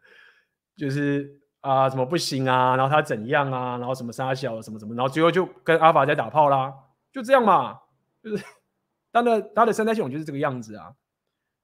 [0.74, 6.72] 就是啊什么不行啊，然后他怎样啊，然后什么杀小什么什么，然后最后就跟阿法在打炮啦，
[7.12, 7.78] 就这样嘛，
[8.22, 8.42] 就是
[9.12, 10.94] 他的他的生态系统就是这个样子啊，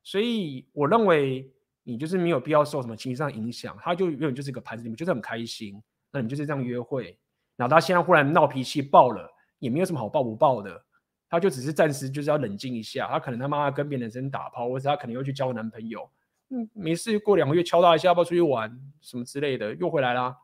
[0.02, 1.50] 所以我认为
[1.90, 7.18] 你就是没有必要受什么情绪上影响，他就永远就是一个盘子你们就是很开心，那你就是这样约会，
[7.56, 10.84] 然后他现在忽然闹脾气爆了，也没有什么好爆不爆的。
[11.28, 16.10] 他就只是暂时就是要冷静一下，他可能他妈跟别的男生打炮，或者他可能又去交男朋友，
[16.48, 20.36] 嗯，没事，过两个月敲他一下，要不要出去玩什么之类的，又回来啦，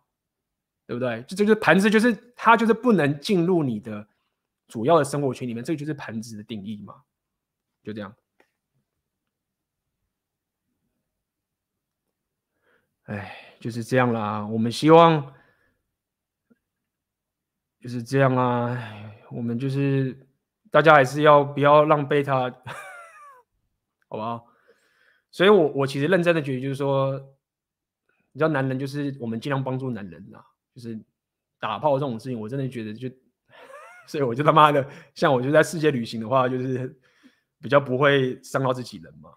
[0.87, 1.25] 对不对？
[1.27, 4.07] 这就是盘子，就是他就是不能进入你的
[4.69, 6.95] 主要的生活圈里面，这个就是盘子的定义嘛，
[7.83, 8.15] 就这样。
[13.07, 14.47] 哎，就是这样啦。
[14.47, 15.35] 我们希望
[17.81, 18.79] 就是这样啊，
[19.31, 20.25] 我们就是。
[20.69, 22.51] 大家还是要不要让贝塔，
[24.11, 24.47] 好不好？
[25.31, 27.19] 所以我，我其实认真的觉得，就是说，
[28.33, 30.39] 你知道，男人就是我们尽量帮助男人呐，
[30.75, 31.01] 就是
[31.59, 33.09] 打炮这种事情，我真的觉得就，
[34.07, 37.01] 所以我就他妈的，像我就在世界旅行的话，就是
[37.63, 39.31] 比较不会伤到自己人嘛。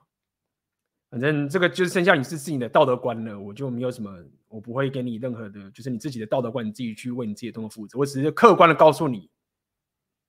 [1.09, 4.11] 反正这个就是剩下你是自己的道德观了，我就没有什么，
[4.47, 7.97] 我不会给你任何的，就是你自己的道德观，你自己去为你自己的动作负责。
[7.97, 9.29] 我只是客观的告诉你。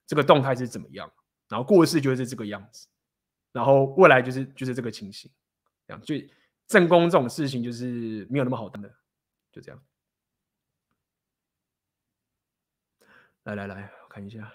[0.06, 1.08] 这个动态是怎么样？
[1.48, 2.88] 然后过世就是这个样子，
[3.52, 5.30] 然后未来就是就是这个情形，
[5.86, 6.16] 这样就
[6.66, 8.92] 正宫这种事情就是没有那么好当的，
[9.52, 9.80] 就这样。
[13.44, 14.52] 来来来，我看一下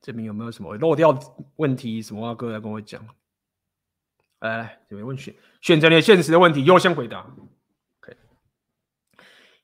[0.00, 1.18] 这边有没有什么漏掉
[1.56, 2.00] 问题？
[2.00, 2.32] 什么话？
[2.32, 3.04] 各位来跟我讲。
[4.44, 7.26] 来来来，这边问选选择你的现实的问题优先回答。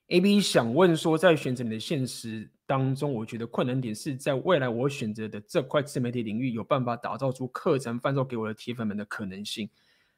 [0.09, 9.70] A B 想问说，在选择你的现实当中，我觉得困难点是在未来我选择的这块自媒体领域有办法打造出课程贩售给我的铁粉们的可能性，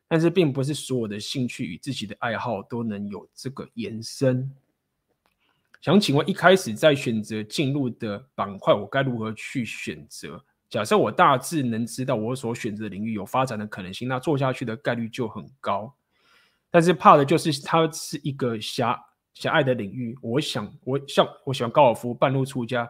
[0.09, 4.51] 但是并不是所有的兴趣与自己的爱好都能有这个延伸。
[5.82, 10.43] 想请问，一开始在选择进入的板块，我该如何去选择？
[10.73, 15.94] 假设我大致能知道我所选择的领域有发展的可能性，那做下去的概率就很高。
[16.70, 18.99] 但是怕的就是它是一个狭。
[19.35, 22.86] 狭隘的领域，我想，我像我喜欢高尔夫，半路出家，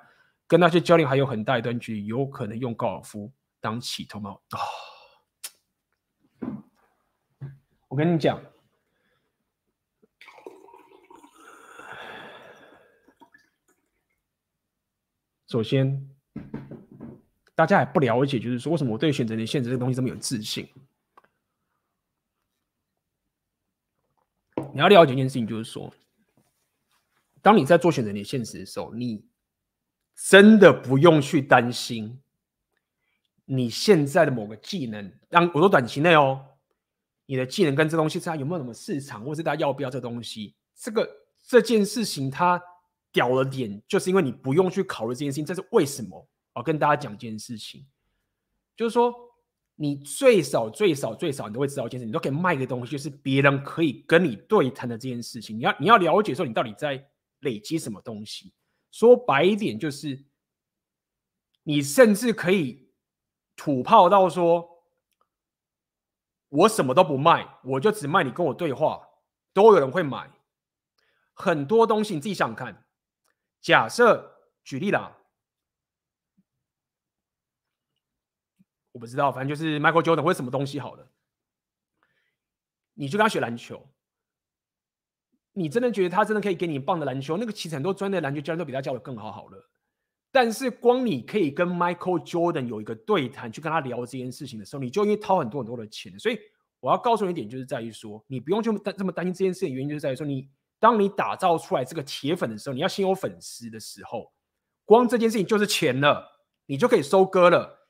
[0.48, 4.36] 跟那些教练还有很大一段距离，有可能用高尔夫当起头吗？
[4.50, 4.59] 啊、
[6.40, 6.48] 哦！
[7.86, 8.42] 我跟你讲，
[15.46, 16.11] 首先，
[17.62, 20.68] 大家还不了解，就是说，为什么我对选择你现实这个东西这么有自信？
[24.74, 25.94] 你要了解一件事情，就是说。
[27.40, 29.24] 当你在做选择你现实的时候，你
[30.16, 32.20] 真的不用去担心
[33.44, 35.12] 你现在的某个技能。
[35.30, 36.44] 当我说短期内哦，
[37.26, 40.56] 你的技能跟这东西，它有没有什么市场，或是大家要不要这东西？
[40.74, 41.09] 这个
[41.40, 42.60] 这件事情它
[43.12, 46.26] 屌的点，就是因为你不用去考虑这件事情，这是为什么？
[46.54, 47.86] 我跟大家讲一件事情，
[48.76, 49.14] 就是说
[49.74, 55.56] 你最少最少最少，你都会知道一件事，你都可以卖的东西，就是别人可以跟你对谈的这件事情。
[55.56, 57.08] 你要你要了解说，你到底在
[57.40, 58.52] 累积什么东西？
[58.90, 60.24] 说白一点，就是
[61.62, 62.90] 你甚至可以
[63.56, 64.70] 土炮到说。
[66.54, 69.00] 我什么都不卖，我就只卖你跟我对话，
[69.54, 70.30] 都有人会买。
[71.32, 72.84] 很多东西你自己想想看。
[73.62, 74.30] 假设
[74.62, 75.16] 举例啦，
[78.93, 81.09] 我不知道，反正就是 Michael Jordan 会什么东西好了，
[82.94, 83.89] 你就跟他学篮球。
[85.55, 87.36] 你真的觉得他真的可以给你棒的篮球？
[87.36, 89.70] 那个其实很多专业的篮球教练都比他教的更好好了。
[90.31, 96.19] 但是光你可以跟 Michael Jordan 有一个对谈，去跟他聊这件事情的时候，你就因为掏很多很多的钱。
[96.19, 96.39] 所以
[96.81, 99.74] 我要告诉你一点，就是在于说，你不用这么担这么担心这件事情。
[99.74, 100.48] 原因就是在于说，你
[100.78, 104.32] 当你打造出来这个铁粉的时候，你要先有粉丝的时候，
[104.86, 106.27] 光这件事情就是钱了，
[106.64, 107.81] 你就可以收割了。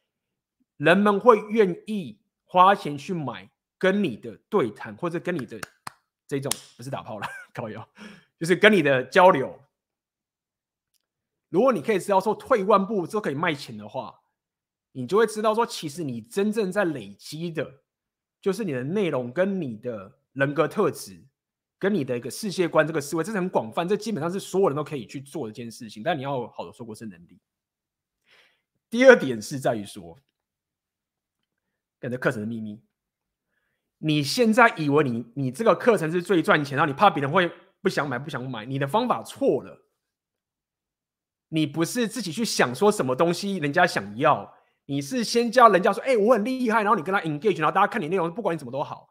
[0.83, 3.49] 人们会愿意花钱去买
[3.79, 5.57] 跟你的对谈，或者跟你的
[6.27, 7.89] 这种不是打炮了， 靠腰，
[8.37, 9.57] 就是跟你的交流。
[11.51, 14.23] 如果你可以知道说退一万步就可以卖钱的话，
[14.91, 17.83] 你就会知道说，其实你真正在累积的，
[18.41, 21.25] 就是你的内容跟你的人格特质，
[21.79, 26.03] 跟你的一个世界观，这个思维，这是很广泛，这基本上是所有人都可以去做的一件事情。
[26.03, 27.39] 但你要好的说故事能力。
[28.91, 30.19] 第二点是在于说，
[32.03, 32.83] 跟着课程的秘密，
[33.99, 37.49] 你现在以为你你这个课程是最赚钱，然后你怕别人会
[37.81, 39.87] 不想买，不想买，你的方法错了。
[41.47, 44.53] 你不是自己去想说什么东西人家想要，
[44.87, 49.09] 你是先教人家说，哎、我很厉害，然后你跟他 engage，然后大家看你内容，不管你怎么都好，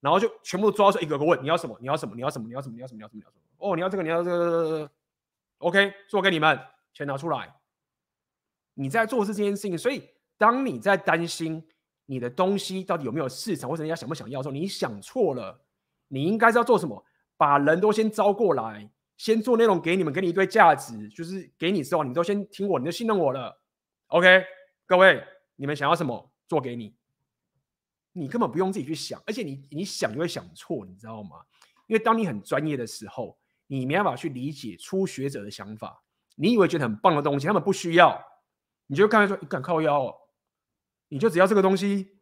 [0.00, 1.76] 然后就全部抓出一个个问，你要什么？
[1.78, 2.14] 你要什么？
[2.16, 2.48] 你要什么？
[2.48, 2.74] 你要什么？
[2.74, 2.96] 你要什么？
[2.96, 3.18] 你要什么？
[3.18, 3.68] 你要什么？
[3.68, 4.90] 哦，你要这个，你要这个
[5.58, 6.58] ，OK，做给你们，
[6.94, 7.54] 钱拿出来。
[8.72, 10.08] 你在做是这件事情，所以
[10.38, 11.62] 当你在担心
[12.10, 15.56] 你的东西到底有没有市场，或者人家想不想要的时候，你想错了。
[16.08, 17.04] 你应该是要做什么？
[17.36, 18.90] 把人都先招过来。
[19.16, 23.56] 先做内容给你们，给你一堆价值，就是给你之后，你都先听我，你就信任我了。
[24.08, 24.42] OK，
[24.86, 25.22] 各位，
[25.54, 26.92] 你们想要什么，做给你，
[28.12, 31.36] 你根本不用自己去想，而且你你想就会想错，你知道吗？
[31.86, 33.38] 因为当你很专业的时候，
[33.68, 36.02] 你没办法去理解初学者的想法。
[36.34, 38.20] 你以为觉得很棒的东西，他们不需要，
[38.88, 40.12] 你就看他说你敢靠腰，
[41.10, 42.18] 你就只要这个东西。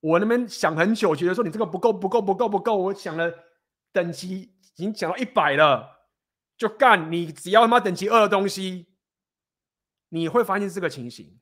[0.00, 2.76] 我那边想很久，觉得说你这个不够，不够，不够，不够。
[2.76, 3.32] 我想了
[3.92, 5.90] 等级已经讲到一百了。
[6.58, 8.86] 就干你只要他妈等级二的东西，
[10.10, 11.40] 你会发现这个情形，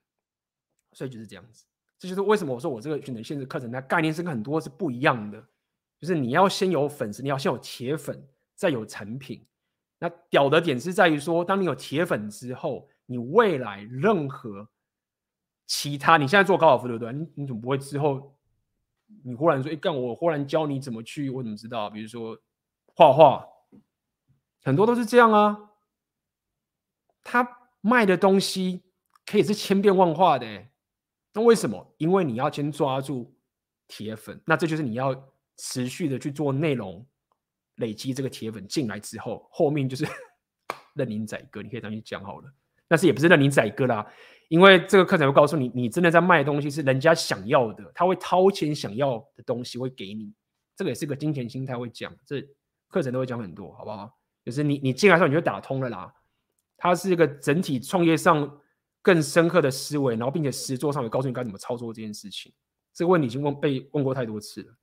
[0.93, 1.65] 所以就是这样子。
[1.99, 5.39] 这就是为什么我说我这个选择限制课程，它概念是跟很多是不一样的。
[5.99, 9.47] 就是你要先有粉丝，你要先有铁粉，再有产品。
[9.99, 14.67] 那屌的点是在于说，当你有铁粉之后，你未来任何
[15.73, 17.13] 其他，你现在做高尔夫对不对？
[17.13, 18.37] 你你怎么不会之后，
[19.23, 21.89] 你忽然说，哎干我忽然教你怎么去，我怎么知道？
[21.89, 22.37] 比如说
[22.97, 23.47] 画画。
[24.65, 25.71] 很多都是这样啊，
[27.23, 27.49] 他
[27.81, 28.83] 卖的东西
[29.25, 30.67] 可以是千变万化的，
[31.33, 31.95] 那为什么？
[31.99, 33.33] 因为你要先抓住
[33.87, 35.15] 铁粉，那这就是你要
[35.57, 37.07] 持续的去做内容，
[37.77, 40.05] 累积这个铁粉进来之后，后面就是
[40.95, 42.53] 任您宰割，你可以这样去讲好了。
[42.89, 44.05] 但是也不是任您宰割啦，
[44.51, 50.35] 因为这个课程会告诉你，你真的在卖的东西是人家想要的，他会掏钱想要的东西会给你，
[50.75, 52.43] 这个也是个金钱心态会讲，这
[52.89, 54.19] 课程都会讲很多，好不好？
[54.45, 56.13] 就是你，你进来之后你就打通了啦。
[56.77, 58.61] 它是一个整体创业上
[59.03, 62.53] 更深刻的思维，然后并且实作上也告诉你该怎么操作这件事情。
[62.93, 64.75] 这个问题已经问被问过太多次了。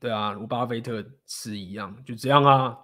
[0.00, 2.78] 对啊，如巴菲特是一样，就这样啊。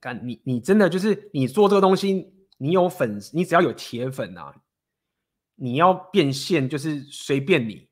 [0.00, 4.54] 干你，你真的就是你做这个东西，你有粉丝，你只要有铁粉啊，
[5.54, 7.88] 你要变现就是随便你。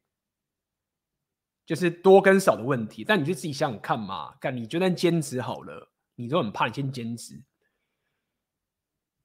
[1.66, 4.32] 就是多跟少的问题，但你就自己想想看嘛。
[4.36, 7.42] 干，你就算兼职好了，你都很怕你先兼职。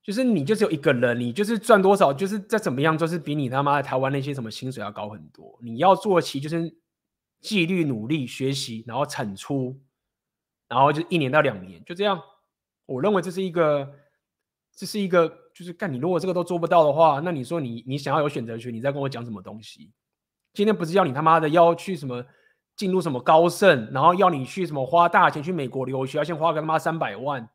[0.02, 5.60] 就是你就只有一个人，你就是赚多少，就是再怎么样，就是比你他妈的台湾那些什么薪水要高很多。
[5.62, 6.76] 你要做起就是
[7.42, 9.80] 纪律、努力、学习，然后产出，
[10.68, 12.20] 然后就一年到两年，就这样。
[12.92, 13.94] 我认为这是一个，
[14.76, 15.92] 这是一个，就是干。
[15.92, 19.92] 你如果这个都做不到的话，那你说你你想要有选择权，你在跟我讲什么东西？
[20.54, 22.26] 今天不是要你他妈的要去什么
[22.76, 27.50] 进入什么高盛，然后要你去什么花大钱去美国留学，要先花个他妈三百万，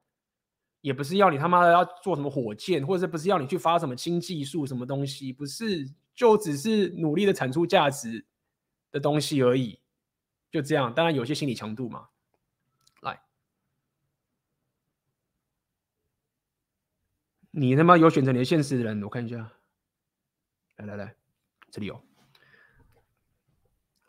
[0.81, 8.25] 也不是要你他妈的要做什么火箭，或者不是要你去发什么新技术什么东西，不是，就只是努力的产出价值
[8.91, 9.79] 的东西而已，
[10.51, 10.95] 就这样。
[10.95, 12.09] 当然有些心理强度嘛。
[13.03, 13.21] 来，
[17.59, 19.51] 你他妈有选择你的现实的人，我看一下，
[20.77, 21.17] 来来来，
[21.71, 21.99] 这里有。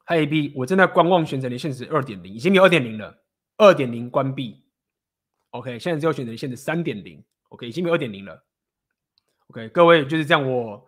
[0.04, 3.24] 嗨 AB，我正在观望选择连线时二点零，已经有二点零了，
[3.56, 4.66] 二点零关闭。
[5.52, 8.44] OK，现在只有选择连线的三点零，OK，已经有二点零了。
[9.48, 10.86] OK，各位就是这样，我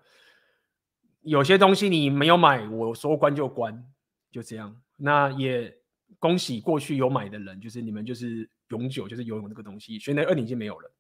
[1.22, 3.90] 有些东西你没有买，我说关就关，
[4.32, 4.82] 就这样。
[4.98, 5.74] 那也
[6.20, 9.98] 恭喜过去有买的人，就是你们就是永久就是拥有这个东西。
[9.98, 10.92] 选择二点已经没有了。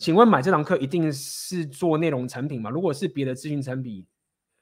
[0.00, 2.70] 请问买这堂课一定是做内容产品吗？
[2.70, 4.04] 如果是别的咨询产品，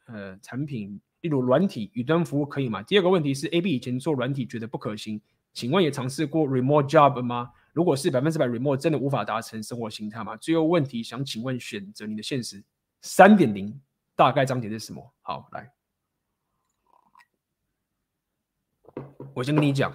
[0.06, 1.00] 呃，产品。
[1.20, 2.80] 例如软体云端服务可以吗？
[2.82, 5.20] 第二个问题是，AB 以前做软体觉得不可行，
[5.52, 7.50] 请问也尝试过 remote job 吗？
[7.72, 10.36] 如果是百分之百 remote，真的无法达成生活形态吗？
[10.36, 12.62] 最后问题想请问，选择你的现实
[13.02, 13.80] 三点零
[14.14, 15.12] 大概章节是什么？
[15.22, 15.72] 好，来，
[19.34, 19.92] 我先跟你讲，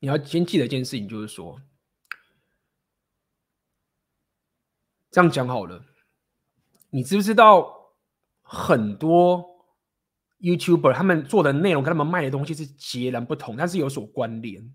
[0.00, 1.60] 你要先记得一件事情，就是说，
[5.14, 5.80] 这样讲好了，
[6.90, 7.72] 你知不知道？
[8.42, 9.64] 很多
[10.40, 14.74] YouTuber 他们做的内容跟他们卖的东西是截然不同，但是有所关联。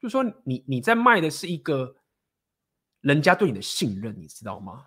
[0.00, 1.94] 就说你你在卖的是一个
[3.02, 4.84] 人家对你的信任，你知道吗？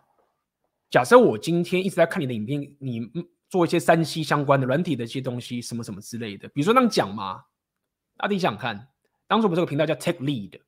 [0.90, 3.10] 假设我今天一直在看你的影片，你
[3.50, 7.46] 做一些三 C 相关的软体的一些东西，什么什么之类的，比如说那样讲嘛，
[8.18, 8.90] 大家想看，
[9.26, 10.60] 当初我们这个频道叫 Tech Lead。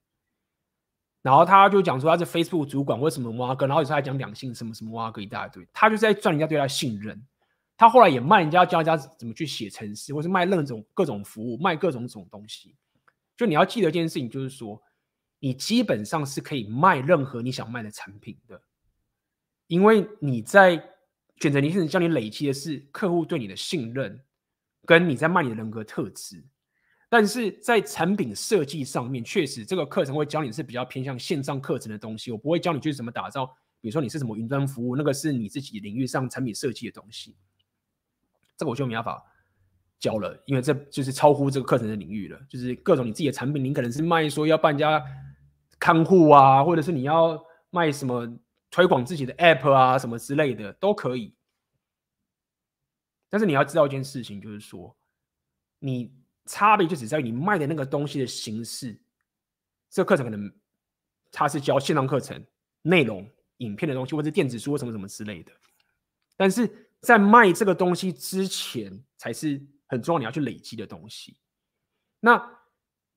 [1.23, 7.19] 然后他就讲说他是 Facebook 主管为什么挖哥，然后有时候还讲两性什么什么挖哥一大堆，他就是在赚人家对他信任。
[7.75, 12.75] 他后来也卖人家，教人家怎么去写程式，或是卖那种各种服务，卖各种种东西。
[13.35, 14.81] 就你要记得一件事情，就是说，
[15.39, 18.61] 你基本上是可以卖任何你想卖的产品的，
[19.67, 20.75] 因为你在
[21.37, 24.21] 选择你是教你累积的是客户对你的信任，
[24.85, 26.45] 跟你在卖你的人格特质。
[27.13, 33.45] 但是在产品设计上面，确实这个课程会教你是比较偏向线上课程的东西，我不会教你去怎么打造，
[33.79, 37.35] 比如说你是什么云端服务，那个是你自己领域上产品设计的东西。
[38.57, 39.23] 这个我就没办法
[39.99, 42.41] 教了，因为这就是超乎这个课程的领域了。
[42.49, 44.99] 就是各种你自己的产品，你可能是卖说要帮人家
[45.77, 48.27] 看护啊，或者是你要卖什么
[48.71, 51.35] 推广自己的 app 啊，什么之类的都可以。
[53.29, 54.97] 但是你要知道一件事情，就是说
[55.77, 56.11] 你
[56.45, 58.97] 差别就只在于你卖的那个东西的形式。
[59.89, 60.51] 这个课程可能
[61.31, 62.43] 它是教线上课程
[62.81, 65.51] 内容、影片的东西，或者电子书什么什么之类的，
[66.35, 66.89] 但是。
[67.03, 71.35] 在卖这个东西之前，才是很重要，你要去累积的东西。
[72.21, 72.37] 那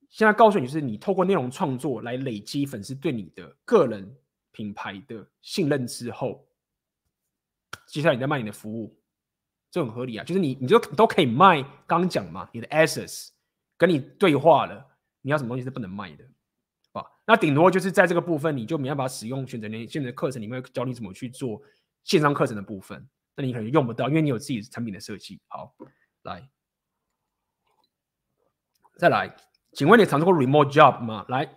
[0.09, 4.13] 现在告诉你，就是你透过内容创作来累积粉丝对你的个人
[4.51, 6.45] 品牌的信任之后，
[7.85, 8.96] 接下来你再卖你的服务，
[9.77, 10.23] 这很合理啊。
[10.23, 11.63] 就是你，你就都可以卖。
[11.85, 13.29] 刚讲嘛，你的 assets
[13.77, 14.85] 跟你对话了，
[15.21, 16.25] 你要什么东西是不能卖的，
[16.93, 17.05] 啊？
[17.25, 21.61] 那顶多就是在这个部分，你就没办法使用选择连线的课程里面教你怎么去做
[22.03, 23.07] 线上课程的部分。
[23.35, 25.39] 那你可能用不到，因为你有自己产品的设计。
[25.47, 25.75] 好，
[26.23, 26.49] 来，
[28.97, 29.35] 再来，
[29.73, 31.23] 请问你尝试过 remote job 吗？
[31.29, 31.47] 来，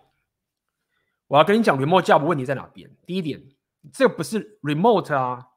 [1.26, 2.90] 我要跟你讲 remote job 问题在哪边。
[3.06, 3.42] 第一点，
[3.92, 5.48] 这不是 remote 啊，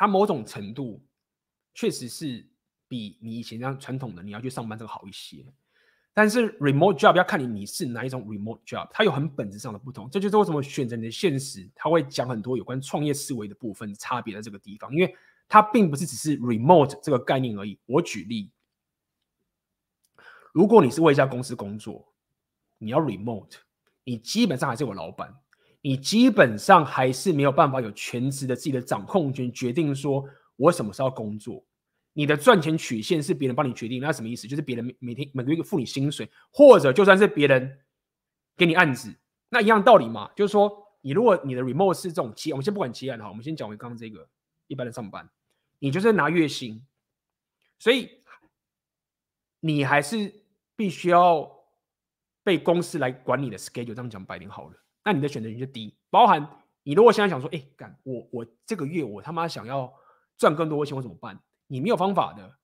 [0.00, 0.98] 它某种程度
[1.74, 2.42] 确实是
[2.88, 5.44] 比你以前这样传统的你要去上班这个好一些。
[6.14, 10.08] 但是 remote job 要看你你是哪一种 remote job，它有很本质上的不同。
[10.08, 15.14] 这就是为什么选择你的现实，它会讲很多有关创业思维的部分差别在这个地方，因为
[15.46, 17.78] 它并不是只是 remote 这个概念而已。
[17.84, 18.50] 我举例，
[20.54, 22.10] 如果你是为一家公司工作，
[22.78, 23.56] 你要 remote，
[24.04, 25.36] 你基本上还是我老板，
[25.82, 30.24] 你基本上还是没有办法有全职的自己的掌控权，决定说
[30.56, 31.64] 我什么时候工作。
[32.12, 34.48] 你的赚钱曲线是别人帮你决定，那什么意思？
[34.48, 37.78] 就是别人每天每个月付你薪水，或者就算是别人
[38.56, 39.14] 给你案子，
[39.48, 40.30] 那一样道理嘛。
[40.34, 40.70] 就是说，
[41.00, 44.28] 你如果你的 remote 是这种企业，我们先不管企业哈，我们先讲回刚刚这个
[44.66, 45.30] 一般的上班，
[45.78, 46.84] 你就是拿月薪，
[47.78, 48.10] 所以
[49.60, 50.42] 你还是
[50.74, 51.48] 必须要
[52.42, 53.94] 被公司来管你的 schedule。
[53.94, 55.96] 这样讲白点好了，那你的选择权就低。
[56.10, 59.92] 包含你如果现在想说，哎，干我我这个月我他妈想要
[60.36, 61.40] 赚更多钱，我怎么办？
[61.66, 62.58] 你没有方法的，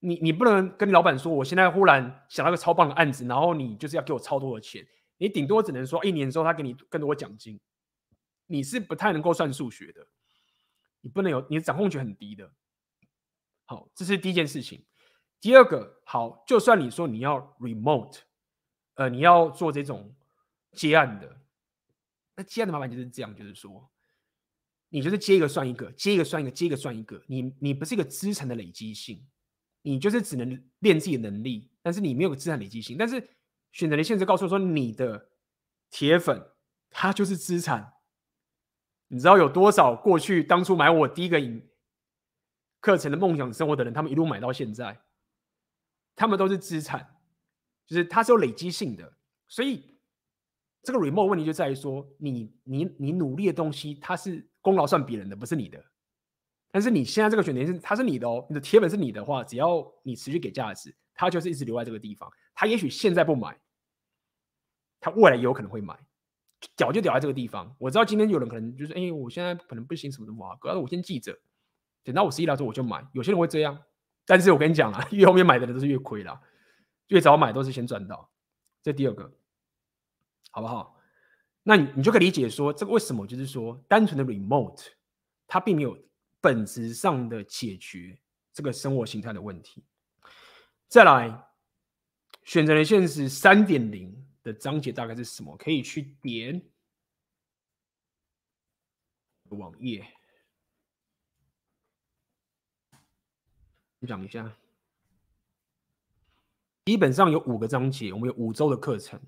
[0.00, 4.86] 你你不能跟你老板说，我现在忽然想到个超棒的案子，然后你就是要给我超多的钱，
[5.16, 7.58] 你顶多只能说一年之后他给你更多奖金，
[8.46, 10.06] 你是不太能够算数学的，
[11.00, 12.52] 你不能有你的掌控权很低的。
[13.64, 14.84] 好，这是第一件事情。
[15.40, 18.18] 第二个，好，就算你说你要 remote，
[18.94, 20.14] 呃，你要做这种
[20.72, 21.40] 接案的，
[22.38, 23.90] 那接案的麻烦就是这样，就是说，
[24.90, 29.26] 你就是接一个算一个，接一个算一个，接一个算一个，你你不是一个资产的累积性，
[29.82, 30.48] 你就是只能
[30.78, 32.96] 练自己的能力，但是你没有个资产累积性。
[32.96, 33.28] 但是
[33.72, 35.30] 选择的限制告诉我说，你的
[35.90, 36.40] 铁粉
[36.88, 37.94] 他就是资产。
[39.08, 41.68] 你知道有多少过去当初买我第一个影
[42.78, 45.02] 课程的梦想生活的人，他们一路买到现在，
[46.14, 47.16] 他们都是资产，
[47.84, 49.12] 就是它是有累积性的。
[49.48, 49.97] 所以
[50.82, 55.84] 这个 remote 问题就在于说，你你你努力的东西，它是功劳算别人的，不是你的。
[56.70, 62.30] 但是你现在这个选择是它是你的哦，你的铁粉是你的话，只要你持续给价值，它就是一直留在这个地方。
[62.54, 63.58] 他也许现在不买，
[65.00, 65.98] 他未来也有可能会买。
[66.76, 67.74] 屌就屌在这个地方。
[67.78, 71.38] 我知道今天有人可能就是，哎，我现在可能不行什么什么啊，哥，我先记着，
[72.02, 73.06] 等到我十一来之后我就买。
[73.12, 73.78] 有些人会这样，
[74.26, 76.40] 但是我跟你讲啊， 越后面买的人都是越亏啦，
[77.08, 78.28] 越早买都是先赚到。
[78.82, 79.32] 这第二个，
[80.50, 81.00] 好不好？
[81.62, 84.86] 那你你就可以理解说，这个为什么就是说，单纯的 remote，
[85.46, 85.98] 它并没有
[86.40, 88.18] 本质上的解决
[88.52, 89.84] 这个生活形态的问题。
[90.88, 91.46] 再来，
[92.44, 94.24] 选择的现实三点零。
[94.44, 95.54] 的章节大概是什么？
[95.58, 96.62] 可以去点
[99.50, 100.06] 网页，
[104.06, 104.56] 讲一下。
[106.86, 109.20] 基本上有五个章节，我们有五周的课程。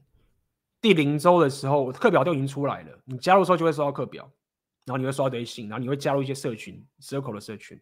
[0.80, 2.98] 第零周的时候，课表都已经出来了。
[3.04, 4.24] 你加入的时候就会收到课表，
[4.86, 7.80] 然后你会收到一堆信，然后你会加入一些社群，Circle 的社群。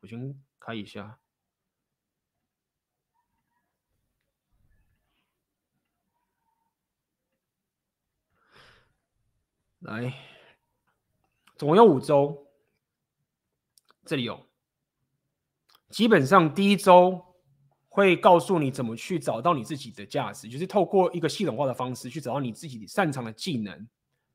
[0.00, 1.18] 我先开一下。
[9.80, 10.14] 来，
[11.56, 12.48] 总共有五周，
[14.04, 14.46] 这里有。
[15.90, 17.25] 基本上第一周
[17.96, 23.88] 会告诉你怎么去找到你自己的价值，就是透过一个系统化的方式去找到你自己擅长的技能，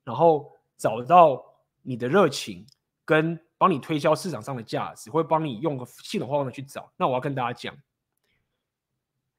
[0.03, 1.45] 然后找到
[1.83, 2.65] 你的热情，
[3.05, 6.91] 跟帮你推销市场上的价值，会帮你用个系统化的去找。
[6.97, 7.77] 那我要跟大家讲，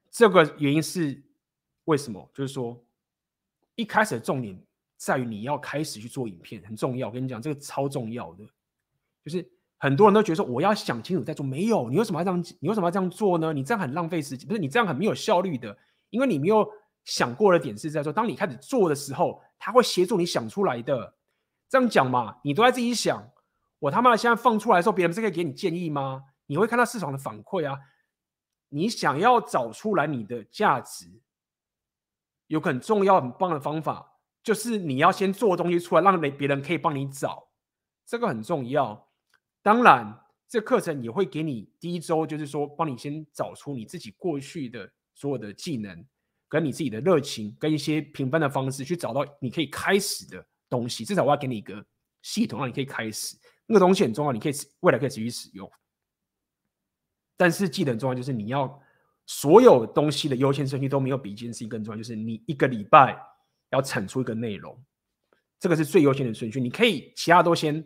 [0.09, 1.21] 这个原因是
[1.83, 2.29] 为什么？
[2.33, 2.81] 就是说
[3.75, 4.57] 一开始的重点。
[4.95, 8.45] 在于你要开始去做影片很重要，我跟你讲，这个超重要的，
[9.21, 9.45] 就是
[9.83, 12.41] 很多人都觉得说我要想清楚再做，没有，你为什么要这样？
[12.61, 13.51] 你为什么要这样做呢？
[13.51, 15.77] 你这样很浪费时间，不是你这样很没有效率的，
[16.09, 16.65] 因为你没有
[17.03, 21.13] 想过的点是在说，当你开始做的时候，他会协助你想出来的。
[21.67, 23.29] 这样讲嘛，你都在自己想，
[23.77, 26.23] 我他妈的现在放出来的时候，别人不是可以给你建议吗？
[26.45, 27.77] 你会看到市场的反馈啊，
[28.69, 31.07] 你想要找出来你的价值，
[32.47, 34.11] 有很重要、很棒的方法。
[34.41, 37.49] 就是你要先做东西出来，让别人可以帮你找，
[38.05, 39.09] 这个很重要。
[39.63, 40.15] 当然，
[40.47, 46.05] 这课程也会给你第一周，就是说帮你先找出你自己过去的所有的技能，
[46.47, 51.03] 跟你自己的热情，跟一些评分的方式，去找到你可以开始的东西。
[51.03, 51.83] 至少我要给你一个
[52.21, 53.35] 系统，让你可以开始。
[53.65, 55.71] 那个东西很重要，你可以未来可以持续使用。
[57.35, 58.79] 但是记得很重要，就是你要
[59.25, 63.19] 所有东西的优先顺序都没有比一件事情更重要，就是你一个礼拜。
[63.69, 64.79] 要产出一个内容，
[65.59, 66.61] 这个是最优先的顺序。
[66.61, 67.83] 你可以其他都先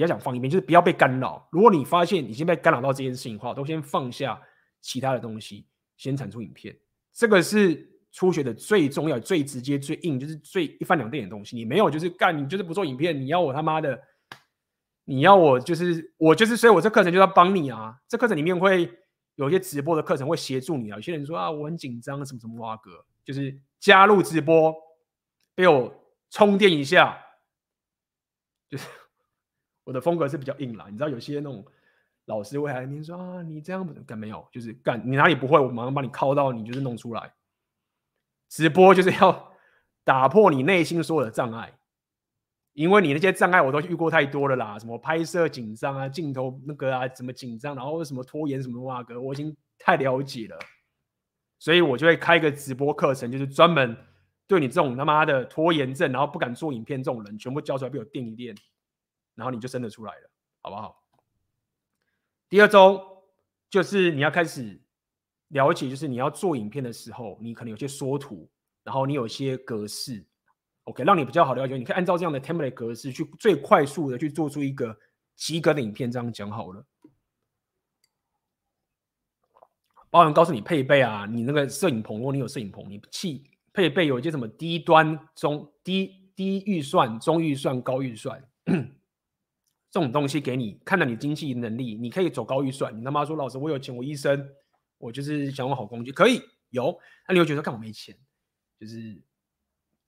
[0.00, 1.46] 不要讲放一边，就是不要被干扰。
[1.52, 4.40] 如果你发现已经被干扰到这件事情的话，都先放下
[4.80, 5.66] 其他的东西，
[5.96, 6.74] 先产出影片。
[7.12, 11.54] 这个是初学的最重要、最直接、最硬，就是最一翻两瞪眼的东西。
[11.54, 14.00] 你没有就是干，你就是不做影片，你要我他妈的，
[15.04, 17.94] 你要我就是我就是，所以我这课程就要帮你啊。
[18.08, 18.90] 这课程里面会
[19.34, 20.96] 有一些直播的课程会协助你啊。
[20.96, 23.60] 有些人说啊，我很紧张，什么什么哇哥，就是。
[23.80, 24.74] 加入直播，
[25.54, 25.90] 被我
[26.28, 27.18] 充电一下。
[28.68, 28.86] 就是
[29.84, 31.64] 我的风格是比较硬朗，你知道有些那种
[32.26, 34.46] 老师会来跟你说啊，你这样干没有？
[34.52, 37.32] 就是干你哪里不会，我马上帮你拷到你，就是弄出来。
[38.48, 39.52] 直播就是要
[40.04, 41.72] 打破你内心所有的障碍，
[42.72, 50.58] 因为你那些障碍我都遇过太多了啦，什么拍摄紧张啊，镜头那个啊，怎么紧张，然后什么拖延什么哇哥，我已经太了解了。
[51.58, 53.96] 所以我就会开一个直播课程，就是专门
[54.46, 58.54] 对你这种他妈的拖延症，然后不敢做影片这种人，全部教出来，被我电一电，
[59.34, 60.30] 然后你就生得出来了，
[60.62, 61.02] 好不好？
[62.48, 63.24] 第二周
[63.68, 64.80] 就是你要开始
[65.48, 68.50] 了解，就是你要做影片的时候，你可能有些缩图，
[68.82, 70.24] 然后你有些格式
[70.84, 74.98] ，OK，让你比较好了解，你可以按照这样的 template 格式去最快速的去做出一个
[75.36, 76.84] 及格的影片，这样讲好了。
[80.10, 88.42] 包含告诉你配备啊，你那个摄影棚，如果你有摄影棚，你器配备有一些什么低端、中低低预算、中预算、高预算
[89.90, 92.96] 这种东西给你，看到你经济能力，你可以走高预算。
[92.96, 94.48] 你他妈说老师，我有钱，我医生，
[94.98, 96.40] 我就是想用好工具，可以
[96.70, 96.96] 有。
[97.26, 98.16] 那你会觉得干我没钱？
[98.78, 99.20] 就是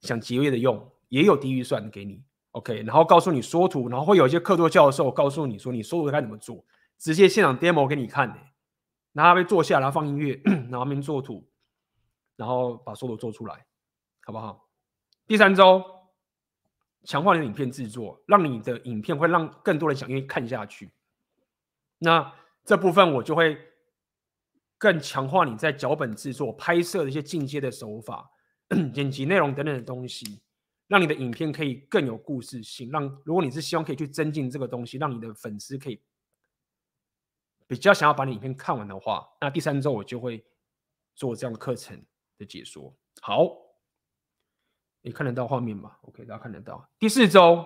[0.01, 2.23] 想节约的用，也有低预算给你。
[2.51, 6.65] OK，然后告诉你缩图，然后会有一些客座教授告诉你说你缩图该怎么做，
[6.97, 8.35] 直接现场 demo 给你看的。
[9.11, 10.41] 然后他会坐下来放音乐，
[10.71, 11.47] 然后边做图，
[12.35, 13.65] 然后把缩图做出来，
[14.25, 14.69] 好不好？
[15.27, 15.83] 第三周，
[17.03, 20.91] 强化你的影片制作，让你的影片会让更多人想愿意看下去。
[21.99, 23.57] 那这部分我就会
[24.77, 28.31] 更强化你在脚本制作、拍摄的一些进阶的手法、
[28.93, 30.41] 剪辑内容等等的东西。
[30.87, 35.99] 让你的影片可以更有故事性，让如果你是希望可以去增进这个东西，让你的粉丝可以
[37.65, 40.45] 比较想要把你影片看完的话，那第三周我就会
[41.15, 41.99] 做这样的课程
[42.37, 42.93] 的解说。
[43.21, 43.47] 好，
[45.03, 46.89] 你看得到画面吗？OK，大家看得到。
[46.97, 47.63] 第四周，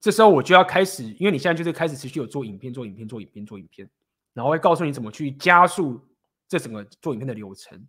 [0.00, 3.90] 这时候我就要开始，因为你现在就是开始持续有做影片、做影片、做影片、做影片，
[4.32, 6.00] 然后会告诉你怎么去加速
[6.48, 7.86] 这整个做影片的流程。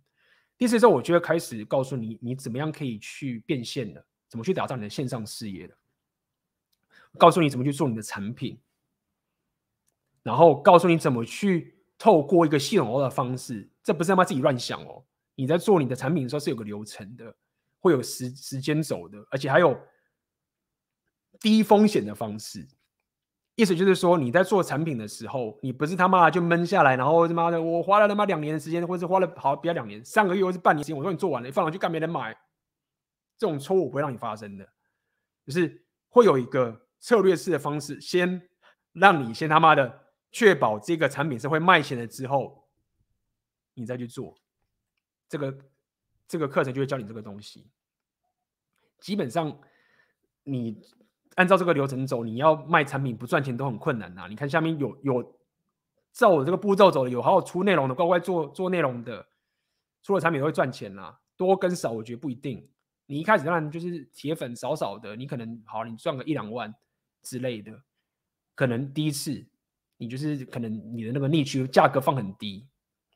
[0.58, 4.04] 第四周，我就会开始告诉你，你怎么样可以去变现的。
[4.28, 5.74] 怎么去打造你的线上事业的？
[7.16, 8.60] 告诉你怎么去做你的产品，
[10.22, 15.02] 然后告诉你怎么去透过一个系统化的方式，这不是他妈自己乱想哦。
[15.34, 17.34] 你在做你的产品的时候是有个流程的，
[17.80, 19.78] 会有时时间走的，而且还有
[21.40, 22.66] 低风险的方式。
[23.54, 32.36] 意思就是说，你在做产品的时候，你不是他妈就闷下来，然后他妈的我花了他妈两年的时间，或者是花了好不要两年，上个月或是半年时间，我说你做完了，你放上去干没人买。
[33.36, 34.68] 这种错误不会让你发生的，
[35.46, 38.48] 就是会有一个策略式的方式，先
[38.92, 42.68] 让你先他妈的确保这个产品是会卖钱的之后，
[43.74, 44.36] 你再去做
[45.28, 45.56] 这个
[46.28, 47.66] 这个课程就会教你这个东西。
[49.00, 49.58] 基本上
[50.44, 50.80] 你
[51.36, 54.26] 按照这个流程走，你要卖产品不赚钱都很困难呐。
[54.28, 55.38] 你看下面有有
[56.12, 59.26] 照我这个步骤走的，有好好出内容的，乖乖做做内容的，
[60.02, 61.16] 出了产品都会赚钱呐。
[61.36, 62.68] 多跟少我觉得不一定。
[63.06, 66.74] 你一开始当然就是铁粉少少的，你可能好，你赚个一两万
[67.22, 67.80] 之类的，
[68.54, 69.46] 可能第一次
[69.96, 72.66] 你就是可能你的那个 niche 价格放很低，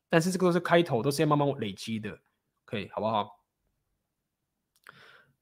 [0.09, 2.19] 但是这个都是开头，都是要慢慢累积的，
[2.73, 3.39] 可以好不好？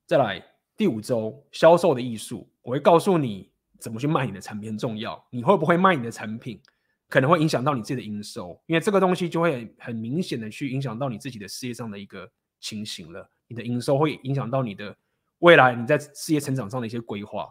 [0.04, 0.44] 再来
[0.76, 6.60] 第五周销售的艺术，我会告诉你怎么去卖你的产品很重要，你会不会卖你的产品，
[7.08, 12.28] 可能会影响到你自己的营收，因为这个东西就会很明显的去影响到你自己的事业上的一个
[12.58, 13.30] 情形了。
[13.46, 14.96] 你的营收会影响到你的
[15.38, 17.48] 未来，你在事业成长上的一些规划，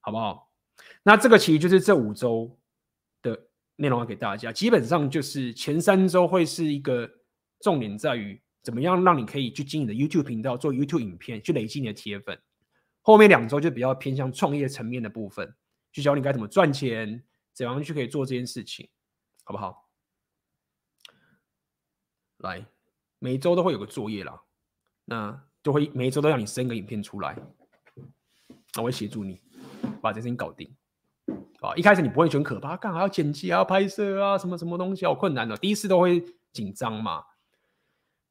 [0.00, 0.50] 好不好？
[1.04, 2.58] 那这个其实就是这五周
[3.22, 3.40] 的
[3.76, 4.50] 内容要给大家。
[4.50, 7.08] 基本上就是前三周会是一个
[7.60, 12.36] 重点，在于怎么样让你可以去经营你的 YouTube 频道，做 YouTube 影片，去累积你的铁粉。
[13.00, 15.54] 后面两周就比较偏向创业层面的部分，
[15.92, 17.22] 去教你该怎么赚钱，
[17.52, 18.88] 怎样去可以做这件事情，
[19.44, 19.88] 好不好？
[22.38, 22.66] 来，
[23.20, 24.42] 每周都会有个作业啦。
[25.04, 27.38] 那就会每周都让你生个影片出来，
[28.74, 29.40] 那我会协助你
[30.02, 30.68] 把这事情搞定。
[31.60, 37.24] 啊，一开始你不会觉得可怕，干嘛要剪辑，啊拍摄啊，什么什么东西好困难的，第一次都会紧张嘛，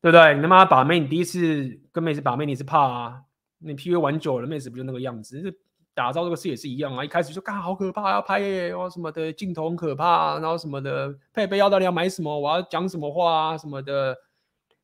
[0.06, 0.36] 对不对？
[0.36, 3.24] 你他妈把妹，你第一次跟妹子把妹，你是怕啊？
[3.58, 5.60] 你 PV 玩久了，妹子不就那个样子？
[5.96, 14.16] 打造这个事也是一样啊，一开始就干好可怕，要拍耶，哦什么的，镜头很可怕，然后什么的，配备要到底要买什么，我要讲什么话啊，什么的。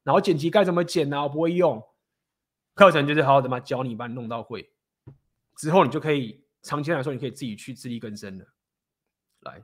[0.02, 1.22] 然后剪辑该怎么剪、啊？
[1.22, 1.80] 我不会用，
[2.74, 4.72] 课程就是好好的嘛，教你把你弄到会，
[5.56, 8.46] 之后你就可以长期来说，你可以自己去自力更生了。
[9.42, 9.62] 来，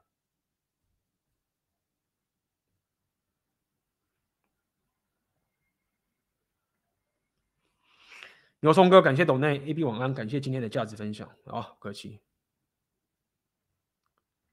[8.60, 12.22] 牛松哥，感谢斗内 AB 晚安，感谢今天的价值分享啊，客气，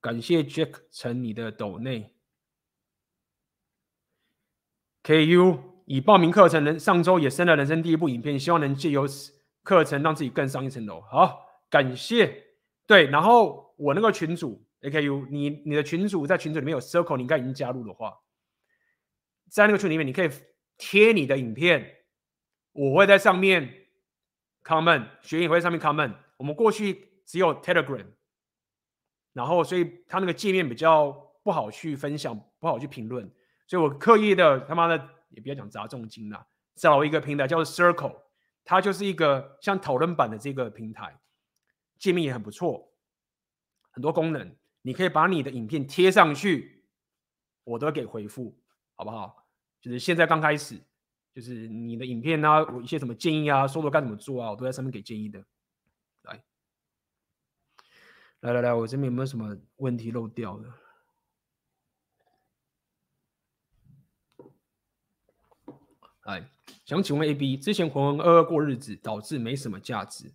[0.01, 2.15] 感谢 Jack 成你的斗内
[5.03, 5.75] KU。
[5.87, 9.07] 已报名课程，人上周也升了人生第一部影片，希望能借由
[9.63, 10.99] 课程让自己更上一层楼。
[11.03, 12.43] 好，感谢。
[12.87, 18.19] 对，然后我那个群组，AKU，你你的群组在群组里面有 circle，你应该已经加入的话，
[19.51, 20.31] 在那个群里面你可以
[20.79, 22.07] 贴你的影片，
[22.73, 23.84] 我会在上面
[24.65, 26.15] comment，学影会上面 comment。
[26.39, 28.07] 我们过去只有 Telegram，
[29.33, 31.13] 然后所以他那个界面比较
[31.43, 33.31] 不好去分享，不好去评论，
[33.67, 35.11] 所以我刻意的他妈的。
[35.31, 36.47] 也不要讲砸重金了，
[36.77, 38.15] 找一个平台叫做 Circle，
[38.65, 41.19] 它就是一个像讨论版的这个平台，
[41.99, 42.89] 界面也很不错，
[43.91, 46.85] 很多功能，你可以把你的影片贴上去，
[47.65, 48.57] 我都给回复，
[48.95, 49.45] 好不好？
[49.81, 50.81] 就是现在刚开始，
[51.35, 55.45] 就是你的影片啊，我一些什么建议啊，说的该怎么做啊，我都在上面给建议的。
[56.23, 56.45] 来，
[58.41, 60.73] 来来来，我这边有没有什么问题漏掉的？
[66.21, 66.49] 哎，
[66.85, 70.33] 想请问 AB，之前浑浑噩噩过日子，导致没什么价值。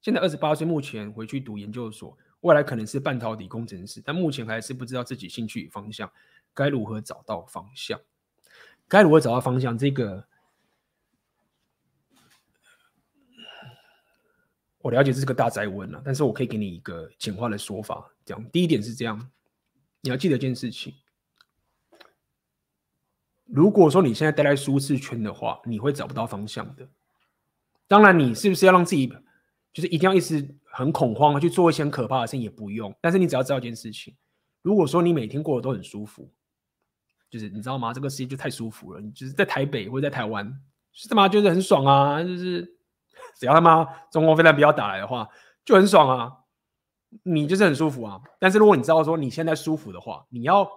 [0.00, 6.10] 现在二十八岁，目前回去读研究所，未来可能是半导体工程师，但目前还是不知道自己兴趣与方向，
[6.54, 8.00] 该如何找到方向？
[8.90, 9.78] 该如何找到方向？
[9.78, 10.22] 这个
[14.82, 18.10] 我了解这是个大灾问了，但是我可以给你一个简化的说法。
[18.24, 19.30] 这样，第一点是这样，
[20.00, 20.92] 你要记得一件事情。
[23.44, 26.88] 如果说你现在待在舒适圈的话，你会找不到方向的。
[27.86, 29.06] 当然，你是不是要让自己
[29.72, 32.40] 就是一定要一直很恐慌去做一些很可怕的事情？
[32.40, 32.92] 也不用。
[33.00, 34.16] 但是你只要知道一件事情：
[34.62, 36.32] 如果说你每天过得都很舒服，
[37.30, 37.94] 就是你知道吗？
[37.94, 39.00] 这个世界就太舒服了。
[39.00, 40.46] 你就是在台北或者在台湾，
[40.92, 42.22] 是他妈就是很爽啊！
[42.22, 42.76] 就是
[43.38, 45.28] 只要他妈中国飞弹不要打来的话，
[45.64, 46.32] 就很爽啊！
[47.22, 48.20] 你就是很舒服啊。
[48.38, 50.68] 但是如果你知道说你现在舒服的话，你要。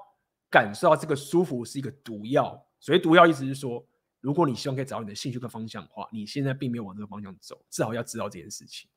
[0.53, 3.83] 感受到这个舒服是一个毒药，所以毒药意思是说，
[4.21, 8.87] 如果你希望可以找你的兴趣跟方向的话，你现在并没有往这个方向走，至少要知道这件事情。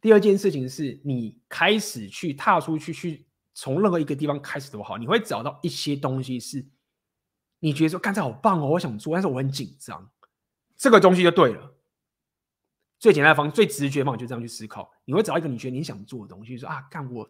[0.00, 6.66] 第二件事情是你开始去踏出去，去从任何一个地方开始都好，你会找到一些东西是
[7.58, 10.10] 你觉得说，刚才好棒哦，我想做，但是我很紧张，
[10.76, 11.74] 这个东西就对了。
[12.98, 17.28] 最简单的方，最直觉方法就这样去思考，你会找一个你觉得你想做的东西，说啊，干我，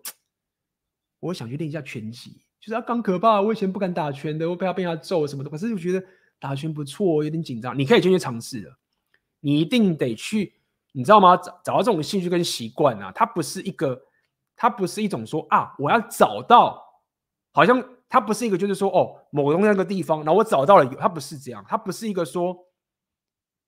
[1.21, 2.43] 我想去练一下拳击。
[2.61, 3.41] 就是啊，刚可怕！
[3.41, 5.49] 我以前不敢打拳的，我怕被他揍什么的。
[5.49, 6.07] 可是我觉得
[6.39, 7.79] 打拳不错，有点紧张。
[7.79, 8.79] 你可以先去尝试了。
[9.41, 10.53] 你一定得去，
[10.93, 11.35] 你知道吗？
[11.39, 13.99] 找找到这种兴趣跟习惯啊，它不是一个，
[14.62, 16.78] 它不是一种说啊，我要找到，
[17.51, 22.55] 好像它不是一个，就是说哦，某个东西那个地方，然后我找到了，它不是这样，它不是一个说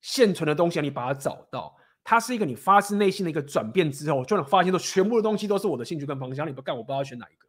[0.03, 1.75] 现存的东西，你把它找到，
[2.05, 6.47] 它是一个你发自内心的一个转变之后，就能发现说全部的东西都是我的兴趣跟方向。
[6.47, 7.49] 你不干，我不知道选哪一个。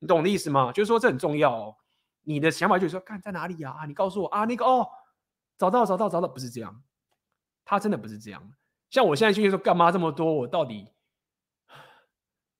[0.00, 0.72] 你懂我的意思吗？
[0.72, 1.76] 就是说这很重要哦。
[2.24, 3.76] 你的想法就是说，看在哪里呀？
[3.86, 4.88] 你告诉我啊，那个哦，
[5.56, 6.82] 找到找到找到，不是这样，
[7.64, 8.42] 他真的不是这样。
[8.90, 10.34] 像我现在就说，干嘛这么多？
[10.34, 10.88] 我到底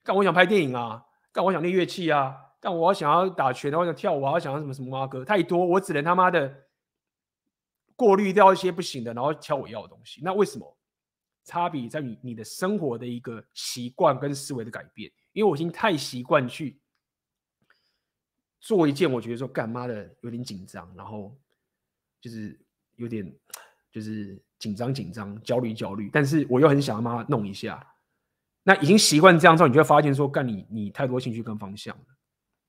[0.08, 0.16] 干？
[0.16, 1.44] 我想拍电影啊，干？
[1.44, 2.74] 我想练乐器啊，干？
[2.74, 6.64] 我想要打拳，我想跳舞，我想要什么什么啊哥，太多，我只能他妈的
[7.94, 10.22] 过滤掉一些不行的，然后挑我要的东西。
[10.24, 10.74] 那为什么？
[11.44, 16.80] 差别在于你的生活的一个习惯跟思维的改变，因为我已经太习惯去。
[18.60, 21.34] 做一件我觉得说干妈的有点紧张，然后
[22.20, 22.58] 就是
[22.96, 23.30] 有点
[23.90, 27.86] 就是紧张紧张、焦虑焦虑，但是我又很想要帮他弄一下。
[28.68, 32.04] 那已经习惯这样之后，你就会发现说干你你太多兴趣跟方向了，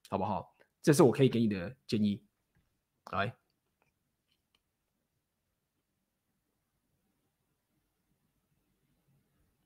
[0.09, 0.55] 好不好？
[0.81, 2.23] 这是我可以给你的建议。
[3.11, 3.25] 来，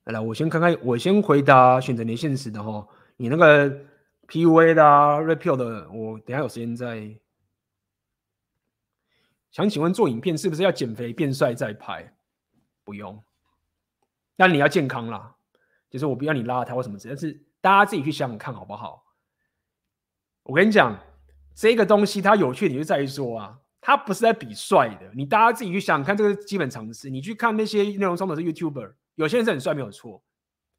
[0.02, 3.86] 来来，我先看看，我先回答选择连线时的哈，你那个。
[4.26, 7.14] PUA 的啊，Repeal 的，我等下有时间再。
[9.50, 12.16] 想请问做影片是不是要减肥变帅再拍？
[12.84, 13.22] 不用，
[14.34, 15.36] 但你要健康啦。
[15.94, 19.04] 就是我不要你拉他或什么之类，但是大家自己去想想看好不好？
[20.42, 20.98] 我跟你讲，
[21.54, 25.08] 这个东西它有趣你就在于说啊，它不是在比帅的。
[25.14, 27.08] 你大家自己去想想看，这个基本常识。
[27.08, 30.20] 你去看那些内容创作者是 YouTuber，有些人是很帅没有错。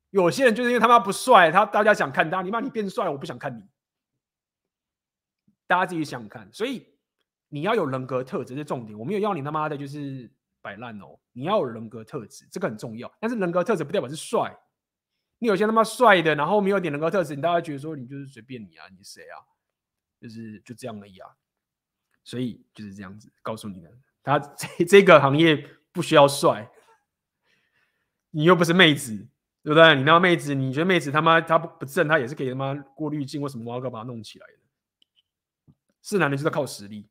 [0.09, 3.63] 有些人就是因为他妈不帅，他大家想看他，你妈你变帅，我不想看你。
[5.65, 6.85] 大家自己想想看，所以
[7.47, 8.99] 你要有人格特质是重点。
[8.99, 10.29] 我没有要你他妈的就是
[10.61, 13.09] 摆烂哦，你要有人格特质，这个很重要。
[13.21, 14.53] 但是人格特质不代表是帅。
[15.39, 19.39] 你有些他妈帅的，然后没有点人格特质，你大家觉得说你就是随便你啊，你谁啊？
[20.19, 21.29] 就是就这样而已啊。
[22.23, 23.91] 所以就是这样子告诉你的，
[24.23, 26.71] 他这 这个行业不需要帅，
[28.31, 29.27] 你又不是妹子。
[29.65, 29.95] 对不对？
[29.95, 35.73] 你那妹子，你觉得妹子他妈她不不正，她也是可以他妈过滤镜或什么挖哥把它弄起来的。
[36.03, 37.09] 是男的就是靠实力。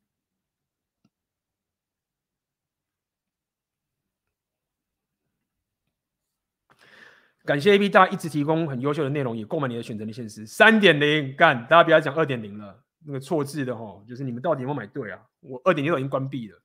[7.45, 10.47] 感谢 AB 大一直提供很优秀的内容，也购买你的选择的现实。
[10.47, 15.19] 三点零干，大家不要讲二点零了，那个错字的吼，就是你们到底有没有买对啊？
[15.41, 16.59] 我二点零都已经关闭了。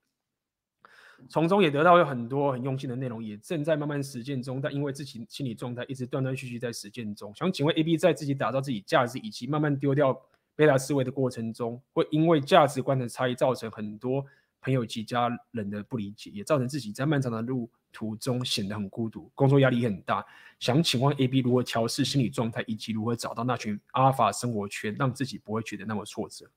[1.29, 4.59] 从中也得到有很多很用心的内容，也正在慢慢实践中。
[4.59, 10.19] 但因为自己心理状态一直断断续续在实践中，想请问 AB 在自己打造自己价值以及慢慢丢掉
[10.57, 14.25] 贝塔思维的过程中，会因为价值观的差异造成很多
[14.61, 20.25] 朋友及家人的不理解，也造成自己在漫长的路途中显得很孤独，工作压力很大。
[20.59, 26.51] 想请问 AB 如何调试心理状态，以及如何找到那群阿尔法生活圈，让自己不会觉得那么挫折？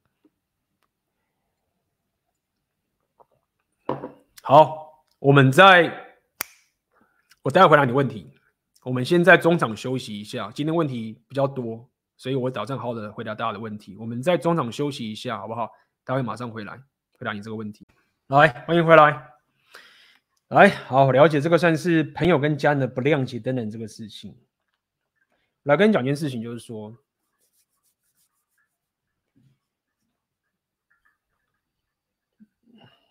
[4.42, 6.18] 好，我们在，
[7.44, 8.30] 我待会回答你问题。
[8.84, 13.96] 我们先在中场休息一下，今天问题比较多，所以我打算好好的回答大家的问题。
[13.96, 15.70] 我们在中场休息一下，好不好？
[16.04, 16.84] 待会马上回来
[17.24, 17.88] 回答你这个问题。
[18.28, 19.30] 来，欢迎回来。
[20.50, 24.38] 来，好，了解这个算是朋友跟家人的不谅解等等这个事情。
[25.64, 26.94] 来跟你讲件事情，就是说，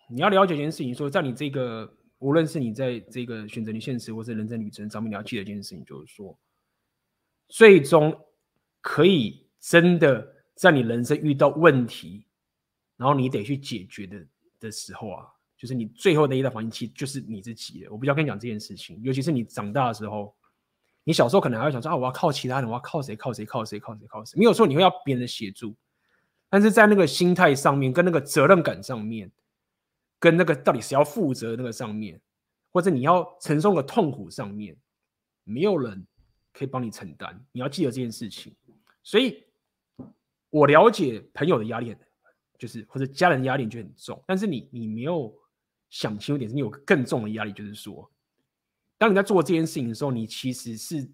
[0.07, 6.37] 你要了解一件事情，说在你这个，无论是你在这个选择你现实或是人生旅程上面，你要记得一件事情，就是说，
[7.47, 8.15] 最终
[8.79, 12.27] 可以真的在你人生遇到问题，
[12.97, 14.25] 然后你得去解决的
[14.59, 15.25] 的时候啊，
[15.57, 17.91] 就是你最后的一道防线，其实就是你自己的。
[17.91, 20.35] 我比较跟你讲这件事情，尤其是你长大的时候，
[21.03, 23.15] 你小时候可能还会想说啊，我要靠其他人，我要靠谁？
[23.15, 23.45] 靠谁？
[23.45, 23.79] 靠谁？
[23.79, 24.05] 靠谁？
[24.07, 24.37] 靠谁？
[24.37, 25.75] 没有说你会要别人的协助，
[26.49, 29.31] 但是在那个心态上面，跟那个责任感上面，
[30.19, 32.21] 跟那个到底谁要负责那个上面，
[32.71, 34.77] 或者你要承受的痛苦上面，
[35.43, 36.05] 没有人
[36.53, 37.43] 可以帮你承担。
[37.51, 38.55] 你要记得这件事情。
[39.01, 39.43] 所以，
[40.49, 41.99] 我了解朋友的压力很。
[42.57, 45.33] 就是或者家人的压力就很重，但是你你没有
[45.89, 48.09] 想清楚点，是你有更重的压力，就是说，
[48.97, 51.11] 当你在做这件事情的时候，你其实是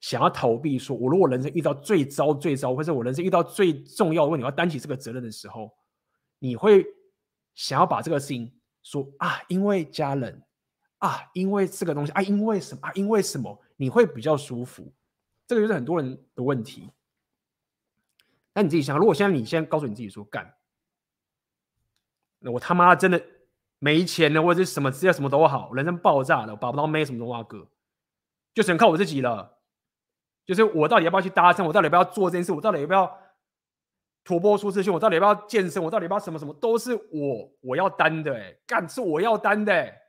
[0.00, 5.72] 想要逃避，说我如果人生遇到最糟最糟，或者我人生遇到最重要的问题，我要担起这个责任的时候，
[6.38, 6.84] 你会
[7.54, 8.52] 想要把这个事情
[8.82, 10.42] 说啊，因为家人
[10.98, 14.92] 啊，因为这个东西啊，因为什么啊，因为什么，你会比较舒服，
[15.46, 16.90] 这个就是很多人的问题。
[18.52, 20.54] 那你自己想，如果现在你现在告诉你自己说干。
[22.50, 23.22] 我他妈真的
[23.78, 27.68] 没钱了，或者是什么资料什么都好，人生爆炸了，我把不到妹什么都挖哥，
[28.54, 29.58] 就只能靠我自己了。
[30.46, 31.64] 就是我到底要不要去搭讪？
[31.64, 32.52] 我到底要不要做这件事？
[32.52, 33.18] 我到底要不要
[34.24, 34.92] 突破舒适圈？
[34.92, 35.82] 我到底要不要健身？
[35.82, 36.52] 我到底要不要什么什么？
[36.54, 40.00] 都是我我要担的、哎，干是我要担的、欸。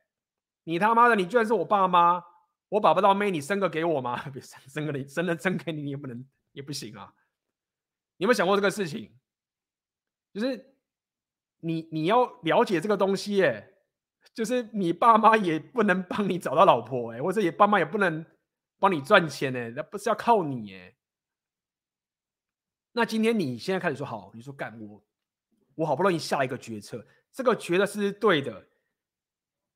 [0.66, 2.22] 你他妈的，你居然是我爸妈，
[2.70, 4.22] 我把不到妹，你生个给我吗？
[4.34, 7.14] 别生生个你，生了生给你，你也不能也不行啊。
[8.18, 9.14] 你有没有想过这个事情？
[10.34, 10.75] 就是。
[11.62, 13.68] 你你要了解这个东西，哎，
[14.34, 18.24] 就是你爸妈也不能帮你找到老婆，哎，或者也爸妈也不能
[18.80, 20.96] 帮你赚钱，哎，那不是要靠你，哎。
[22.92, 25.04] 那今天你现在开始说好，你说干我，
[25.76, 28.68] 我好不容易下一个决策，这个觉得是对的，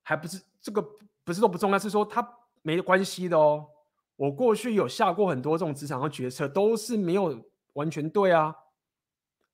[0.04, 0.82] 还不是这个
[1.24, 2.26] 不是说不重要，是说它
[2.62, 3.68] 没关系的哦。
[4.16, 7.44] 我过去有下过很多这种职场的决策，都是没有
[7.74, 8.56] 完全对啊，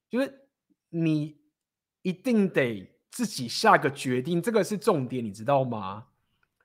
[0.09, 0.49] 就是
[0.89, 1.44] 你。
[2.05, 6.05] 一定得自己下个决定，这个是重点，你知道吗？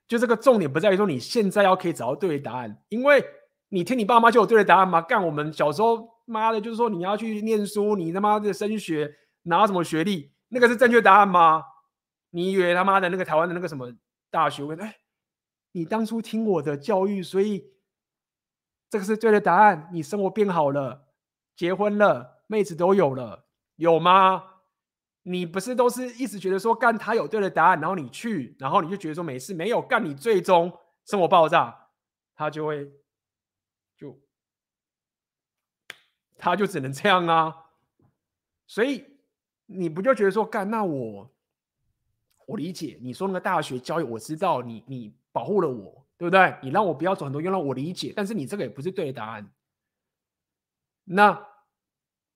[0.06, 3.24] 就这个重点不在于说你现在要可以找到对的答案，因为
[3.70, 5.00] 你听你爸妈就有对的答案吗？
[5.00, 9.10] 干我们小时候妈的，就是说你要去念书，你他妈的升学
[9.44, 11.64] 拿什么学历，那个是正确答案吗？
[12.32, 13.90] 你以为他妈的那个台湾的那个什么
[14.30, 14.78] 大学问？
[14.78, 14.96] 哎，
[15.72, 17.64] 你当初听我的教育，所以
[18.90, 21.06] 这个是对的答案，你生活变好了，
[21.56, 23.46] 结婚了，妹子都有了，
[23.76, 24.42] 有吗？
[25.22, 30.72] 你不是都是一直觉得说干他有对的答案，然后你去，然后你就觉得说没事，没有干，你最终
[31.04, 31.88] 生活爆炸，
[32.34, 32.90] 他就会
[33.96, 34.18] 就
[36.36, 37.54] 他就只能这样啊。
[38.66, 39.04] 所以
[39.66, 41.30] 你不就觉得说干，那我
[42.46, 46.56] 我理解你说那个大学教育，我知道你你保护了我，对不对？
[46.62, 49.52] 你让我不要走很多冤枉，我理解，但是你这个也不是对的答案。
[51.04, 51.46] 那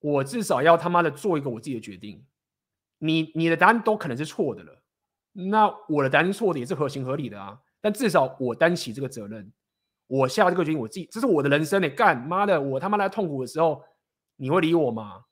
[0.00, 2.26] 我至少要他妈的做一个我自己的决定。
[2.98, 4.82] 你你的答案都可能是错的了，
[5.32, 7.60] 那我的答案错的也是合情合理的啊。
[7.80, 9.52] 但至少我担起这个责任，
[10.06, 11.82] 我下这个决定，我自己这是我的人生。
[11.82, 13.84] 你干妈的，我他妈在痛苦的时候，
[14.36, 15.24] 你会理我吗？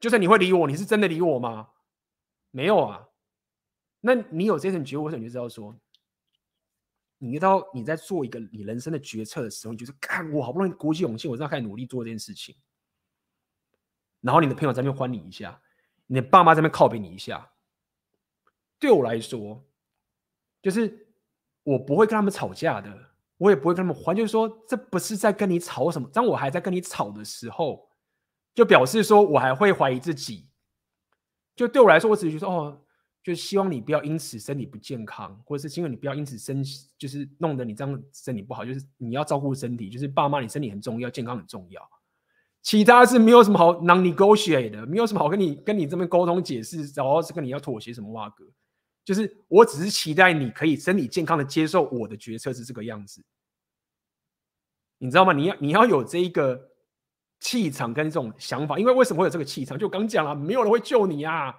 [0.00, 1.68] 就算你会理我，你是真的理我吗？
[2.50, 3.08] 没有啊。
[4.00, 5.76] 那你有这种觉悟，你就知道说，
[7.18, 12.54] 你知道你在做一个你人生的决策的时候，你就是干我好不容易鼓起勇气，我正在开始努力做这件事情，
[14.20, 15.60] 然后你的朋友在那边欢你一下。
[16.06, 17.50] 你爸妈在那边靠北你一下，
[18.78, 19.64] 对我来说，
[20.62, 21.08] 就是
[21.62, 26.08] 我不会跟他们吵架的，我也不会跟他们还，就是说这不是在跟你吵什么。
[26.12, 27.88] 当我还在跟你吵的时候，
[28.54, 30.48] 就表示说我还会怀疑自己。
[31.56, 32.82] 就对我来说，我只是觉得哦，
[33.22, 36.62] 就希望你不要因此身体不健康，或者是希望你不要因此身
[36.98, 41.90] 就是弄得你这样身体不好，就是你要照顾身体，就是爸妈你身体很重要，健康很重要。
[42.66, 48.44] 其他是没有什么好 non-negotiate 的，没有什么好跟你跟你这边沟通解释，然后是跟你要妥协什么哇哥，
[49.04, 53.22] 就是我只是期待你可以身体健康的接受我的决策是这个样子，
[54.98, 55.32] 你知道吗？
[55.32, 56.60] 你要你要有这一个
[57.38, 59.78] 气场跟这种想法，因为为什么会有这个气场？
[59.78, 61.54] 就刚讲了，没有人会救你啊！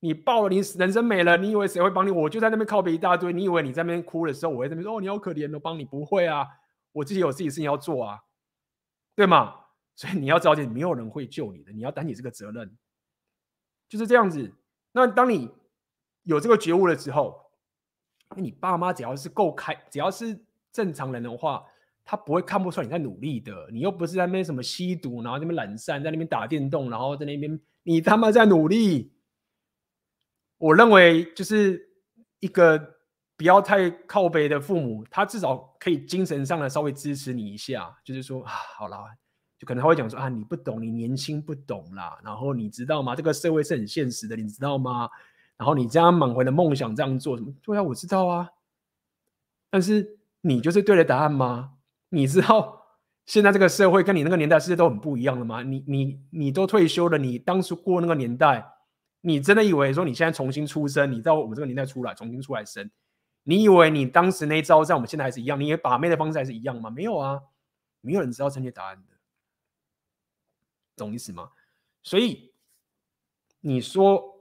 [0.00, 2.10] 你爆了，你人生没了，你以为谁会帮你？
[2.10, 6.46] 我就在那边靠北一大堆，你以为你在那边哭的时候，我会在那边说哦，你好可怜，我帮你不会啊，
[6.92, 8.20] 我自己有自己事情要做啊，
[9.16, 9.63] 对吗？
[9.96, 12.76] 所以你要着急，没有人会救你的，你要担起这个责任，
[13.88, 14.52] 就是这样子。
[14.92, 15.50] 那当你
[16.22, 17.40] 有这个觉悟了之后，
[18.36, 20.38] 你爸妈只要是够开，只要是
[20.72, 21.64] 正常人的话，
[22.04, 23.68] 他不会看不出来你在努力的。
[23.70, 29.12] 你又不是在那边什么吸毒，然后那边懒散，在那边打电动，然后在那边你他妈在努力。
[30.58, 31.88] 我认为就是
[32.40, 32.96] 一个
[33.36, 39.04] 不要太靠北的父母，他至少可以精神上的稍微支持你一下，就是说啊，好啦，
[39.64, 42.18] 可能他会讲说啊，你不懂，你年轻不懂啦。
[42.22, 43.16] 然后你知道吗？
[43.16, 45.08] 这个社会是很现实的，你知道吗？
[45.56, 47.52] 然后你这样满怀的梦想这样做什么？
[47.62, 48.50] 对啊，我知道啊。
[49.70, 51.72] 但是你就是对的答案吗？
[52.10, 52.82] 你知道
[53.26, 55.62] 现在这个社会跟你那个年代世界都很不一样了吗？
[55.62, 58.64] 你你你都退休了，你当初过那个年代，
[59.22, 62.90] 你真的以为说你现在重新出生，你到我们这个年代出来重新出来生，
[63.44, 65.58] 你以为你当时那一招在我们现在还是一样？
[65.58, 66.90] 你也把妹的方式还是一样吗？
[66.90, 67.40] 没有啊，
[68.00, 69.13] 没有人知道正确答案的，
[70.96, 71.50] 懂意思吗？
[72.02, 72.52] 所以
[73.60, 74.32] 你说。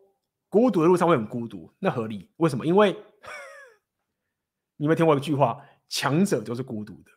[0.54, 2.30] 孤独的路上会很孤独，那合理。
[2.38, 2.64] 为什么？
[2.64, 2.92] 因为
[4.78, 5.60] 你有没有听过一句话：
[5.90, 7.10] 强者就是孤独的。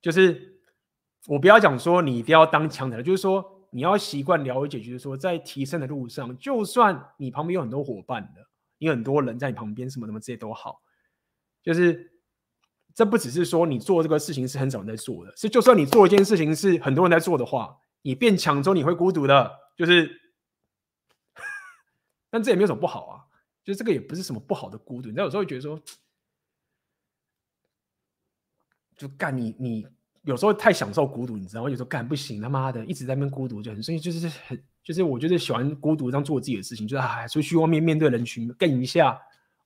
[0.00, 0.60] 就是
[1.26, 8.46] 我不要讲说你一定要当强者，就是说你要习惯了解，就是说在提升的路上，就算你旁边有很多伙伴的，
[8.78, 10.80] 有很多人在你旁边，什么什么这些都好。
[11.60, 12.12] 就是
[12.94, 20.20] 这不只是说你做这个事情是很少人在做的，是就算你做一件事情是很多人在做的话，你变强之后你会孤独的，就是。
[22.30, 23.22] 但这也没有什么不好啊，
[23.62, 25.08] 就是这个也不是什么不好的孤独。
[25.08, 25.80] 你知道有时候会觉得说，
[28.96, 29.86] 就干你你
[30.22, 31.70] 有时候太享受孤独，你知道我？
[31.70, 39.16] 有时候干不行，他妈的一直在那边孤独就很，所以就是很就是我就是喜欢孤独，这样做自己的事情，就是哎出去外面面对人群，干一下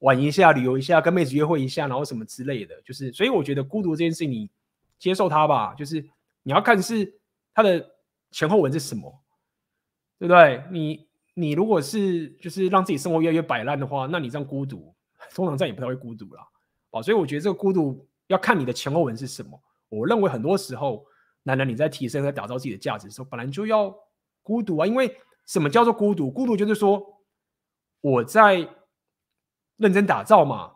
[0.01, 4.51] 玩一下旅游一下，跟妹子约会一下，然后什么之类的，就是所以我觉得孤独这件事情，你
[4.99, 6.07] 接受它吧，就是
[6.43, 7.19] 你要看是
[7.55, 7.95] 它的
[8.31, 9.23] 前后文是什么，
[10.19, 10.65] 对不对？
[10.71, 11.09] 你。
[11.41, 14.93] 你如果是就是让自己生活越来越摆烂的话，那你这样孤独，
[15.37, 16.43] 通常这样也不太会孤独啦。
[16.91, 19.63] 啊，所以我觉得这个孤独要看你的前后文是什么。
[19.89, 21.07] 我认为很多时候，
[21.45, 23.95] 男人你在提升、在打造自己的价值的时候，本来就要
[24.43, 24.85] 孤独啊。
[24.85, 26.29] 因为什么叫做孤独？
[26.29, 27.23] 孤独就是说
[28.01, 28.69] 我在
[29.77, 30.73] 认真打造嘛。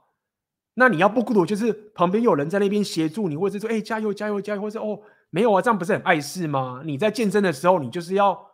[0.75, 5.03] 那你要不孤独，就是旁边有人在那边协助你，或者是说，哎，加油，加油，加油，或者哦，
[5.33, 6.83] 没有啊，这样不是很碍事吗？
[6.85, 8.53] 你在健身的时候，你就是要。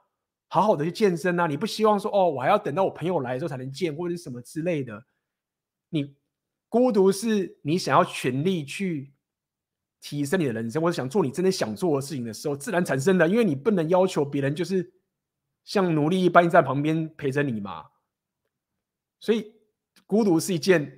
[0.50, 1.46] 好好的去健身啊！
[1.46, 5.05] 你不希望说哦，我还要等到我朋友来的时候才能健，或者是什么之类的。
[5.90, 6.16] 你
[6.70, 9.12] 孤独是你想要全力去
[10.00, 13.28] 提升你的人生，或者想做你真的想做的事情的时候，自然产生的。
[13.28, 14.90] 因为你不能要求别人就是
[15.64, 17.84] 像奴隶一般在旁边陪着你嘛。
[19.20, 19.52] 所以
[20.06, 20.97] 孤独是一件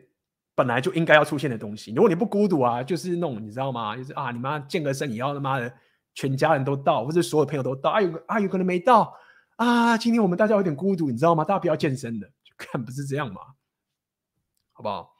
[0.60, 1.90] 本来就应该要出现的东西。
[1.94, 3.96] 如果你不孤独啊，就是那种你知道吗？
[3.96, 5.72] 就是啊，你妈健个身也要他妈的
[6.12, 7.90] 全家人都到，或者所有朋友都到。
[7.90, 9.16] 啊有啊有可能没到。
[9.56, 11.42] 啊，今天我们大家有点孤独，你知道吗？
[11.44, 13.40] 大家不要健身的，就看不是这样嘛，
[14.72, 15.16] 好不好？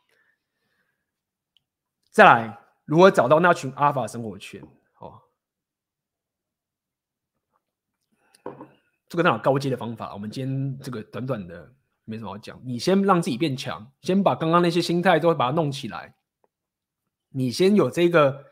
[2.10, 4.62] 再来，如何找到那群阿法生活圈？
[4.98, 5.22] 哦，
[9.08, 11.72] 这个那种高阶的方法，我们今天这个短短的
[12.10, 12.60] 没什么好讲。
[12.64, 16.14] 你先让自己变强，先把刚刚那些心态都把它弄起来。
[17.30, 18.44] 你先有这个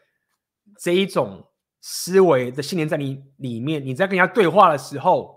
[0.78, 1.44] 这一种
[1.80, 5.36] 思维的信念在你里面，你在跟人家对话的时候。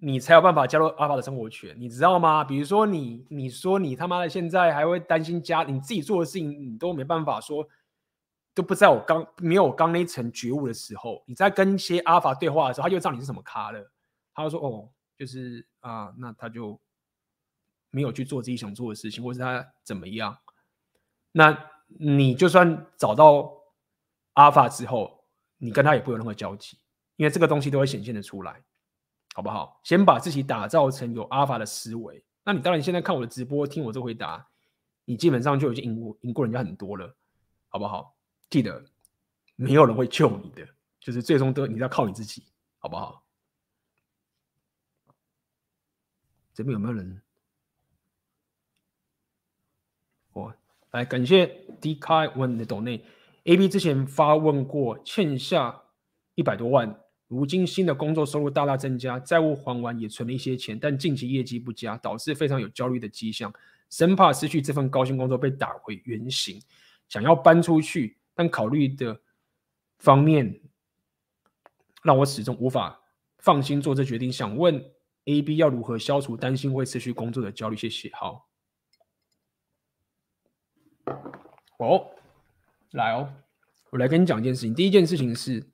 [0.00, 2.44] 你才有办法加入阿法的生活圈，你知道吗？
[2.44, 7.66] 比如说你，你说你他妈的现在还会担心家，你自己做的事情你都没办法说，
[8.54, 13.90] 都不在我刚没有我刚那一层觉悟的时候，你在跟一些阿法对话的时候，他就知道你是什么咖了，
[14.32, 14.88] 他就说哦，
[15.18, 16.80] 就是啊，那他就
[17.90, 20.38] 没有去做自己想做的事情，或是他怎么样？
[21.32, 23.52] 那你就算找到
[24.34, 25.24] 阿法之后，
[25.56, 26.78] 你跟他也不会有任何交集，
[27.16, 28.62] 因为这个东西都会显现的出来。
[29.34, 29.80] 好不好？
[29.84, 32.24] 先把自己打造成有阿法的思维。
[32.42, 34.44] 那你当然现在看我的直播，听我这回答，
[35.04, 37.16] 你基本上就已经赢过赢过人家很多了，
[37.68, 38.16] 好不好？
[38.50, 38.84] 记得，
[39.54, 40.66] 没有人会救你的，
[40.98, 42.42] 就是最终都你要靠你自己，
[42.78, 43.24] 好不好？
[46.52, 47.22] 这边有没有人？
[50.32, 50.52] 我
[50.98, 51.46] 来感谢
[51.80, 53.04] D Kai 问的抖内
[53.44, 55.80] A B 之前发问过，欠下
[56.34, 56.98] 一百多万。
[57.28, 63.52] 如今新的工作收入大大增加，债务还完也存了一些钱，但近期业绩不佳，导致非常有焦虑的迹象，
[63.90, 66.60] 生怕失去这份高薪工作被打回原形，
[67.08, 69.20] 想要搬出去，但考虑的
[70.00, 70.60] 方面
[72.02, 73.00] 让我始终无法
[73.38, 74.32] 放心做这决定。
[74.32, 74.84] 想问
[75.26, 77.76] A B 要如何消除担心会失去工作的焦虑？
[77.76, 78.10] 谢谢。
[78.14, 78.47] 好，
[81.78, 82.10] 哦，
[82.92, 83.32] 来哦，
[83.90, 84.74] 我来跟你讲一件事情。
[84.74, 85.66] 第一件事情是。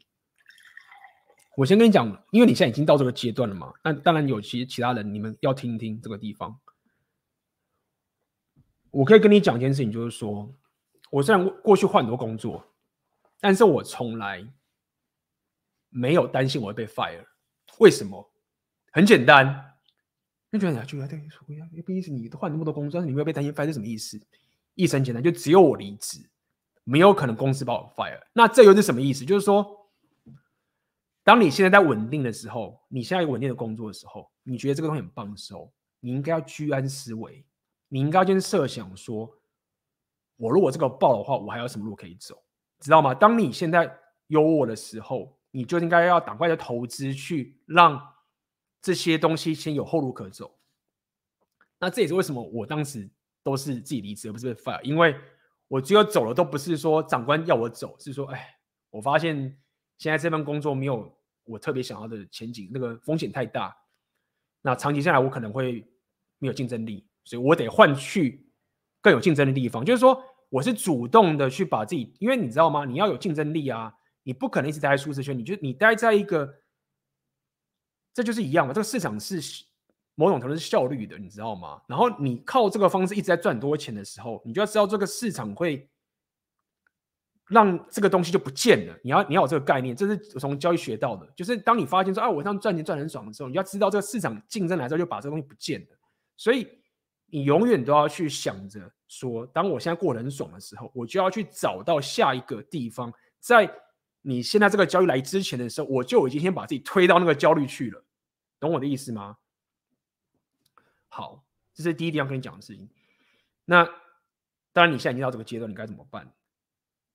[1.56, 6.58] 我先跟你讲，因为你现在已经到这个阶段了嘛，那当然有其其他人，你们要听一听这个地方。
[8.90, 10.52] 我可以跟你讲一件事情，就是说，
[11.12, 12.74] 我虽然过去换很多工作，
[13.38, 14.44] 但是我从来
[15.90, 17.24] 没有担心我会被 fire。
[17.78, 18.32] 为什么？
[18.90, 19.76] 很简单，
[20.50, 24.20] 就觉得啊，就啊，对，说呀，意思你换那么多工作，但是你没有被担心 fire 是什么意思？
[24.74, 26.18] 意思很简单，就只有我离职，
[26.84, 28.20] 没有可能公司把我 fire。
[28.32, 29.24] 那这又是什么意思？
[29.24, 29.88] 就是说，
[31.22, 37.44] 当你现在在稳定的时候，你现在稳定的工作的时候，你觉得这个东西很棒的时候，你应该要居安思危。
[37.88, 39.32] 你应该先设想说，
[40.36, 42.42] 我如果这个爆的话，我还有什么路可以走，
[42.80, 43.14] 知道吗？
[43.14, 43.96] 当你现在
[44.26, 48.14] 有我的时候，你就应该要赶快的投资去让
[48.82, 50.58] 这些东西先有后路可走。
[51.78, 53.08] 那这也是为什么我当时
[53.44, 55.14] 都是自己离职，而不是被 fire，因为
[55.68, 58.58] 我只有走了，都不是说长官要我走，是说，哎，
[58.90, 59.36] 我发现
[59.98, 63.76] 现在这份工作没有我特别想要的前景，那个风险太大，
[64.62, 65.86] 那长期下来我可能会
[66.38, 67.06] 没有竞争力。
[67.24, 68.46] 所以我得换去
[69.00, 72.84] 更有竞争的地方，就是说我是主动的去把自己，因为你知道吗？
[72.84, 76.60] 你要有竞争力啊，你不可能一直待在舒适圈，你就你待在一个，
[78.12, 78.72] 这就是一样嘛。
[78.72, 79.40] 这个市场是
[80.14, 81.80] 某种程度是效率的，你知道吗？
[81.86, 85.88] 然后你靠这个方式一直在赚很多钱的时候，你就要知道这个市场会
[87.48, 88.98] 让这个东西就不见了。
[89.02, 95.98] 你要你要有这个概念，这是从交易学到的，就是当你发现说啊，我这样赚钱赚很爽的时候，你要知道这个市场竞争来之后就把这个东西不见了，
[96.36, 96.66] 所以。
[97.30, 103.12] 你永远都要去想着说，当我现在过得很爽的时候，我就要去找到下一个地方。
[103.40, 103.68] 在
[104.22, 108.04] 你现在这个焦虑来之前的时候，我就已经先把自己推到那个焦虑去了，
[108.60, 109.36] 懂我的意思吗？
[111.14, 112.90] 好，这是第一点要跟你讲的事情。
[113.64, 113.84] 那
[114.72, 116.28] 当然，你现在已经到这个阶段，你该怎么办？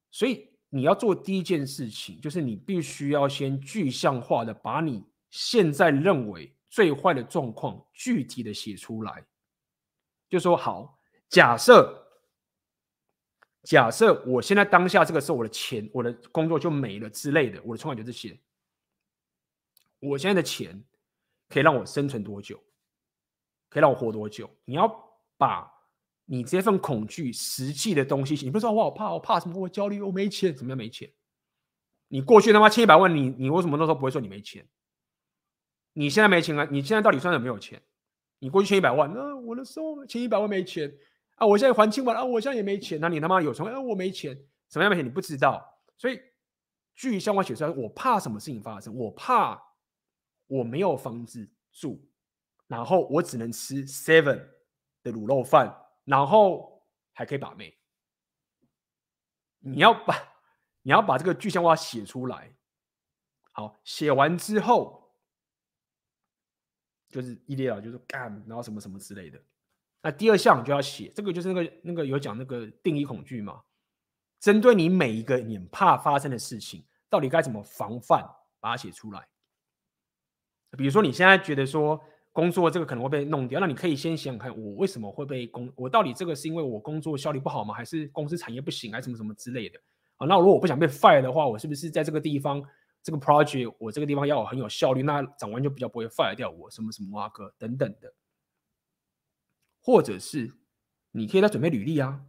[0.10, 9.26] 所以你要做第一件事情，就是你必须要先具象化的把你现在认为最坏的状况具体的写出来。
[10.30, 10.98] 就说好，
[11.28, 12.08] 假设
[13.64, 18.40] 假设我现在当下这个时候，我的钱、我的工作就没了之类的，我的存款就这些。
[20.00, 20.82] 我现在的钱
[21.50, 22.64] 可以让我生存多久？
[23.70, 24.50] 可以让我活多久？
[24.66, 24.88] 你要
[25.38, 25.72] 把
[26.26, 29.60] 你这份恐惧实际的东西，你不是说我好怕，我怕什么？
[29.60, 31.12] 我焦虑，我没钱，怎么样没钱？
[32.08, 34.68] 你过去他妈欠一百万，你你为什么那时候不会说你没钱？
[35.94, 36.68] 你现在没钱啊？
[36.72, 37.82] 你现在到底算有没有钱？
[38.40, 40.90] 你过去欠一百万，那、我的时候欠一百万没钱
[41.36, 41.46] 啊！
[41.46, 43.00] 我现在还清完啊，我现在也没钱。
[43.02, 43.80] 那你他妈有钱啊？
[43.80, 44.34] 我没钱，
[44.70, 45.06] 什么样没钱？
[45.06, 45.62] 你不知道。
[45.98, 46.18] 所以
[46.96, 48.96] 据相关写出来，我怕什么事情发生？
[48.96, 49.62] 我怕
[50.48, 52.02] 我没有房子住，
[52.70, 54.48] 然后我只能吃 seven
[55.04, 55.76] 的卤肉饭，
[56.06, 56.82] 然后
[57.12, 57.78] 还可以把妹。
[59.60, 60.16] 你要把
[60.84, 62.56] 你要把这个具象化写出来。
[63.52, 64.98] 好，写完之后。
[67.12, 69.44] 就是一列啊，就是干，然后什么什么之类的。
[70.00, 73.64] 那第二项就要写，这个就是那个那个有讲那个定义恐惧嘛，
[74.40, 78.24] 针对你每一个你怕发生的事情，到底该怎么防范，
[78.60, 79.28] 把它写出来。
[80.78, 82.00] 比如说你现在觉得说
[82.40, 87.74] 工作这个可能会被弄掉，那你可以先想想看，我为什么会被工，我到底这个是因为我工作效率不好吗？
[87.74, 89.78] 还是公司产业不行，还是什么什么之类的？
[90.16, 92.64] 啊，那如果我不想被 fire 的话，我是不是在这个地方？
[93.02, 98.14] 这个 project 我这个地方要很有效率，那长官就比较不会 fire 掉我什么什么啊哥等等的，
[99.82, 100.54] 或者是
[101.12, 102.22] 你可以再准备履历啊，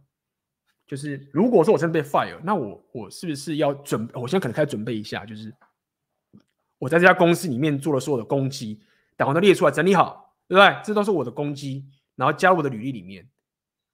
[0.87, 4.09] 就是如果说我真的被 fire，那我我是不是要准？
[4.13, 5.53] 我现在可能开始准备一下，就是
[6.79, 8.81] 我在这家公司里面做了所有的功绩，
[9.17, 10.81] 打完都列出来整理好，对不对？
[10.83, 11.85] 这都是我的功绩，
[12.15, 13.29] 然后加入我的履历里面，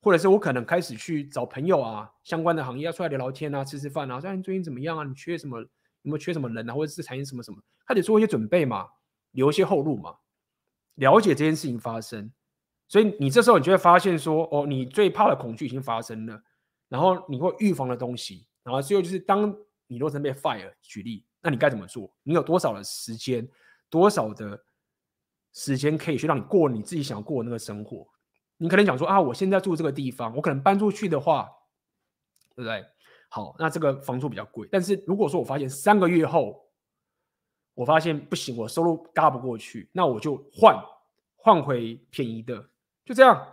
[0.01, 5.03] 或者是我可能开始去找朋友啊，相关的行业要出来聊聊天啊，吃吃饭啊，说你最近怎么样啊？
[5.03, 5.59] 你缺什么？
[6.03, 8.87] 有没有缺什么人啊，或者是产业什么什么，他得做一些准备嘛，
[9.31, 10.15] 留一些后路嘛，
[10.95, 12.31] 了解这件事情发生。
[12.87, 16.41] 所以你这时候你就会发现说，哦，你最怕的恐惧已经发生了，
[16.87, 19.53] 然后你会预防的东西，然后最后就是当
[19.87, 22.09] 你若真被 fire，举例，那你该怎么做？
[22.23, 23.45] 你有多少的时间，
[23.89, 24.63] 多少的
[25.57, 28.07] 时间可以去让你过你自己想过的那个生活？
[28.57, 31.49] 你可能讲说啊，我现在住这个地方，我可能搬出去的话，
[32.55, 32.85] 对不对？
[33.27, 36.63] 好，那这个房租比较贵，但是如果说我发现三个月后，
[37.73, 40.79] 我发现不行，我收入嘎不过去，那我就换
[41.35, 42.69] 换回便宜的，
[43.03, 43.47] 就这样。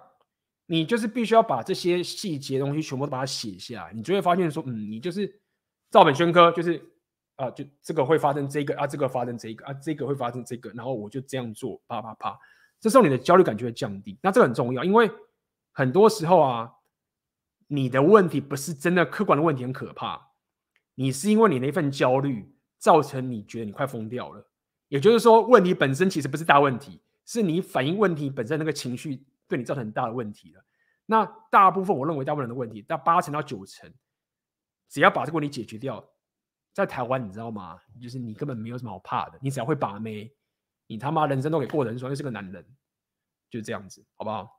[0.67, 5.41] 你就是必须要把这些细节东西全部都把它写下来，你就会发现说，嗯，你就是
[5.91, 6.83] 照本宣科，就是
[7.37, 12.39] 啊，就这个会发生这个啊，这个发生这个啊，这个会发生这个，然后我就这样做，啪啪啪，
[12.81, 14.19] 这时候你的焦虑感就会降低。
[14.23, 15.11] 那这个很重要，因为
[15.73, 16.71] 很多时候啊。
[17.67, 20.21] 你的问题不是真的客观的问题很可怕，
[20.97, 24.47] 你是因为你那份焦虑造成你觉得你快疯掉了。
[24.89, 30.63] 也就是说，问题本身其实不是大问题，是你反应问题本身那个情绪对你造成很大的问题了。
[31.07, 33.91] 那大部分我认为大部分人的问题，到八成到九成，
[34.91, 36.07] 只要把这个问题解决掉，
[36.75, 37.81] 在台湾你知道吗？
[38.03, 40.31] 就是你根本没有什么好怕的，你只要会把妹，
[40.89, 42.67] 你他妈人生都给过得很爽，又是个男人，
[43.49, 44.51] 就这样子，好不好？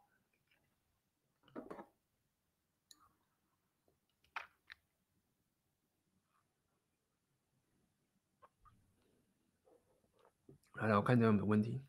[10.75, 11.83] 来来，我看一下有没有问题。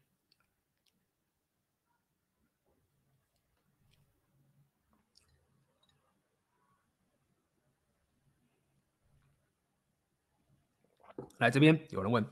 [11.39, 12.25] 来这边有人问，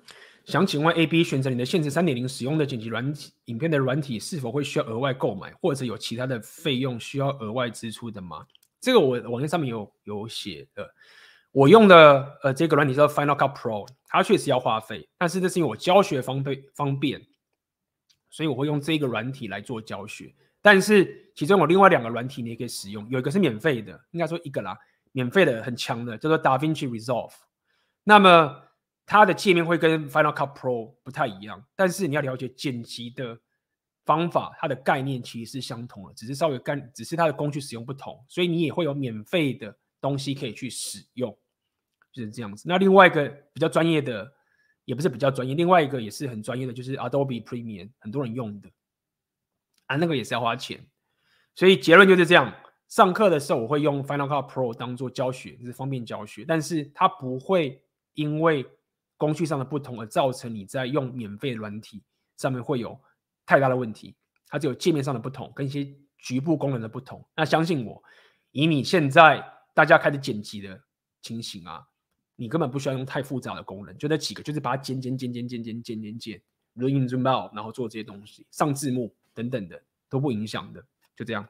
[0.45, 8.47] 想请问 AB 选择你的限时三点零使用的剪辑软体影片的软体是否会需要额外购买，或者有其他的费用需要额外支出的吗？
[8.81, 10.89] 这个我网页上面有有写的。
[11.53, 17.25] 我用的呃这个软体叫 Final Cut Pro，它确实要花费，但是这是因为我教学方便方便，
[18.29, 20.35] 所以我会用这个软体来做教学。
[20.61, 24.77] 但是其中有另外两个软体你也可以使用，有一个是免费的，应该说一个啦，
[25.13, 27.35] 免费的很强的叫做 DaVinci Resolve。
[28.03, 28.64] 那么
[29.07, 33.39] 它的界面会跟 Final Cut Pro 不太一样，但是你要了解剪辑的
[34.05, 41.37] 方法，它的概念其实是相同的，只是稍微干，只是它的工具使用不同，所以你也会有免费的东西可以去使用，
[42.13, 42.65] 就是这样子。
[42.67, 44.33] 那另外一个比较专业的，
[44.85, 48.71] 也不是比较专业，另外一个也是很专业的，就是 Adobe Premiere，很多人用的
[49.87, 50.87] 啊，那个也是要花钱。
[51.55, 52.53] 所以结论就是这样，
[52.89, 57.83] 上课的时候我会用 Final Cut Pro 当做教学，就是方便教学，但是它不会
[58.15, 58.67] 因为
[59.17, 62.03] 工具上的不同而造成你在用免费软体
[62.37, 63.01] 上面会有
[63.47, 64.17] 太大的问题，
[64.49, 65.87] 它只有界面上的不同跟一些
[66.19, 67.25] 局部功能的不同。
[67.37, 68.03] 那相信我，
[68.51, 70.81] 以你现在大家开始剪辑的
[71.23, 71.83] 情形啊，
[72.37, 76.43] 你根本不需要用太复杂的功能，就那几个，就是把它剪剪剪剪剪剪剪剪剪
[76.77, 80.85] ，zoom in zoom out，然后做这些东西，上字幕等等的都不影响的，
[81.15, 81.47] 就这样。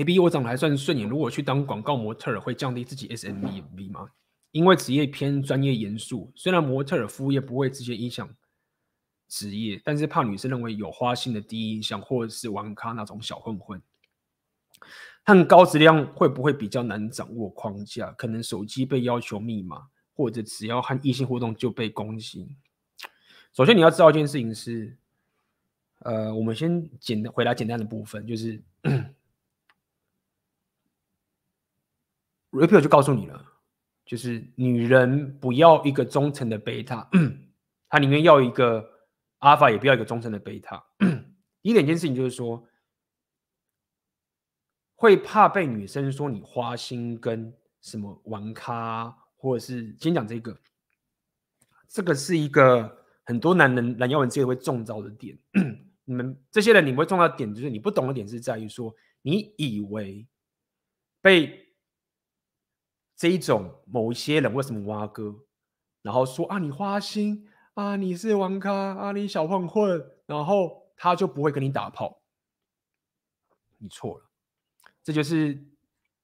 [0.00, 1.06] A B，我长得还算顺眼。
[1.06, 3.44] 如果去当广告模特，会降低自己 S M
[3.76, 4.08] V 吗？
[4.50, 8.34] 因为职业偏专业严肃，虽然模特儿服务业不会直接影响
[9.28, 13.82] 职业，但是怕女生认为有花心的第一印象，或者是玩咖那种小混混。
[15.22, 18.10] 和高质量会不会比较难掌握框架？
[18.12, 22.56] 可能手机被要求密码，或者只要和异性互动就被攻击。
[23.52, 24.96] 首先你要知道一件事情是，
[25.98, 28.62] 呃，我们先简单回答简单的部分，就是。
[32.50, 33.44] Repeal 就告诉你了，
[34.04, 37.08] 就是女人不要一个忠诚的贝塔，
[37.88, 38.84] 她宁愿要一个
[39.38, 40.84] 阿尔法，也不要一个忠诚的贝塔。
[41.62, 42.66] 第一点，件事情就是说，
[44.96, 50.58] 会怕被女生说你花心跟什么玩咖，或者是先讲这个，
[51.88, 55.38] 这个是一个很多男人懒腰文这个会中招的点。
[56.04, 60.26] 你们这些人，你们会中到的点，就是你不懂的点是在于说，你以为
[61.22, 61.69] 被。
[63.20, 65.44] 这一种某一些人为什么挖哥，
[66.00, 72.22] 然后说啊你花心啊你是王咖啊你小混混，然后他就不会跟你打炮。
[73.76, 74.24] 你错了，
[75.02, 75.62] 这就是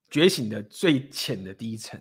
[0.09, 2.01] 觉醒的最浅的第一层。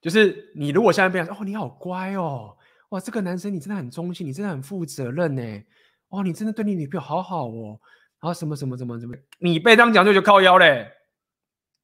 [0.00, 2.56] 就是你如果现在被说哦你好乖哦，
[2.88, 5.62] 哇这个男生你真的很忠心，你真的很负责任呢，
[6.08, 7.78] 哦你真的对你女朋友好好哦，
[8.20, 10.90] 然后什么什么什么什么，你被这样讲就就靠腰嘞，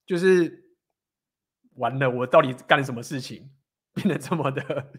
[0.07, 0.64] 就是。
[1.77, 3.51] 完了，我到底干了什么事情，
[3.95, 4.93] 变得这么的，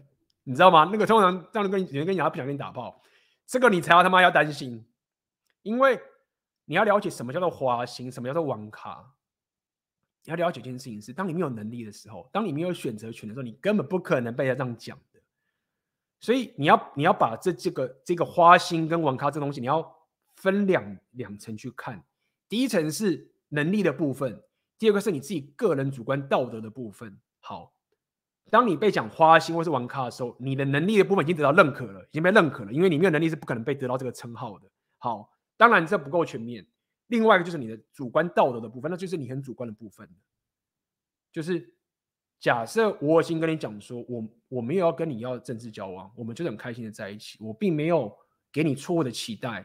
[0.44, 0.88] 你知道吗？
[0.92, 3.02] 那个通常这样跟有人跟你讲，他不想跟你打炮，
[3.46, 4.84] 这个你才要他妈要担心，
[5.62, 6.00] 因为
[6.64, 9.12] 你要了解什么叫做花心，什么叫做网咖。
[10.24, 15.20] 你要了解一件事情是，当你没有能力的时候，当你没有选择权的时候，你根本不可能被他这样讲的。
[16.18, 19.96] 所以你要你要把这这个这个花心跟网咖这东西，你要
[20.34, 22.02] 分两两层去看。
[22.48, 24.42] 第一层是能力的部分。
[24.78, 27.18] 第二个是你自己个人主观道德的部分。
[27.40, 27.74] 好，
[28.50, 34.70] 当你被讲花心或是玩咖的时候，你的能力的部分已经得到认可了，已经被认可了，因为你没有能力是不可能被得到这个称号的。
[34.98, 36.66] 好，当然这不够全面。
[37.06, 40.08] 另外一个就是你的主观道德的部分，那就是你很主观的部分。
[41.32, 41.74] 就是
[42.40, 48.14] 假设我已经跟你讲说，我我没有要跟你要政治交往，我们就是很开心的在一起，我并没有
[48.52, 49.62] 给你错误的期待，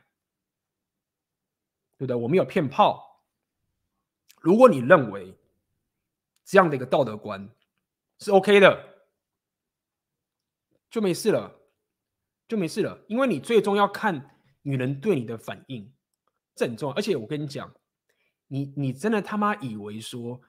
[1.98, 2.16] 对不对？
[2.16, 3.11] 我没有骗炮。
[4.42, 5.34] 如果你认为
[6.44, 7.48] 这样的一个道德观
[8.20, 8.86] 是 OK 的，
[10.90, 11.56] 就没事了，
[12.48, 13.00] 就没事了。
[13.08, 14.32] 因为你最终要看
[14.64, 15.90] 女人对你的反应，
[16.56, 16.96] 这很重要。
[16.96, 17.72] 而且我跟你讲，
[18.48, 20.42] 你你真的他妈以为说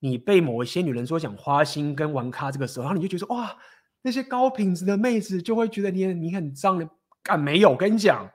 [0.00, 3.56] 你被某一些女人说讲花心跟玩咖，这个时候，然后你就觉得哇，
[4.02, 6.88] 那些高品质的妹子就会觉得你你很脏的，
[7.22, 7.70] 干没有？
[7.70, 8.30] 我跟你讲，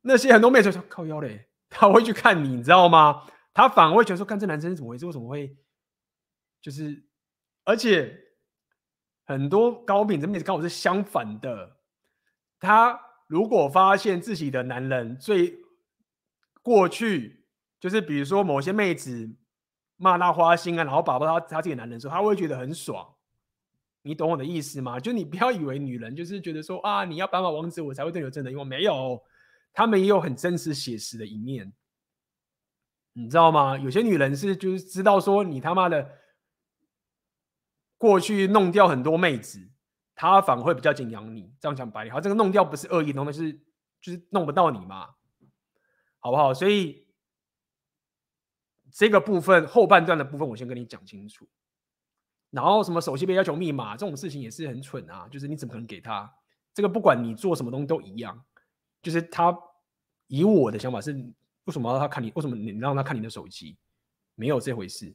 [0.00, 3.26] 那些很多妹子说靠腰嘞，他会去看你，你知道吗？
[3.60, 5.06] 他反而会觉得说，看这男生是怎么回事？
[5.06, 5.56] 为什么会
[6.60, 7.04] 就是？
[7.64, 8.18] 而且
[9.24, 11.78] 很多高品质妹子跟我是相反的，
[12.58, 15.58] 他如果发现自己的男人最
[16.62, 17.46] 过去
[17.78, 19.36] 就是比如说某些妹子。
[20.02, 23.06] 骂他花心啊，然后把他他自己男人说，他会觉得很爽。
[24.00, 24.98] 你懂我的意思吗？
[24.98, 29.22] 就你不要以为女人就是觉得说啊，你要白马王子我才会对你有真的，因为没有，
[29.74, 31.70] 他们也有很真实写实的一面，
[33.20, 33.78] 你知道吗？
[33.78, 36.10] 有些女人是就是知道说你他妈的
[37.98, 39.70] 过去弄掉很多妹子，
[40.14, 41.54] 她反而会比较敬仰你。
[41.60, 43.52] 这样讲白了，好，这个弄掉不是恶意弄的，是
[44.00, 45.10] 就是弄不到你嘛，
[46.18, 46.52] 好不好？
[46.54, 47.08] 所以。
[48.92, 51.48] 这个部分后半段的部分，我先跟你讲清楚。
[52.50, 56.28] 然后什么手机被要求密码这种事情也是很蠢啊，就是你怎么可能给他？
[56.74, 58.44] 这个不管你做什么东西都一样，
[59.00, 59.56] 就是他
[60.26, 61.12] 以我的想法是，
[61.70, 62.32] 为什么要他看你？
[62.34, 63.78] 为什么你让他看你的手机？
[64.34, 65.14] 没有这回事，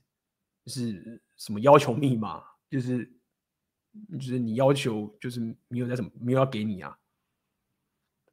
[0.67, 3.05] 是什么要求密码，就是
[4.13, 6.97] 就是你要求就是没有在什么没有要给你啊，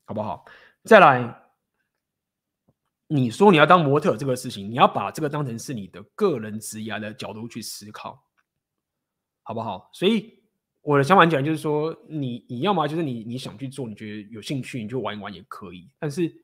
[0.04, 0.44] 好不好？
[0.84, 1.40] 再来。
[3.08, 8.18] 你说你要当模特这个事情，你要把这个当成是你的个人职业的角度去思考，
[9.42, 9.90] 好不好？
[9.92, 10.42] 所以
[10.80, 15.90] 我的想法讲就是说，你你要么就是你你想去做，你觉得有兴趣，你就玩一玩也可以。
[15.98, 16.41] 但是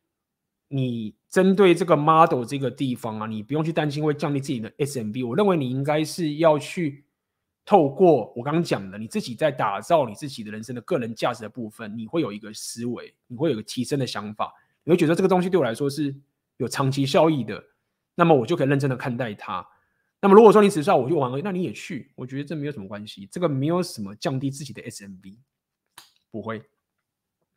[0.69, 5.27] 你针对这个 model 这个地方啊，你不用去担心会降低自己的 SMV。
[5.27, 7.05] 我认为你应该是要去
[7.65, 14.53] 透过我刚刚讲的，你自己在打造你自己的人生的个人价值的部分，你会有一个思维，你会有一个提升的想法，
[14.85, 16.15] 你会觉得这个东西对我来说是。
[16.59, 17.65] 有长期效益的，
[18.17, 19.65] 那么我就可以认真的看待它。
[20.21, 25.37] 那么如果说你只是要我去玩而已，那你也去，我觉得这没有什么关系，这个没有什么降低自己的 SMV，
[26.33, 26.59] 不会，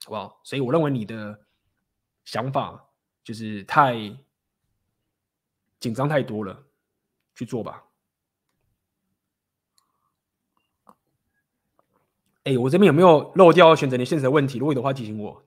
[0.06, 0.40] 好不好？
[0.44, 1.36] 所以我认为你的
[2.26, 2.91] 想法
[3.24, 3.96] 就是太
[5.80, 6.64] 紧张太多了，
[7.36, 7.84] 去做吧。
[12.44, 14.58] 哎，我这边有没有漏掉选择你现实的问题？
[14.58, 15.46] 如果有的话，提醒我。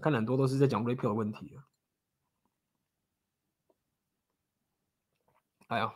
[0.00, 1.58] 看很多都是在讲 repeal 的问题。
[5.68, 5.92] 哎呀，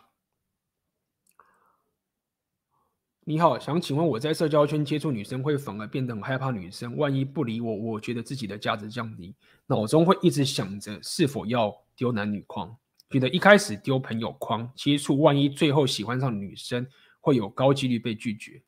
[3.30, 9.32] 你好，想请问我在社交圈接触女生会反而变得很害怕女生，万一不理我，我觉得自己的价值降低，
[9.68, 12.76] 脑中会一直想着是否要丢男女框，
[13.08, 16.84] 觉得一开始丢朋友框接触，万一最后喜欢上女生，
[17.20, 18.60] 会有高几率被拒绝。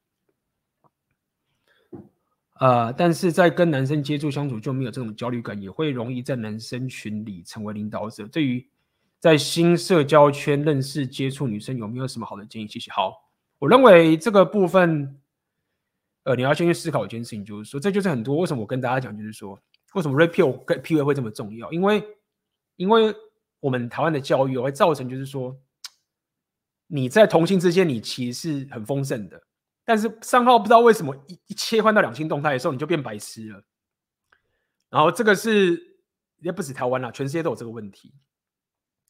[2.61, 8.29] 呃，但是在跟男生接触相处就没有这种焦虑感，也会容易在男生群里成为领导者。
[8.29, 8.65] 对于
[9.19, 12.69] 在新社交圈认识接触女生有没有什么好的建议？
[12.69, 12.93] 谢谢。
[12.93, 13.29] 好，
[13.63, 15.21] 我认为这个部分，
[16.25, 19.57] 呃，你要先去思考一件事情，就是说，这就是很多为什么我跟大家讲，就是说，
[19.95, 21.71] 为什么 Repeal 跟 PUA 会这么重要？
[21.71, 22.05] 因为，
[22.75, 23.15] 因为
[23.61, 25.57] 我们台湾的教育会造成，就是说，
[26.89, 29.41] 你在同性之间，你其实是很丰盛的，
[29.85, 33.63] 但是上号不知道为什么一一切换到两性动态的时候，你就变白痴了。
[34.91, 35.81] 然后这个是
[36.41, 38.13] 也不止台湾啦，全世界都有这个问题。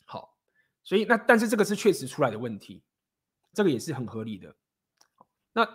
[0.05, 0.37] 好
[0.85, 2.83] 所以那但是这个是确实出来的问题，
[3.53, 4.57] 这个也是很合理的。
[5.53, 5.69] 那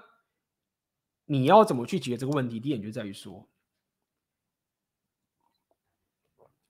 [1.26, 2.60] 你要怎么去解决这个问题？
[2.60, 3.48] 第一点就在于说，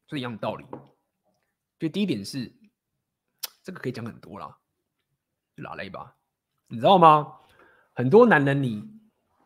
[0.09, 0.65] 是一样道理。
[1.79, 2.53] 就第一点是，
[3.63, 4.57] 这个可以讲很多啦，
[5.55, 6.17] 就拉雷吧，
[6.67, 7.39] 你知道吗？
[7.93, 8.99] 很多男人你，你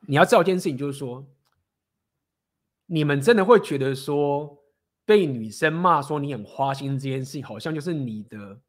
[0.07, 1.27] 你要知道一件事情，就是说，
[2.88, 4.63] 你们真的会觉得说，
[5.05, 8.61] 被女生骂说你很花心这件事情，好像就是你的。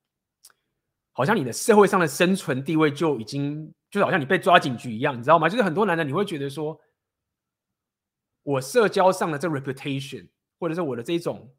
[1.12, 5.48] 好像你的社会上的生存地位就已经，就好像你被抓警局一样，你知道吗？
[5.48, 6.80] 就是很多男人你会觉得说，
[8.42, 10.28] 我社交上的这 reputation，
[10.58, 11.54] 或者是我的这种，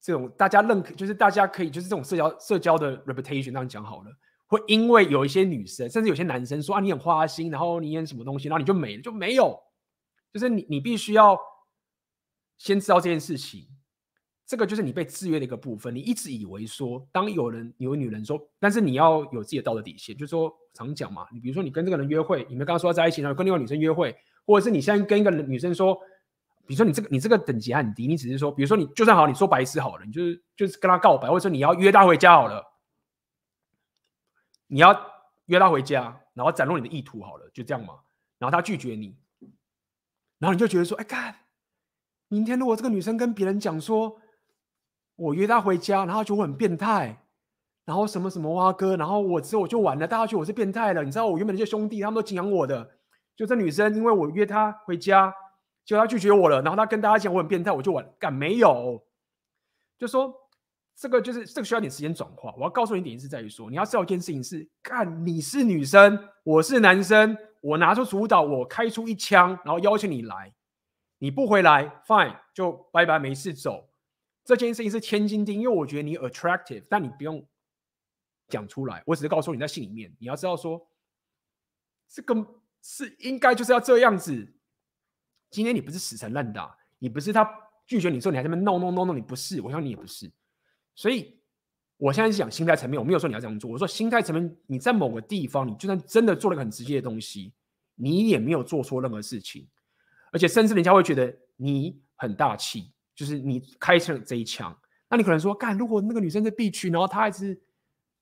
[0.00, 4.10] 这种大家认可，就是大家可以，就是这种社交社交的 reputation，这样讲好了，
[4.46, 9.62] 会因为有一些女生，甚至有些男生说啊，你很花心，然后你演什么东西，然后你就没了，就没有，
[10.32, 11.38] 就是你你必须要
[12.56, 13.68] 先知道这件事情。
[14.44, 15.94] 这个就是你被制约的一个部分。
[15.94, 21.26] 你一直以为说，当有人有女人说，但是你要有自己的道德底线，就是说常讲嘛。
[21.32, 24.14] 你比如说，你跟这个人约会，你们刚刚说要在一起，然后跟另外女生约会，
[24.44, 25.94] 或者是你现在跟一个女生说，
[26.66, 32.62] 比如说你这个你这个等级很低，你只是说，比如说你就算好，你说白痴好了，你就是就是跟他告白，或者说你要约他回家好了，
[34.66, 34.94] 你要
[35.46, 37.94] 约他回家，然后展露你的意图好了，就这样嘛。
[38.38, 39.16] 然后他拒绝你，
[40.38, 41.34] 然后你就觉得说，哎，干，
[42.28, 44.18] 明天如果这个女生跟别人讲说。
[45.22, 47.16] 我约她回家，然后就会很变态，
[47.84, 51.04] 然后什么什么哇哥，然后我之后我就完了，大家觉得我是变态了。
[51.04, 52.90] 你知道我原本那些兄弟他们都敬仰我的，
[53.36, 55.32] 就这女生因为我约她回家，
[55.84, 59.00] 结果她拒绝我了，然后她跟大家讲我很变态，我就完，干没有，
[59.96, 60.34] 就说
[60.96, 62.52] 这个就是这个需要点时间转化。
[62.56, 70.52] 我要告诉你一点是在于说，你要知道一件事情是，看你是女生，我是男生，我拿出主导，我开出一枪，然后邀请你来，
[71.18, 73.88] 你不回来，fine 就拜拜，没事走。
[74.44, 77.46] 这件事情是千金钉，因为我觉得你 attractive，但你不用。
[78.48, 80.86] 讲出来，我只是告诉你，在心里面，你要知道说，
[82.06, 82.34] 这个
[82.82, 84.52] 是应该就是要这样子。
[85.48, 87.48] 今天你不是死缠烂打，你不是他
[87.86, 90.30] 拒绝你之后，你还在那边 no no no no，你不是，我想你也不是。
[90.94, 91.40] 所以，
[91.96, 93.70] 我现在是讲心态层面，我没有说你要这样做。
[93.70, 97.54] 我说心态层面，你在某个地方，你就算真的做了个很直接的东西，
[97.94, 99.66] 你也没有做错任何事情，
[100.30, 104.76] 而且甚至人家会觉得你很大气，就是你开成这一枪。
[105.08, 107.60] 那你可能说，干，如果那个女生是 B 区，然后她还是。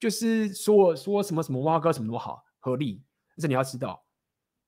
[0.01, 3.03] 就是说说什么什么挖哥什么都好合理，
[3.37, 4.03] 但是你要知道，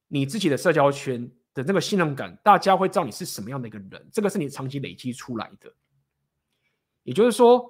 [0.06, 5.72] 你自己的社交圈的那个信任感，大家会知道你是什么样的一个人，这个是你长期累积出来的。
[7.02, 7.66] 也就是说，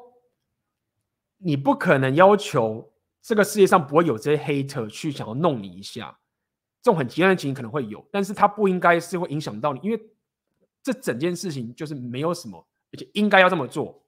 [1.39, 6.19] 你不可能要求这个世界上不会有这些 hater 去想要弄你一下，
[6.83, 10.03] 这种很极端的情形可能会有，但是它不应该是会影响到你，因为
[10.83, 14.05] 这整件事情就是没有什么，而且应该要这么做。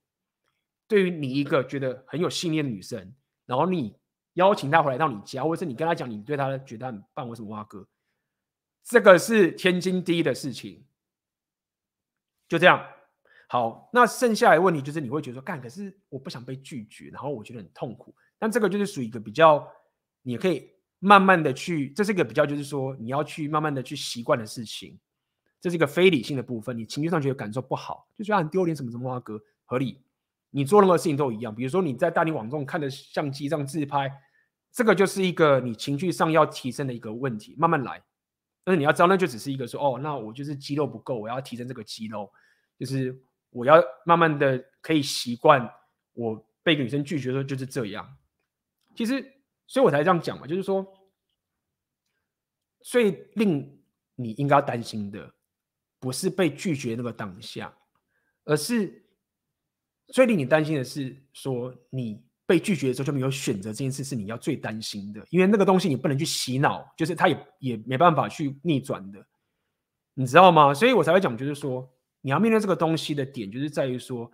[0.86, 3.14] 对于你一个觉得很有信念的女生。
[3.46, 3.94] 然后你
[4.34, 7.86] 邀请他回来到你家，或者是你跟他讲你对他觉得很棒，为什么挖哥？
[8.82, 10.84] 这个是天经地义的事情。
[12.48, 12.82] 就这样，
[13.48, 18.14] 好，那剩下来的问题就是你会觉得说，干，可是我不想被拒绝，然后我觉得很痛苦。
[18.38, 19.66] 但这个就是属于一个比较，
[20.22, 24.98] 你可以慢慢的去，这是一个比较，就是说你要去慢慢的去习惯的事情。
[25.65, 29.99] 这是一个非理性的部分，你情绪上觉得感受不好，就觉得很丢脸，什么什么挖哥合理。
[30.51, 34.12] 你做任何事情都一样，比如说你在大庭广众看着相机这样自拍，
[34.70, 38.05] 这个就是一个你情绪上要提升的一个问题，慢慢来。
[38.62, 42.31] 但是你要知道，那就只是一个说，哦，那我就是肌肉不够，我要提升这个肌肉，
[42.78, 43.19] 就是
[43.49, 45.66] 我要慢慢的可以习惯，
[46.12, 48.19] 我被女生拒绝的时候就是这样。
[48.95, 49.23] 其实，
[49.66, 50.86] 所以我才这样讲嘛，就是说，
[52.82, 53.82] 最令
[54.15, 55.32] 你应该要担心的，
[56.05, 57.74] 不是被拒绝那个当下，
[58.44, 59.01] 而是。
[60.09, 69.26] 最令你担心的是，说你被拒绝的时候就没有选择这件事，是你要最担心的，因为那个东西你不能去洗脑，就是他也也没办法去逆转的，
[70.12, 70.74] 你知道吗？
[70.74, 71.90] 所以我才会讲，就是说
[72.20, 74.31] 你要面对这个东西的点，就是在于说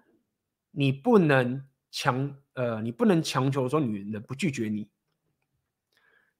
[0.72, 4.88] 你不能强，呃，你不能强求说女人不拒绝你，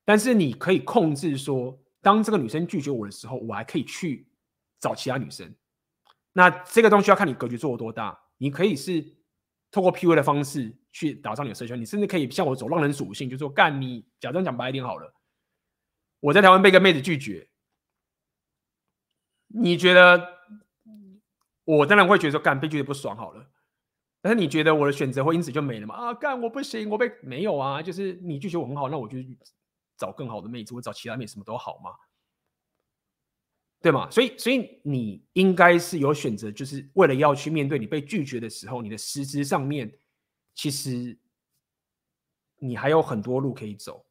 [0.05, 4.27] 但是你可以控制说，当这个女生拒绝我的时候，我还可以去
[4.81, 5.55] 找其他女生。
[6.32, 9.20] 那这个东西要看你格局做的多大，你可以是。
[9.73, 15.15] 透过 PUA 的方式去打造你的社群，你甚至可以像我走浪人属性，就说干你，假装讲白一点好了。
[16.19, 17.48] 我在台湾被一个妹子拒绝，
[19.47, 20.28] 你觉得
[21.62, 23.48] 我当然会觉得说干被拒绝不爽好了，
[24.20, 25.94] 但是你觉得我的选择会因此就没了吗？
[25.94, 29.19] 啊，干我不行，我被没有啊，就是你拒绝我很好，那我就
[29.97, 31.93] 找更好的妹子，我找其他妹子什么都好吗？
[33.82, 34.11] 对吗？
[34.11, 39.90] 所以，所以你应该是有选择，就是为了要去面对你被拒绝的时候，你的实质上面，
[40.55, 41.19] 其实
[42.59, 44.05] 你还有很多路可以走，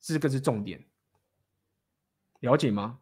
[0.00, 0.84] 这个是重点，
[2.40, 2.98] 了解吗？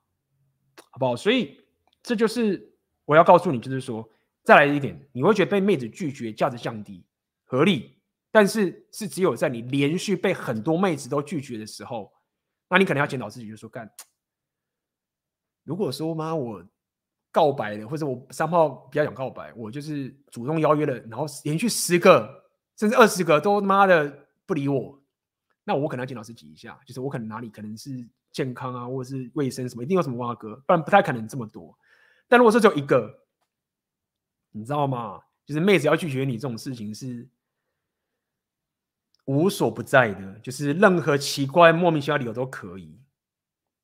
[0.90, 1.16] 好不好？
[1.16, 1.60] 所以
[2.02, 2.74] 这就是
[3.06, 4.06] 我要告诉你，就是说，
[4.42, 7.06] 再来一点，你会觉得被妹子拒绝，价值降低，
[7.44, 7.98] 合理，
[8.30, 12.12] 但是是只有在你连续被很多妹子都拒绝的时候，
[12.68, 13.90] 那你可能要检讨自己，就是说干。
[15.64, 16.64] 如果说妈我
[17.30, 22.44] 告白了，或者我三炮比较想告白，我就是主动邀约了，然后连续十个
[22.76, 25.01] 甚至二十个都他妈的不理我，
[25.64, 31.76] 那我可能要请老师挤一下，就是我可能哪里可能是健康啊，或者是卫生什么，一定有什么瓜葛，不然不太可能这么多。
[32.28, 33.20] 但如果说只有一个，
[34.51, 35.20] 你知道吗？
[35.44, 37.28] 就是妹子要拒绝你这种事情是
[39.24, 42.98] 无所不在的，就是任何奇怪莫名其妙理由都可以。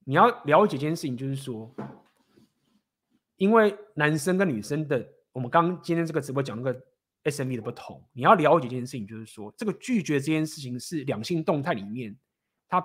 [0.08, 1.70] 你要了解一件事情，就是说，
[3.36, 6.82] 因为男生跟女生的，我们刚今天这个直播讲那个
[7.24, 12.16] SME 的不同，你要了解一件事情，就是说，这个拒绝这件事情是两性动态里面，
[12.70, 12.82] 它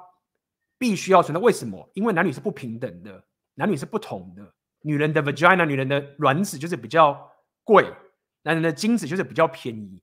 [0.77, 1.39] 必须要存在。
[1.39, 1.89] 为什么？
[1.93, 3.23] 因为男女是不平等的，
[3.53, 4.53] 男女是不同的。
[4.81, 7.31] 女人的 vagina，女人的卵子就是比较
[7.63, 7.89] 贵，
[8.41, 10.01] 男人的精子就是比较便宜。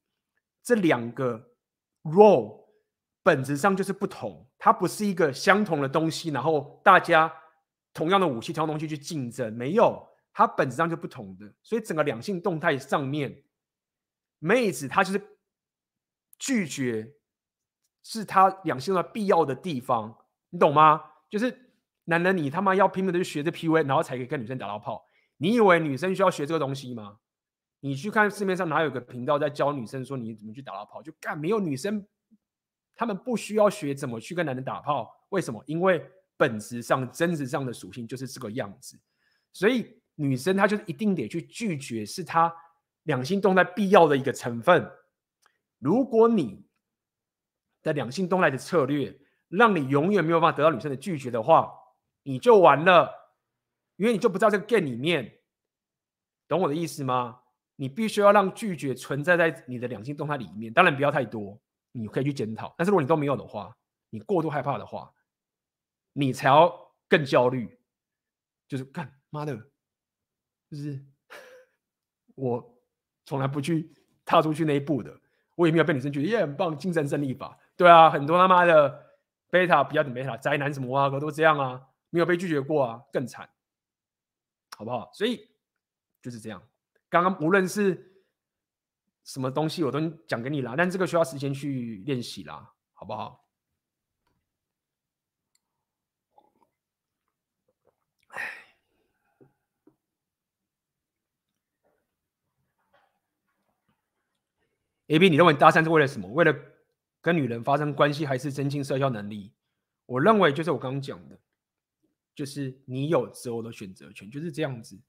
[0.62, 1.50] 这两个
[2.02, 2.60] role。
[3.22, 7.32] 本质上就是不同，它不是一个相同的东西，然后大家
[7.94, 11.50] 同样的武器、同样东西去竞争，没有，它本质上就不同的。
[11.62, 13.42] 所以整个两性动态上面，
[14.38, 15.38] 妹子她就是
[16.38, 17.14] 拒绝
[18.02, 20.14] 是她两性的必要的地方，
[20.50, 21.02] 你懂吗？
[21.30, 21.72] 就是
[22.04, 25.02] 男人，你他妈要拼命的去学这 PUA，然后才可以跟女生打到炮。
[25.38, 27.16] 你以为女生需要学这个东西吗？
[27.80, 31.02] 你去看市面上哪有个频道在教女生说你怎么去打到炮？
[31.02, 32.06] 就干，没有女生，
[33.00, 35.10] 他们不需要学怎么去跟男人打炮。
[35.30, 35.64] 为什么？
[35.64, 36.06] 因为
[36.36, 39.00] 本质上、真实上的属性就是这个样子。
[39.54, 42.54] 所以女生她就一定得去拒绝，是她
[43.04, 44.86] 两性动态必要的一个成分。
[45.78, 46.62] 如果你
[47.80, 49.18] 的两性动态的策略
[49.48, 51.72] 让你永远没有办法得到女生的拒绝的话，
[52.22, 53.10] 你就完了，
[53.96, 55.38] 因为你就不在这个 game 里面，
[56.46, 57.40] 懂我的意思吗？
[57.76, 61.58] 你必须要让拒绝存在在你的两性动态里面，当然不要太多，
[61.92, 62.74] 你可以去检讨。
[62.76, 63.76] 但是如果你都没有的话，
[64.10, 65.12] 你过度害怕的话，
[66.12, 67.78] 你才要更焦虑，
[68.66, 69.56] 就是干妈的，
[70.70, 71.04] 就是
[72.34, 72.80] 我
[73.24, 73.94] 从来不去
[74.24, 75.20] 踏出去那一步的。
[75.56, 77.58] 我也没有被女生觉得也很棒，精神胜利法。
[77.76, 79.06] 对啊，很多他妈的
[79.50, 83.50] 贝塔不要等贝塔宅男什么啊，都这样啊，没有被拒绝过啊，更惨，
[84.76, 85.10] 好不好？
[85.12, 85.50] 所以
[86.22, 86.62] 就是这样。
[87.10, 88.09] 刚刚无论是
[89.24, 93.44] 什么东西，我都讲给你了，但这个需要时间去练习啦，好不好
[105.08, 106.28] ？A B，你认为搭讪是为了什么？
[106.28, 106.54] 为了
[107.20, 109.52] 跟女人发生关系，还是增进社交能力？
[110.06, 111.38] 我认为就是我刚刚讲的，
[112.34, 115.00] 就是你有择偶的选择权，就是这样子。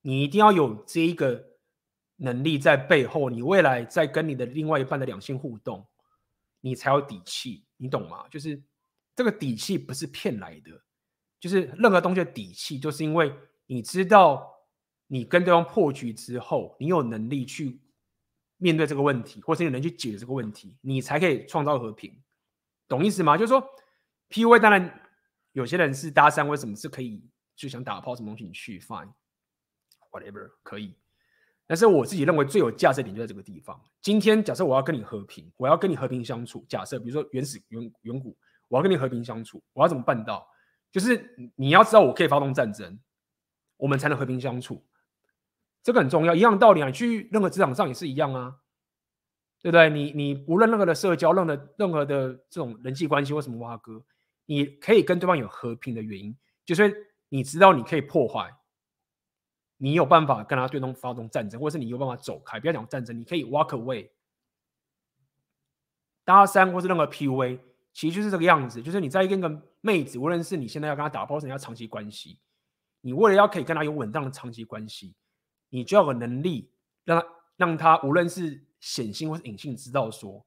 [0.00, 1.55] 你一定要有这一个
[2.16, 5.86] 能力在背后，你未来在跟你的另外一半的两性互动，
[6.60, 8.26] 你才有底气，你懂吗？
[8.28, 8.62] 就是
[9.14, 10.70] 这个底气不是骗来的，
[11.40, 13.34] 就是任何东西的底气，就是因为
[13.66, 14.50] 你知道
[15.06, 17.80] 你跟对方破局之后，你有能力去。
[18.58, 22.22] 面对这个问题，或是你能去解决这个问题，你才可以创造和平，
[22.88, 23.36] 懂意思吗？
[23.36, 23.62] 就是说
[24.30, 25.02] ，PUA 当然
[25.52, 27.22] 有些人是搭讪，为什么是可以
[27.54, 30.96] 就想打炮什么东西你去 fine，whatever 可以，
[31.66, 33.80] 但是我自己认为最有价值点就在这个地方。
[34.00, 38.36] 今天假设我要跟你和平，我要跟你和平相处，假设比如说原始远远古，
[38.68, 40.46] 我要跟你和平相处，我要怎么办到？
[40.92, 42.98] 就是你要知道我可以发动战争，
[43.76, 44.86] 我们才能和平相处。
[45.82, 48.56] 这个很重要，一样道理啊，你去任何职场上也是一样啊，
[49.60, 49.90] 对不对？
[49.90, 54.02] 你你无论任何的社交，任何任何的这种人际关系或什么挖哥，
[54.46, 58.52] 你可以跟对方有和平的原因，就是你知道你可以破坏，
[59.76, 64.08] 你有办法跟他对方发动战争，或者是你有办法走开，不要讲战争，你可以 walk away。
[66.24, 67.58] 搭讪或是任何 PUA，
[67.92, 72.38] 其实就是这个样子，就是你在跟个妹子，无论是你现在要跟她打包，是你要长期关系，
[73.00, 75.14] 你为了要可以跟她有稳当的长期关系。
[75.68, 76.70] 你就要有能力
[77.04, 80.46] 让他让他无论是显性或是隐性知道说，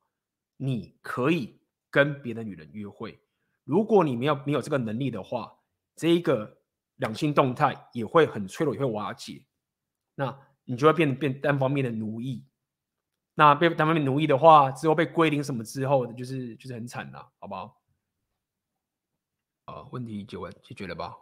[0.55, 1.59] 你可以
[1.91, 3.19] 跟别的女人约会。
[3.65, 5.53] 如果你没有没有这个能力的话，
[5.93, 6.57] 这一个
[6.99, 9.45] 两性动态也会很脆弱，也会瓦解。
[10.15, 12.45] 那你就会变变单方面的奴役。
[13.33, 17.81] 那被单方面奴役的话，之后被归零什么之后，就是就是很惨了，好不好？
[19.65, 21.15] 啊，问题解完解决了吧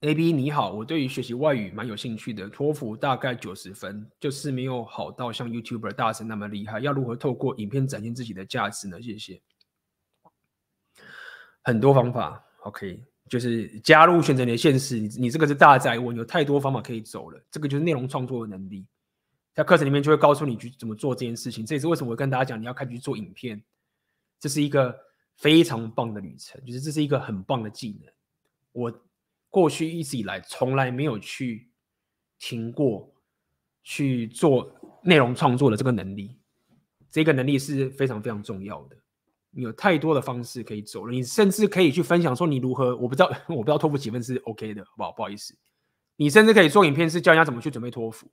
[0.00, 6.80] ？A B 你好，我对于学习外语蛮有兴趣的，托福大概九十分，就是没有好到像 YouTuber 大神那么厉害。
[6.80, 9.00] 要如何透过影片展现自己的价值呢？
[9.00, 9.40] 谢谢。
[11.64, 17.40] 很多方法，OK，就是加入选择你的现实，你你这个是大哉问，有太多方法可以走了。
[17.50, 18.86] 这个就是内容创作的能力，
[19.52, 21.66] 在课程里面就会告诉你去怎么做这件事情。
[21.66, 23.60] 这也是为什么我跟大家讲，你要开始做影片，
[24.38, 24.96] 这是一个
[25.36, 28.12] 非常棒的旅程，就是这是一个很棒的技能。
[28.72, 29.00] 我。
[29.50, 31.70] 过去一直以来从来没有去
[32.40, 33.08] 停过
[33.84, 34.68] 去做
[35.00, 36.36] 内容创作的这个能力，
[37.08, 38.96] 这个能力是非常非常重要的。
[39.54, 45.12] 你有太多的方式可以走了，你甚至可以去分享说你如何，我不知道， 我不知道托福几分是 OK 的，好不好？
[45.12, 45.54] 不好意思，
[46.16, 48.28] 你甚至可以做影片，是教人家怎么去准备托福。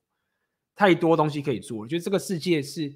[0.75, 2.91] 太多东西可以做，我觉得这个世界是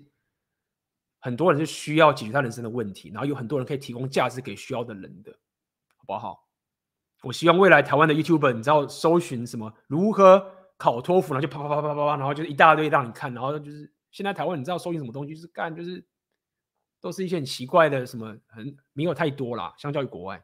[1.20, 5.32] 很多人是需要解决他人生的问题，然后有很多人可以提供价值给需要的人的，
[5.98, 6.48] 好不好？
[7.22, 10.46] 我希望未来台湾的 YouTuber，你知道搜寻什么如何
[10.78, 16.04] 考托福，然后就啪啪啪啪啪啪，然后就是一大堆让你看，然后就是现在台湾你知道搜寻什么东西，就是干就是
[17.06, 20.44] 都是一些很奇怪的什么，很没有太多啦，相较于国外。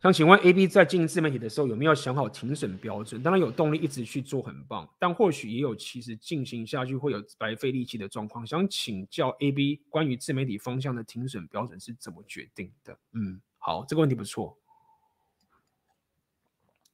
[0.00, 3.22] 想请问 AB 在经营自媒体的时候有没有想好停损标准？
[3.22, 4.88] 当然有动力一直去做，很棒。
[4.98, 8.46] 但或许也有其实进行下去会有白费力气的状况。
[8.46, 12.98] 想请教 AB 关于自媒体方向的停损标准是怎么决定的？
[13.12, 14.56] 嗯，好，这个问题不错。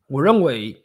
[0.07, 0.83] 我认为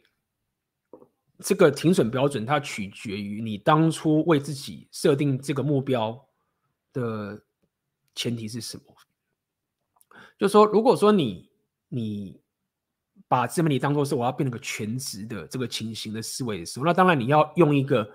[1.42, 6.22] 这个停损标准它取决于你当初为自己设定这个目标
[6.92, 7.42] 的
[8.14, 8.84] 前提是什么？
[10.38, 11.50] 就说，如果说你
[11.88, 12.40] 你
[13.28, 18.10] 把自媒体当做是我要变成个全职的这个情形的思维的时候，那当然你要用一个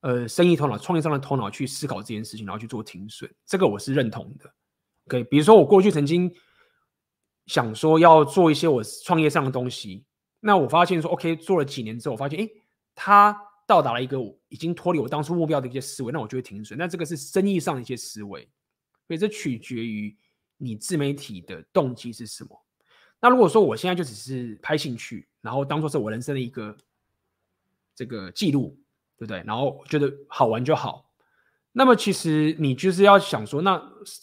[0.00, 4.52] 呃生意头脑、创业上的头脑去思考这件事情，然后去做停损，这个我是认同的。
[5.06, 6.30] OK，比如说我过去曾经
[7.46, 10.04] 想说要做一些我创业上的东西，
[10.46, 12.48] 那我发现说 OK 做了几年之后，我发现诶，
[12.94, 14.16] 它到达了一个
[14.48, 16.78] 已经脱离我当初目标的一些思维，那我就会停损。
[16.78, 18.48] 那这个是生意上的一些思维，
[19.08, 20.16] 所以这取决于
[20.56, 22.64] 你自媒体的动机是什么。
[23.20, 26.76] 那如果说我现在就只是拍兴趣，然后当做是我人生的一个
[27.94, 28.78] 这个记录，
[29.18, 29.42] 对不对？
[29.44, 31.10] 然后觉得好玩就好。
[31.72, 33.82] 那么其实你就是要想说，那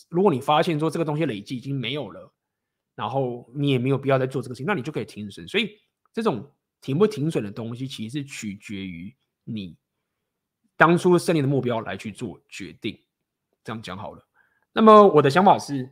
[0.09, 2.33] 如果你发现说这个东西累积已经没有了，
[2.95, 5.45] 然后你也没有必要再做这个事情，那你就可以停损。
[5.47, 5.77] 所以
[6.13, 9.75] 这种停不停损的东西，其实是取决于你
[10.77, 13.03] 当初设定的目标来去做决定。
[13.63, 14.25] 这样讲好了。
[14.71, 15.91] 那么我的想法是。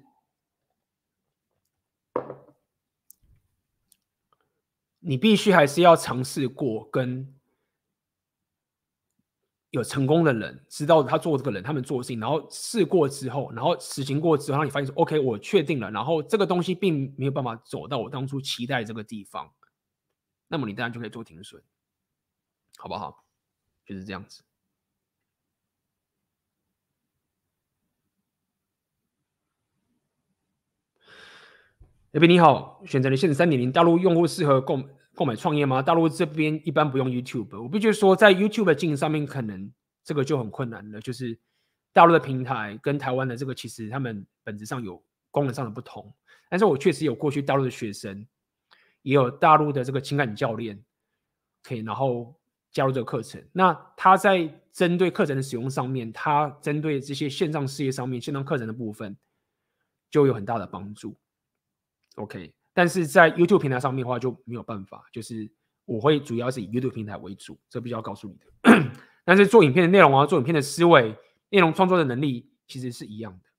[5.03, 7.33] 你必须还是要尝试过，跟
[9.72, 19.51] 有成功的人知道他做这个人，他们做的事情，然后试过之后，然后实行过之后，让你发现说，OK，我确定了，然后这个东西并没有办法走到我当初期待这个地方，
[20.51, 21.63] 那么你当然就可以做停损，
[22.77, 23.23] 好不好？
[23.85, 24.43] 就是这样子。
[32.11, 34.77] 这边你好，选择了限时三点零，大陆用户适合购
[35.15, 35.81] 购买创业吗？
[35.81, 39.71] 大陆这边一般不用 YouTube，我必须说，在 YouTube 的经营上面，可能
[40.03, 40.99] 这个就很困难了。
[40.99, 41.39] 就是
[41.93, 46.13] 大陆的平台跟台湾的这个，其实他们本质上有功能上的不同。
[46.49, 48.27] 但是我确实有过去大陆的学生，
[49.01, 50.83] 也有大陆的这个情感教练，
[51.63, 52.39] 可以然后
[52.71, 53.43] 加入这个课程。
[53.51, 59.17] 那他在针对课程的使用上面，他针对这些线上事业上面，线上课程的部分，
[60.09, 61.17] 就有很大的帮助。
[62.15, 65.51] OK，但是在 YouTube 平台上面的话就没有办法，就是
[65.85, 68.91] 我会主要是以 YouTube 平台为主，这必须要告诉你的。
[69.23, 71.15] 但是做影片的内容啊，做影片的思维、
[71.49, 73.49] 内容创作的能力其实是一样的。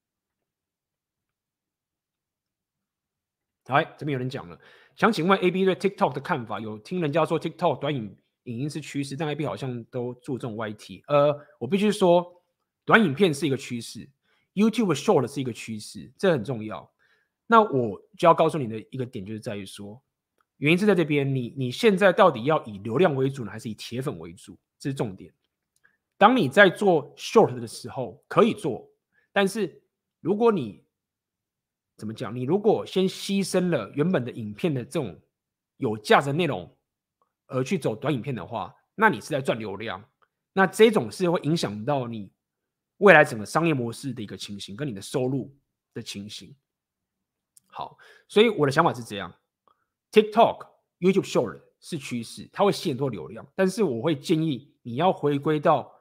[3.72, 4.58] 好，这边有人讲了，
[4.96, 6.60] 想请问 AB 对 TikTok 的看法？
[6.60, 11.02] 有听人家说 TikTok 短影影音是趋势，但 AB 好像都注重 YT。
[11.06, 12.42] 呃，我必须说，
[12.84, 14.08] 短影片是一个趋势
[14.54, 16.90] ，YouTube Short 是一个趋势，这很重要。
[17.46, 20.00] 那我就要告诉你的一个点，就是在于说，
[20.58, 24.58] 原因是在这边，你你现在到底要以流量为主呢，还是以铁粉为主？
[24.78, 25.32] 这是重点。
[26.18, 28.88] 当你在做 short 的时候，可以做，
[29.32, 29.82] 但是
[30.20, 30.84] 如果你
[31.96, 35.20] 怎么讲，你如果先牺牲了原本的影片的这种
[35.76, 36.76] 有价值内容，
[37.46, 40.02] 而去走短影片的话，那你是在赚流量，
[40.52, 42.32] 那这种是会影响到你
[42.98, 45.54] 未来整个商业模式的一个情形，跟你的收入
[45.94, 46.54] 的情形。
[47.66, 47.96] 好，
[48.28, 49.32] 所以我的想法是这样
[50.10, 50.66] ：TikTok、
[50.98, 53.46] YouTube Short 是趋势，它会吸引多流量。
[53.54, 55.92] 但是我会建议你要回归到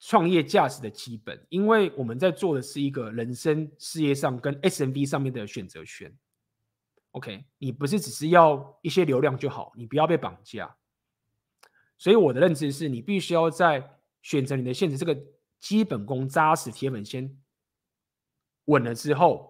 [0.00, 6.12] 创业价值的基本，因为我们在做的是一个人生事业上跟 SMB 上面的选择权。
[7.12, 10.76] OK，你不是只是要一些流量就好，你不要被绑架。
[11.98, 15.16] 所以我的认知是你必须要在选择你的限制这个
[15.60, 17.38] 基本功扎实、铁粉先
[18.64, 19.48] 稳了之后。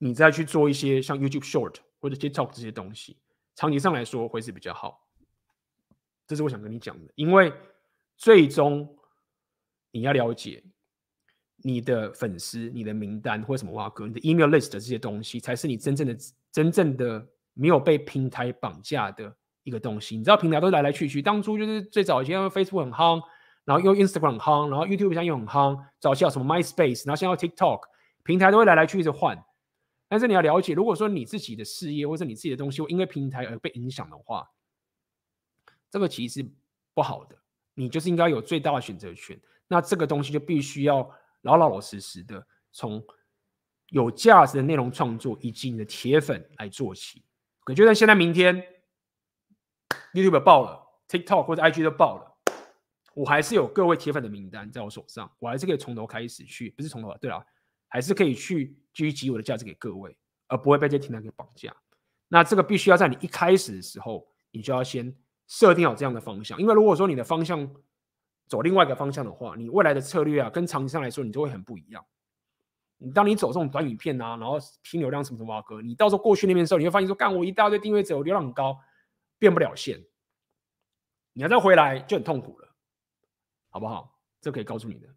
[0.00, 3.18] 你再去做一些像 YouTube Short 或者 TikTok 这些东西，
[3.56, 5.08] 长期上来说会是比较好。
[6.24, 7.52] 这是我想跟你讲的，因为
[8.16, 8.96] 最终
[9.90, 10.62] 你要了解
[11.62, 16.16] 你的粉丝、你的名单或者什么挖哥、你的 email list 的这些东西，才是你真正的、
[16.52, 19.34] 真正的没有被平台绑架的
[19.64, 20.16] 一个东西。
[20.16, 23.20] 你知道平台都来来去去，当初就是最早以前 Facebook 很夯，
[23.64, 27.80] 然后用 Instagram 很夯，然后 YouTube 上又很夯，早期有什么 MySpace，然后现在 TikTok，
[28.22, 29.42] 平台都会来来去去的换。
[30.08, 34.48] 但是你要了解，如果说你自己的事业或者你自己的东西会因为平台而被影响的话，
[35.90, 36.50] 这个其实是
[36.94, 37.36] 不好的。
[37.74, 39.38] 你就是应该有最大的选择权。
[39.68, 41.08] 那这个东西就必须要
[41.42, 43.04] 老老老实实的从
[43.90, 47.22] 有价值的内容创作以及你的铁粉来做起。
[47.62, 48.60] 可就算现在明天
[50.12, 52.54] YouTube 爆了，TikTok 或者 IG 都爆了，
[53.14, 57.44] 我还是有各位铁粉的名单在我手上，我还是可以从头开始去，不是从头，对了，
[57.88, 58.76] 还是可以去。
[58.94, 61.72] 聚集我的价值给各位而不会被这些平台给绑架。
[62.26, 65.14] 那这个必须要在你一开始的时候，你就要先
[65.46, 66.58] 设定好这样的方向。
[66.58, 67.72] 因为如果说你的方向
[68.48, 72.04] 走另外一个方向的话，你未来的策略啊，跟长期上来说，你就会很不一样。
[72.96, 78.80] 你当你走这种短影片啊，然后拼流量什么什么啊，哥你到时候过去那边的时候，你会发现说，干我一大堆订阅者，我流量很高，
[79.38, 80.04] 变不了线。
[81.34, 82.68] 你要再回来就很痛苦了，
[83.68, 84.18] 好不好？
[84.40, 85.08] 这可以告诉你的。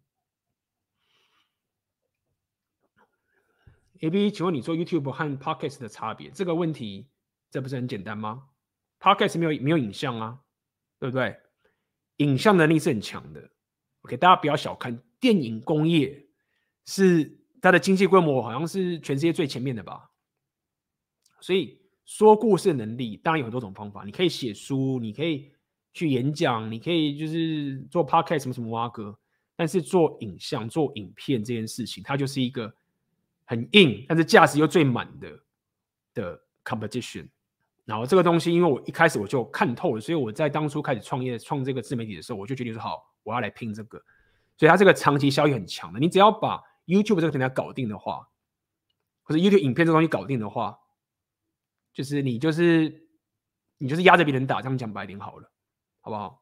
[4.02, 6.30] AB，请问你做 YouTube 和 Podcast 的差别？
[6.30, 7.08] 这个问题，
[7.50, 8.48] 这不是很简单吗
[9.00, 10.40] ？Podcast 没有没有影像啊，
[10.98, 11.36] 对不对？
[12.22, 13.50] 影像能力是很强的。
[14.02, 16.26] OK，大家不要小看电影工业，
[16.84, 20.10] 是它的经济规模好像是全世界最前面的吧？
[21.40, 25.52] 所以说故事能力当然有很多种方法，你可以写书，你可以
[25.92, 29.18] 去演讲，你可以就是做 Podcast 什么什么挖哥，
[29.56, 32.74] 但是做影像、做影片这件事情，它就是一个。
[33.44, 35.38] 很硬，但是价值又最满的
[36.14, 37.28] 的 competition。
[37.84, 44.02] 然后这个东西，因为我一开始我就看透了，所以我在当初开始创业创这个自媒体的时候，我就决定说好，我要来拼这个。
[44.56, 45.98] 所以它这个长期效益很强的。
[45.98, 48.28] 你只要把 YouTube 这个平台搞定的话，
[49.22, 50.78] 或者 YouTube 影片这东西搞定的话，
[51.92, 53.08] 就是你就是
[53.78, 55.50] 你就是压着别人打，这样讲白点好了，
[56.00, 56.41] 好不好？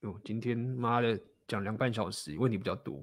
[0.00, 3.02] 哟，今天妈的讲两半小时，问题比较多。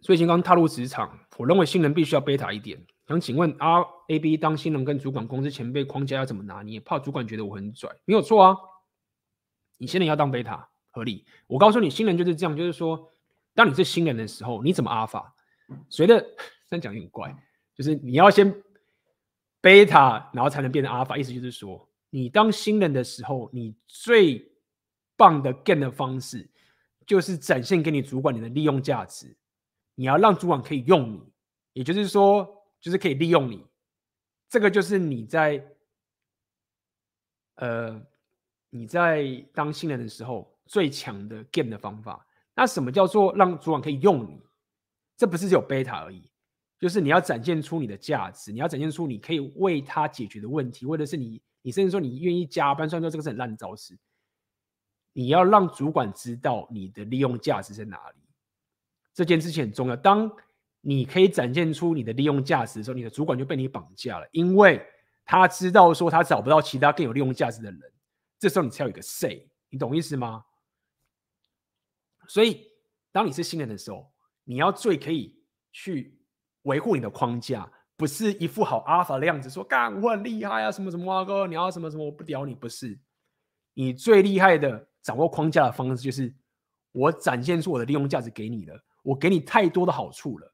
[0.00, 2.80] 所以先刚踏入职场，我认为新人必须要贝塔一点。
[3.06, 6.78] 想请问 R A B 当新人跟主管公司前辈框架要怎么拿捏？
[6.80, 8.56] 怕主管觉得我很拽，没有错啊。
[9.78, 11.26] 你新人要当贝塔，合理。
[11.48, 13.12] 我告诉你，新人就是这样，就是说，
[13.54, 15.34] 当你是新人的时候，你怎么阿尔法？
[15.88, 16.20] 随着
[16.68, 17.36] 这样讲有点怪，
[17.74, 18.62] 就是你要先
[19.60, 21.16] 贝塔，然后才能变成阿尔法。
[21.16, 21.88] 意思就是说。
[22.14, 24.46] 你当新人的时候，你最
[25.16, 26.46] 棒的 gain 的方式，
[27.06, 29.34] 就是展现给你主管你的利用价值。
[29.94, 31.22] 你要让主管可以用你，
[31.72, 32.46] 也就是说，
[32.78, 33.64] 就是可以利用你。
[34.50, 35.66] 这个就是你在，
[37.54, 37.98] 呃，
[38.68, 39.24] 你在
[39.54, 42.26] 当新人的时候最强的 gain 的方法。
[42.54, 44.38] 那什么叫做让主管可以用你？
[45.16, 46.30] 这不是只有 beta 而已，
[46.78, 51.40] 就是你要展现出你的价值，你要展现出你可以为他解决的问题，或者是你。
[51.62, 53.96] 你甚至说你愿意加班，虽然说这个是很烂招式，
[55.12, 58.20] 你要让主管知道你的利用价值在哪里，
[59.14, 59.96] 这件事情很重要。
[59.96, 60.30] 当
[60.80, 64.84] 你可以展现出你的利用价值的时候，你的主管就被你绑架了，因为
[65.24, 67.80] 他知道说他找不到其他更有利用价值的人，
[68.38, 70.44] 这时候你才有一个 say，你懂意思吗？
[72.26, 72.66] 所以
[73.12, 76.18] 当你是新人的时候，你要最可以去
[76.62, 77.70] 维护你的框架。
[78.02, 82.52] 不是一副好阿法的样子，说干我很厉害啊，什么什么啊哥，你要什么什么，我不屌你。
[82.52, 82.98] 不是，
[83.74, 86.34] 你最厉害的掌握框架的方式，就是
[86.90, 90.52] 我展现出我的利用价值给你了，我给你太多的好处了。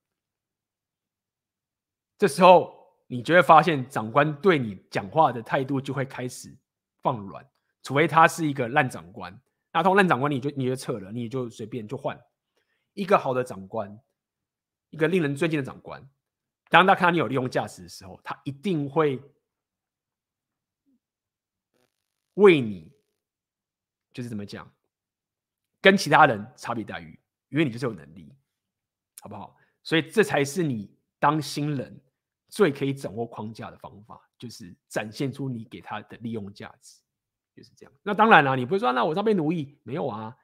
[2.18, 2.70] 这时候
[3.06, 6.54] 你就会发现，长官对你讲话的态度就会开始
[7.00, 7.42] 放软，
[7.82, 9.34] 除非他是一个烂长官，
[9.72, 12.20] 那通烂长官你就你就撤了，你就随便就换
[12.92, 13.98] 一个好的长官，
[14.90, 16.06] 一个令人尊敬的长官。
[16.68, 19.22] 当他看到你有利用价值的时候，他一定会
[22.34, 22.92] 为你，
[24.12, 24.70] 就是怎么讲，
[25.80, 28.32] 跟其他人差别待遇，因为你就是有能力，
[29.20, 29.56] 好不好？
[29.82, 32.00] 所以这才是你当新人
[32.48, 37.00] 最可以掌握框架的方法，就是展现出你给他的利用价值，
[37.54, 37.92] 就是这样。
[38.02, 40.36] 那当然了，你不会说，那我这边奴役没有啊？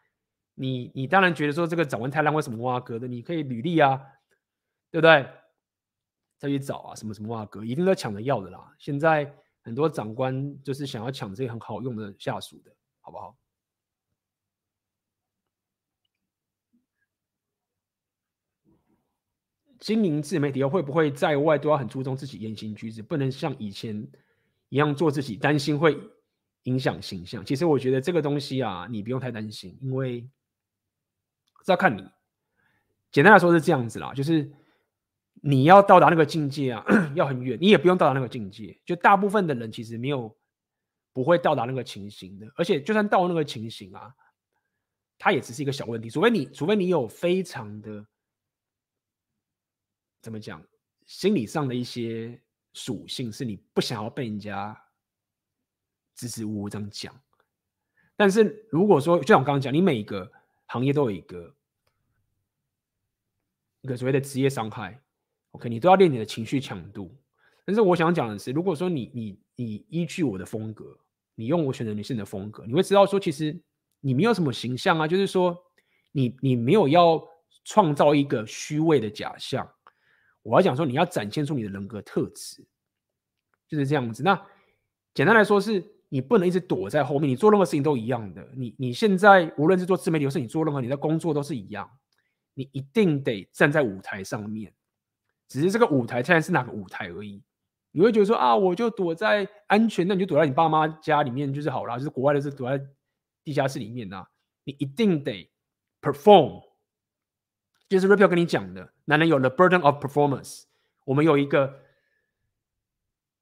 [0.54, 3.06] 你你当然觉得说这个长官太烂，为什么挖哥的？
[3.06, 4.00] 你可以履历啊，
[4.90, 5.28] 对不对？
[6.44, 8.70] 再去找啊，什么什么啊哥，一定都抢着要的啦。
[8.78, 13.34] 现在很多长官就是想要抢这些很好用的下属的，好不好？
[19.78, 24.06] 经营自媒体会不会在外都要很注重自己言行举止，不能像以前
[24.68, 25.98] 一样做自己，担心会
[26.64, 27.42] 影响形象？
[27.42, 30.28] 其实我觉得这个东西啊，你不用太担心，因为
[31.64, 32.06] 这要看你。
[33.10, 34.52] 简单来说是这样子啦，就是。
[35.42, 37.58] 你要到达那个境界啊， 要很远。
[37.60, 40.34] 你也不用到达那个境界，就大部分的人其实没有
[41.12, 42.50] 不会到达那个情形的。
[42.56, 44.14] 而且就算到那个情形啊，
[45.18, 46.08] 它也只是一个小问题。
[46.08, 48.06] 除非你，除非你有非常的
[50.22, 50.64] 怎么讲，
[51.04, 52.40] 心理上的一些
[52.72, 54.74] 属性，是你不想要被人家
[56.14, 57.14] 支支吾吾这样讲。
[58.16, 60.32] 但是如果说，就像我刚刚讲，你每一个
[60.66, 61.54] 行业都有一个
[63.82, 65.03] 一个所谓的职业伤害。
[65.54, 67.16] OK，你都要练你的情绪强度。
[67.64, 70.84] 但是我想讲的是，如果说你你你依据我的风格，
[71.36, 73.56] 你用我选择你现在的风格，你会知道说，其实
[74.00, 75.56] 你没有什么形象啊，就是说
[76.10, 77.22] 你你没有要
[77.64, 79.66] 创造一个虚伪的假象。
[80.42, 82.62] 我要讲说，你要展现出你的人格特质，
[83.68, 84.22] 就是这样子。
[84.22, 84.38] 那
[85.14, 88.46] 简单来说是，你不能一直躲在后面，你做任何事情都一样的。
[88.54, 91.88] 你你现在无论是做自媒体，或是你做任何你的工作都是一样，
[92.52, 94.70] 你一定得站在舞台上面。
[95.48, 97.42] 只是这个舞台现在是哪个舞台而已。
[97.92, 101.96] 你会觉得说啊，我就躲在安全，那你就躲在你爸妈家里面就是好了。
[101.96, 102.84] 就是国外的是躲在
[103.44, 104.28] 地下室里面呐、啊，
[104.64, 105.48] 你一定得
[106.02, 106.62] perform。
[107.88, 110.64] 就是 Raphael 跟你讲的，男人有 the burden of performance。
[111.04, 111.68] 我们有一个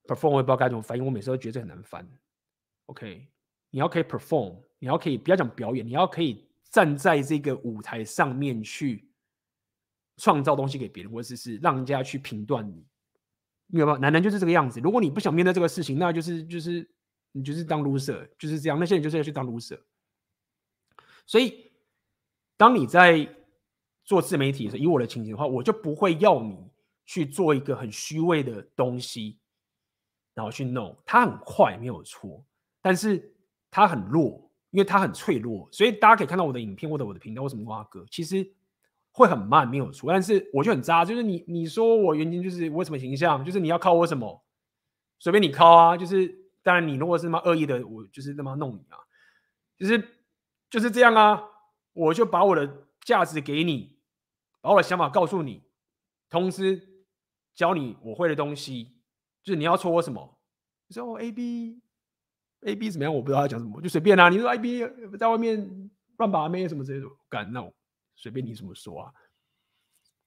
[0.05, 2.07] perform，我也不知道该怎么翻译，我每次都觉得这很难翻。
[2.87, 3.27] OK，
[3.71, 9.09] 你要可以 perform，你要可以不要讲表演，你要可以站在这个舞台上面去。
[10.17, 12.85] 创造东西给别人，或者是是让人家去评断你，
[13.67, 13.99] 明白吗？
[13.99, 14.79] 男人就是这个样子。
[14.81, 16.89] 如果你不想面对这个事情，那就是就是
[17.33, 18.79] 你就是当 loser，就是这样。
[18.79, 19.81] 那些人就是要去当 loser。
[21.27, 21.73] 所以，
[22.57, 23.27] 当你在
[24.05, 26.59] 做自媒体的时候，以我的情形的话，我就不会要你
[27.07, 29.39] 去做一个很虚伪的东西，
[30.35, 30.97] 然后去弄。
[31.07, 32.45] 它很快没有错，
[32.81, 33.35] 但是
[33.71, 35.69] 它很弱，因为它很脆弱。
[35.73, 38.47] 所以大家可以看到我的影片或者我的频道，为什么挖哥其实。
[39.13, 44.43] 会很慢，没有错，但是我就很渣，就是你你说我原因就是我什么形象，就是你要靠我什么，
[45.19, 48.97] 随便你靠啊，就是当然你如果是那么恶意的，我就是那么弄你啊，
[49.77, 50.03] 就是
[50.71, 51.43] 就是这样啊，
[51.93, 53.99] 我就把我的价值给你，
[54.63, 55.63] 把我的想法告诉你，
[56.31, 57.05] 同时
[57.55, 58.97] 教你我会的东西，
[59.43, 60.39] 就是你要戳我什么，
[60.89, 61.83] 你说我 A B
[62.63, 67.71] A B 怎么样，我不知道他讲什么，就随便啊，你说 A B 在外面乱把妹什么之类的，干那我。
[68.15, 69.13] 随便你怎么说啊，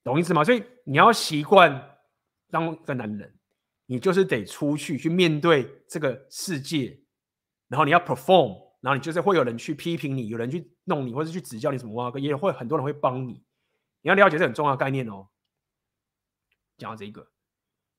[0.03, 0.43] 懂意思吗？
[0.43, 1.97] 所以你要习惯
[2.49, 3.37] 当个男人，
[3.85, 6.99] 你就是得出去去面对这个世界，
[7.67, 13.43] 然后你要 perform，然后你就是会有人去批评你，有人去弄你，或者去指教你什么啊，也会很多人会帮你。
[14.01, 15.27] 你要了解这很重要的概念哦。
[16.77, 17.27] 讲到这个，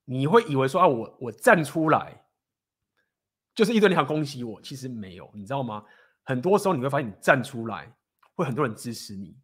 [0.05, 2.25] 你会以为说啊，我我站出来
[3.55, 5.85] 就是一堆人想恭喜我，其实没有，你知道吗？
[6.23, 7.91] 很多时候你会发现，你站出来
[8.35, 9.37] 会很多人支持你。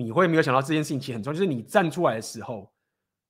[0.00, 2.72] 你会没有想到这件事情其实很重要，就是你站出来的时候，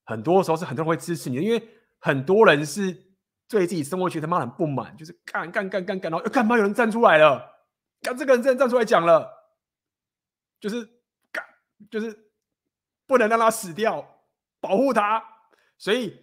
[0.05, 1.69] 很多时候是很多人会支持你的，因为
[1.99, 2.93] 很多人是
[3.49, 7.45] 对自己生活觉得他妈很不满，就是干干干干干，然后干嘛有人站出来了，
[8.01, 9.29] 干这个人真的站出来讲了，
[10.61, 10.89] 就是
[11.33, 11.45] 干
[11.91, 12.17] 就是
[13.07, 14.07] 不能让他死掉，
[14.61, 15.23] 保护他，
[15.77, 16.17] 所以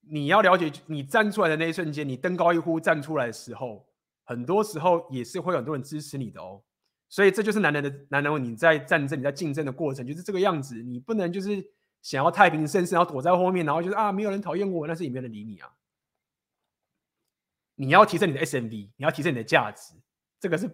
[0.00, 3.86] 你要了解，你站出来的那一瞬间，你登高一呼站出来的时候，
[4.24, 6.62] 很多时候也是会有很多人支持你的哦。
[7.08, 10.82] 所以这就是男人的男人，你在战争、你在竞争的过程就是这个样子。
[10.82, 11.64] 你不能就是
[12.02, 15.70] 想要太平盛世，然后躲在后面，然后就是啊，没有人讨厌我，那是也没有人理你啊。
[17.76, 19.94] 你要提升你的 SMV，你要提升你的价值，
[20.38, 20.70] 这个是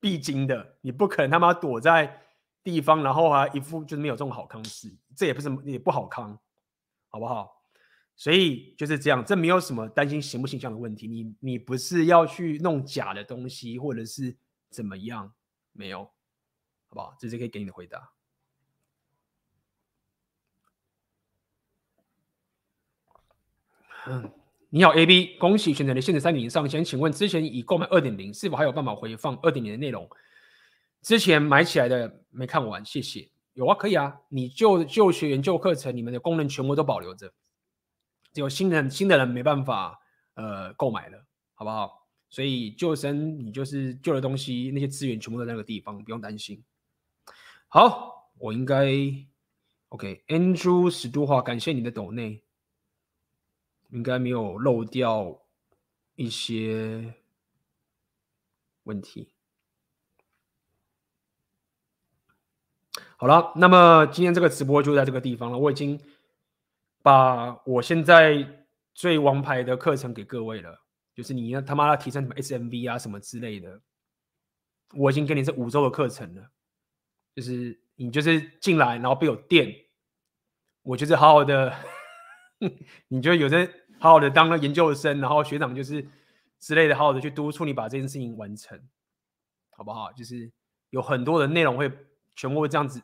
[0.00, 0.76] 必经的。
[0.80, 2.22] 你不可能他妈躲在
[2.62, 6.38] 地方，然后啊一副就是没有这种好康事，这也不是也不好康，
[7.08, 7.62] 好不好？
[8.14, 11.08] 所以就是这样，这没有什么担心形不形象的问题。
[11.08, 14.36] 你你不是要去弄假的东西，或者是
[14.70, 15.32] 怎么样？
[15.72, 17.14] 没有，好不好？
[17.18, 18.12] 这是可以给你的回答。
[24.06, 24.32] 嗯，
[24.68, 26.84] 你好，A B，恭喜选择了限制三点零上线。
[26.84, 30.08] 请问之前已购买二点零，是否还有办法回放二点零的内容？
[31.02, 33.30] 之前买起来的没看完，谢谢。
[33.54, 34.20] 有啊，可以啊。
[34.28, 37.32] 你旧旧学员旧课程，你们的功能全部都保留着，
[38.32, 40.00] 只有新人新的人没办法
[40.34, 42.01] 呃购买了，好不好？
[42.32, 46.64] 所以救生，你就是救的东西，那些资源全部在那个地方，不用担心。
[47.68, 48.86] 好，我应该
[49.90, 50.24] OK。
[50.28, 52.42] Andrew 史都华，感谢你的抖内，
[53.90, 55.42] 应该没有漏掉
[56.14, 57.12] 一些
[58.84, 59.28] 问题。
[63.18, 65.58] 好了，那么今天这个直播就在这个地方了。
[65.58, 66.00] 我已经
[67.02, 70.81] 把我现在最王牌的课程给各位了。
[71.14, 73.80] 就是你要他妈要提升什么 SMV 啊什么之类的，
[74.94, 76.50] 我已经给你这五周的课程了。
[77.34, 79.74] 就是你就是进来，然后被我电，
[80.82, 81.74] 我就是好好的，
[83.08, 83.66] 你就有在
[83.98, 86.06] 好好的当个研究生，然后学长就是
[86.58, 88.78] 之类的，好好的去督促你把这件事情完成，
[89.70, 90.12] 好不好？
[90.12, 90.52] 就是
[90.90, 91.90] 有很多的内容会
[92.36, 93.02] 全部会这样子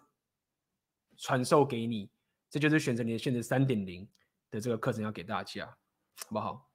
[1.16, 2.10] 传授给你，
[2.50, 4.06] 这就是选择你的选择三点零
[4.50, 6.67] 的这个课程要给大家，好不好？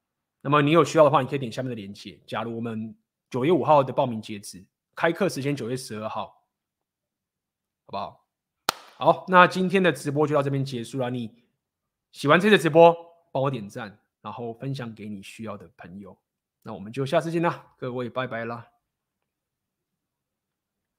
[0.46, 2.20] 那么你有需要的话，你可以点下面的链接。
[2.28, 2.94] 假如我们
[3.30, 4.62] 九月五号的报名截止，
[4.94, 6.26] 开课时间九月十二号，
[7.86, 8.26] 好不好？
[8.98, 11.10] 好，那今天的直播就到这边结束了。
[11.10, 11.34] 你
[12.12, 12.94] 喜欢这次直播，
[13.32, 16.18] 帮我点赞，然后分享给你需要的朋友。
[16.62, 18.73] 那我们就下次见啦，各位拜拜啦。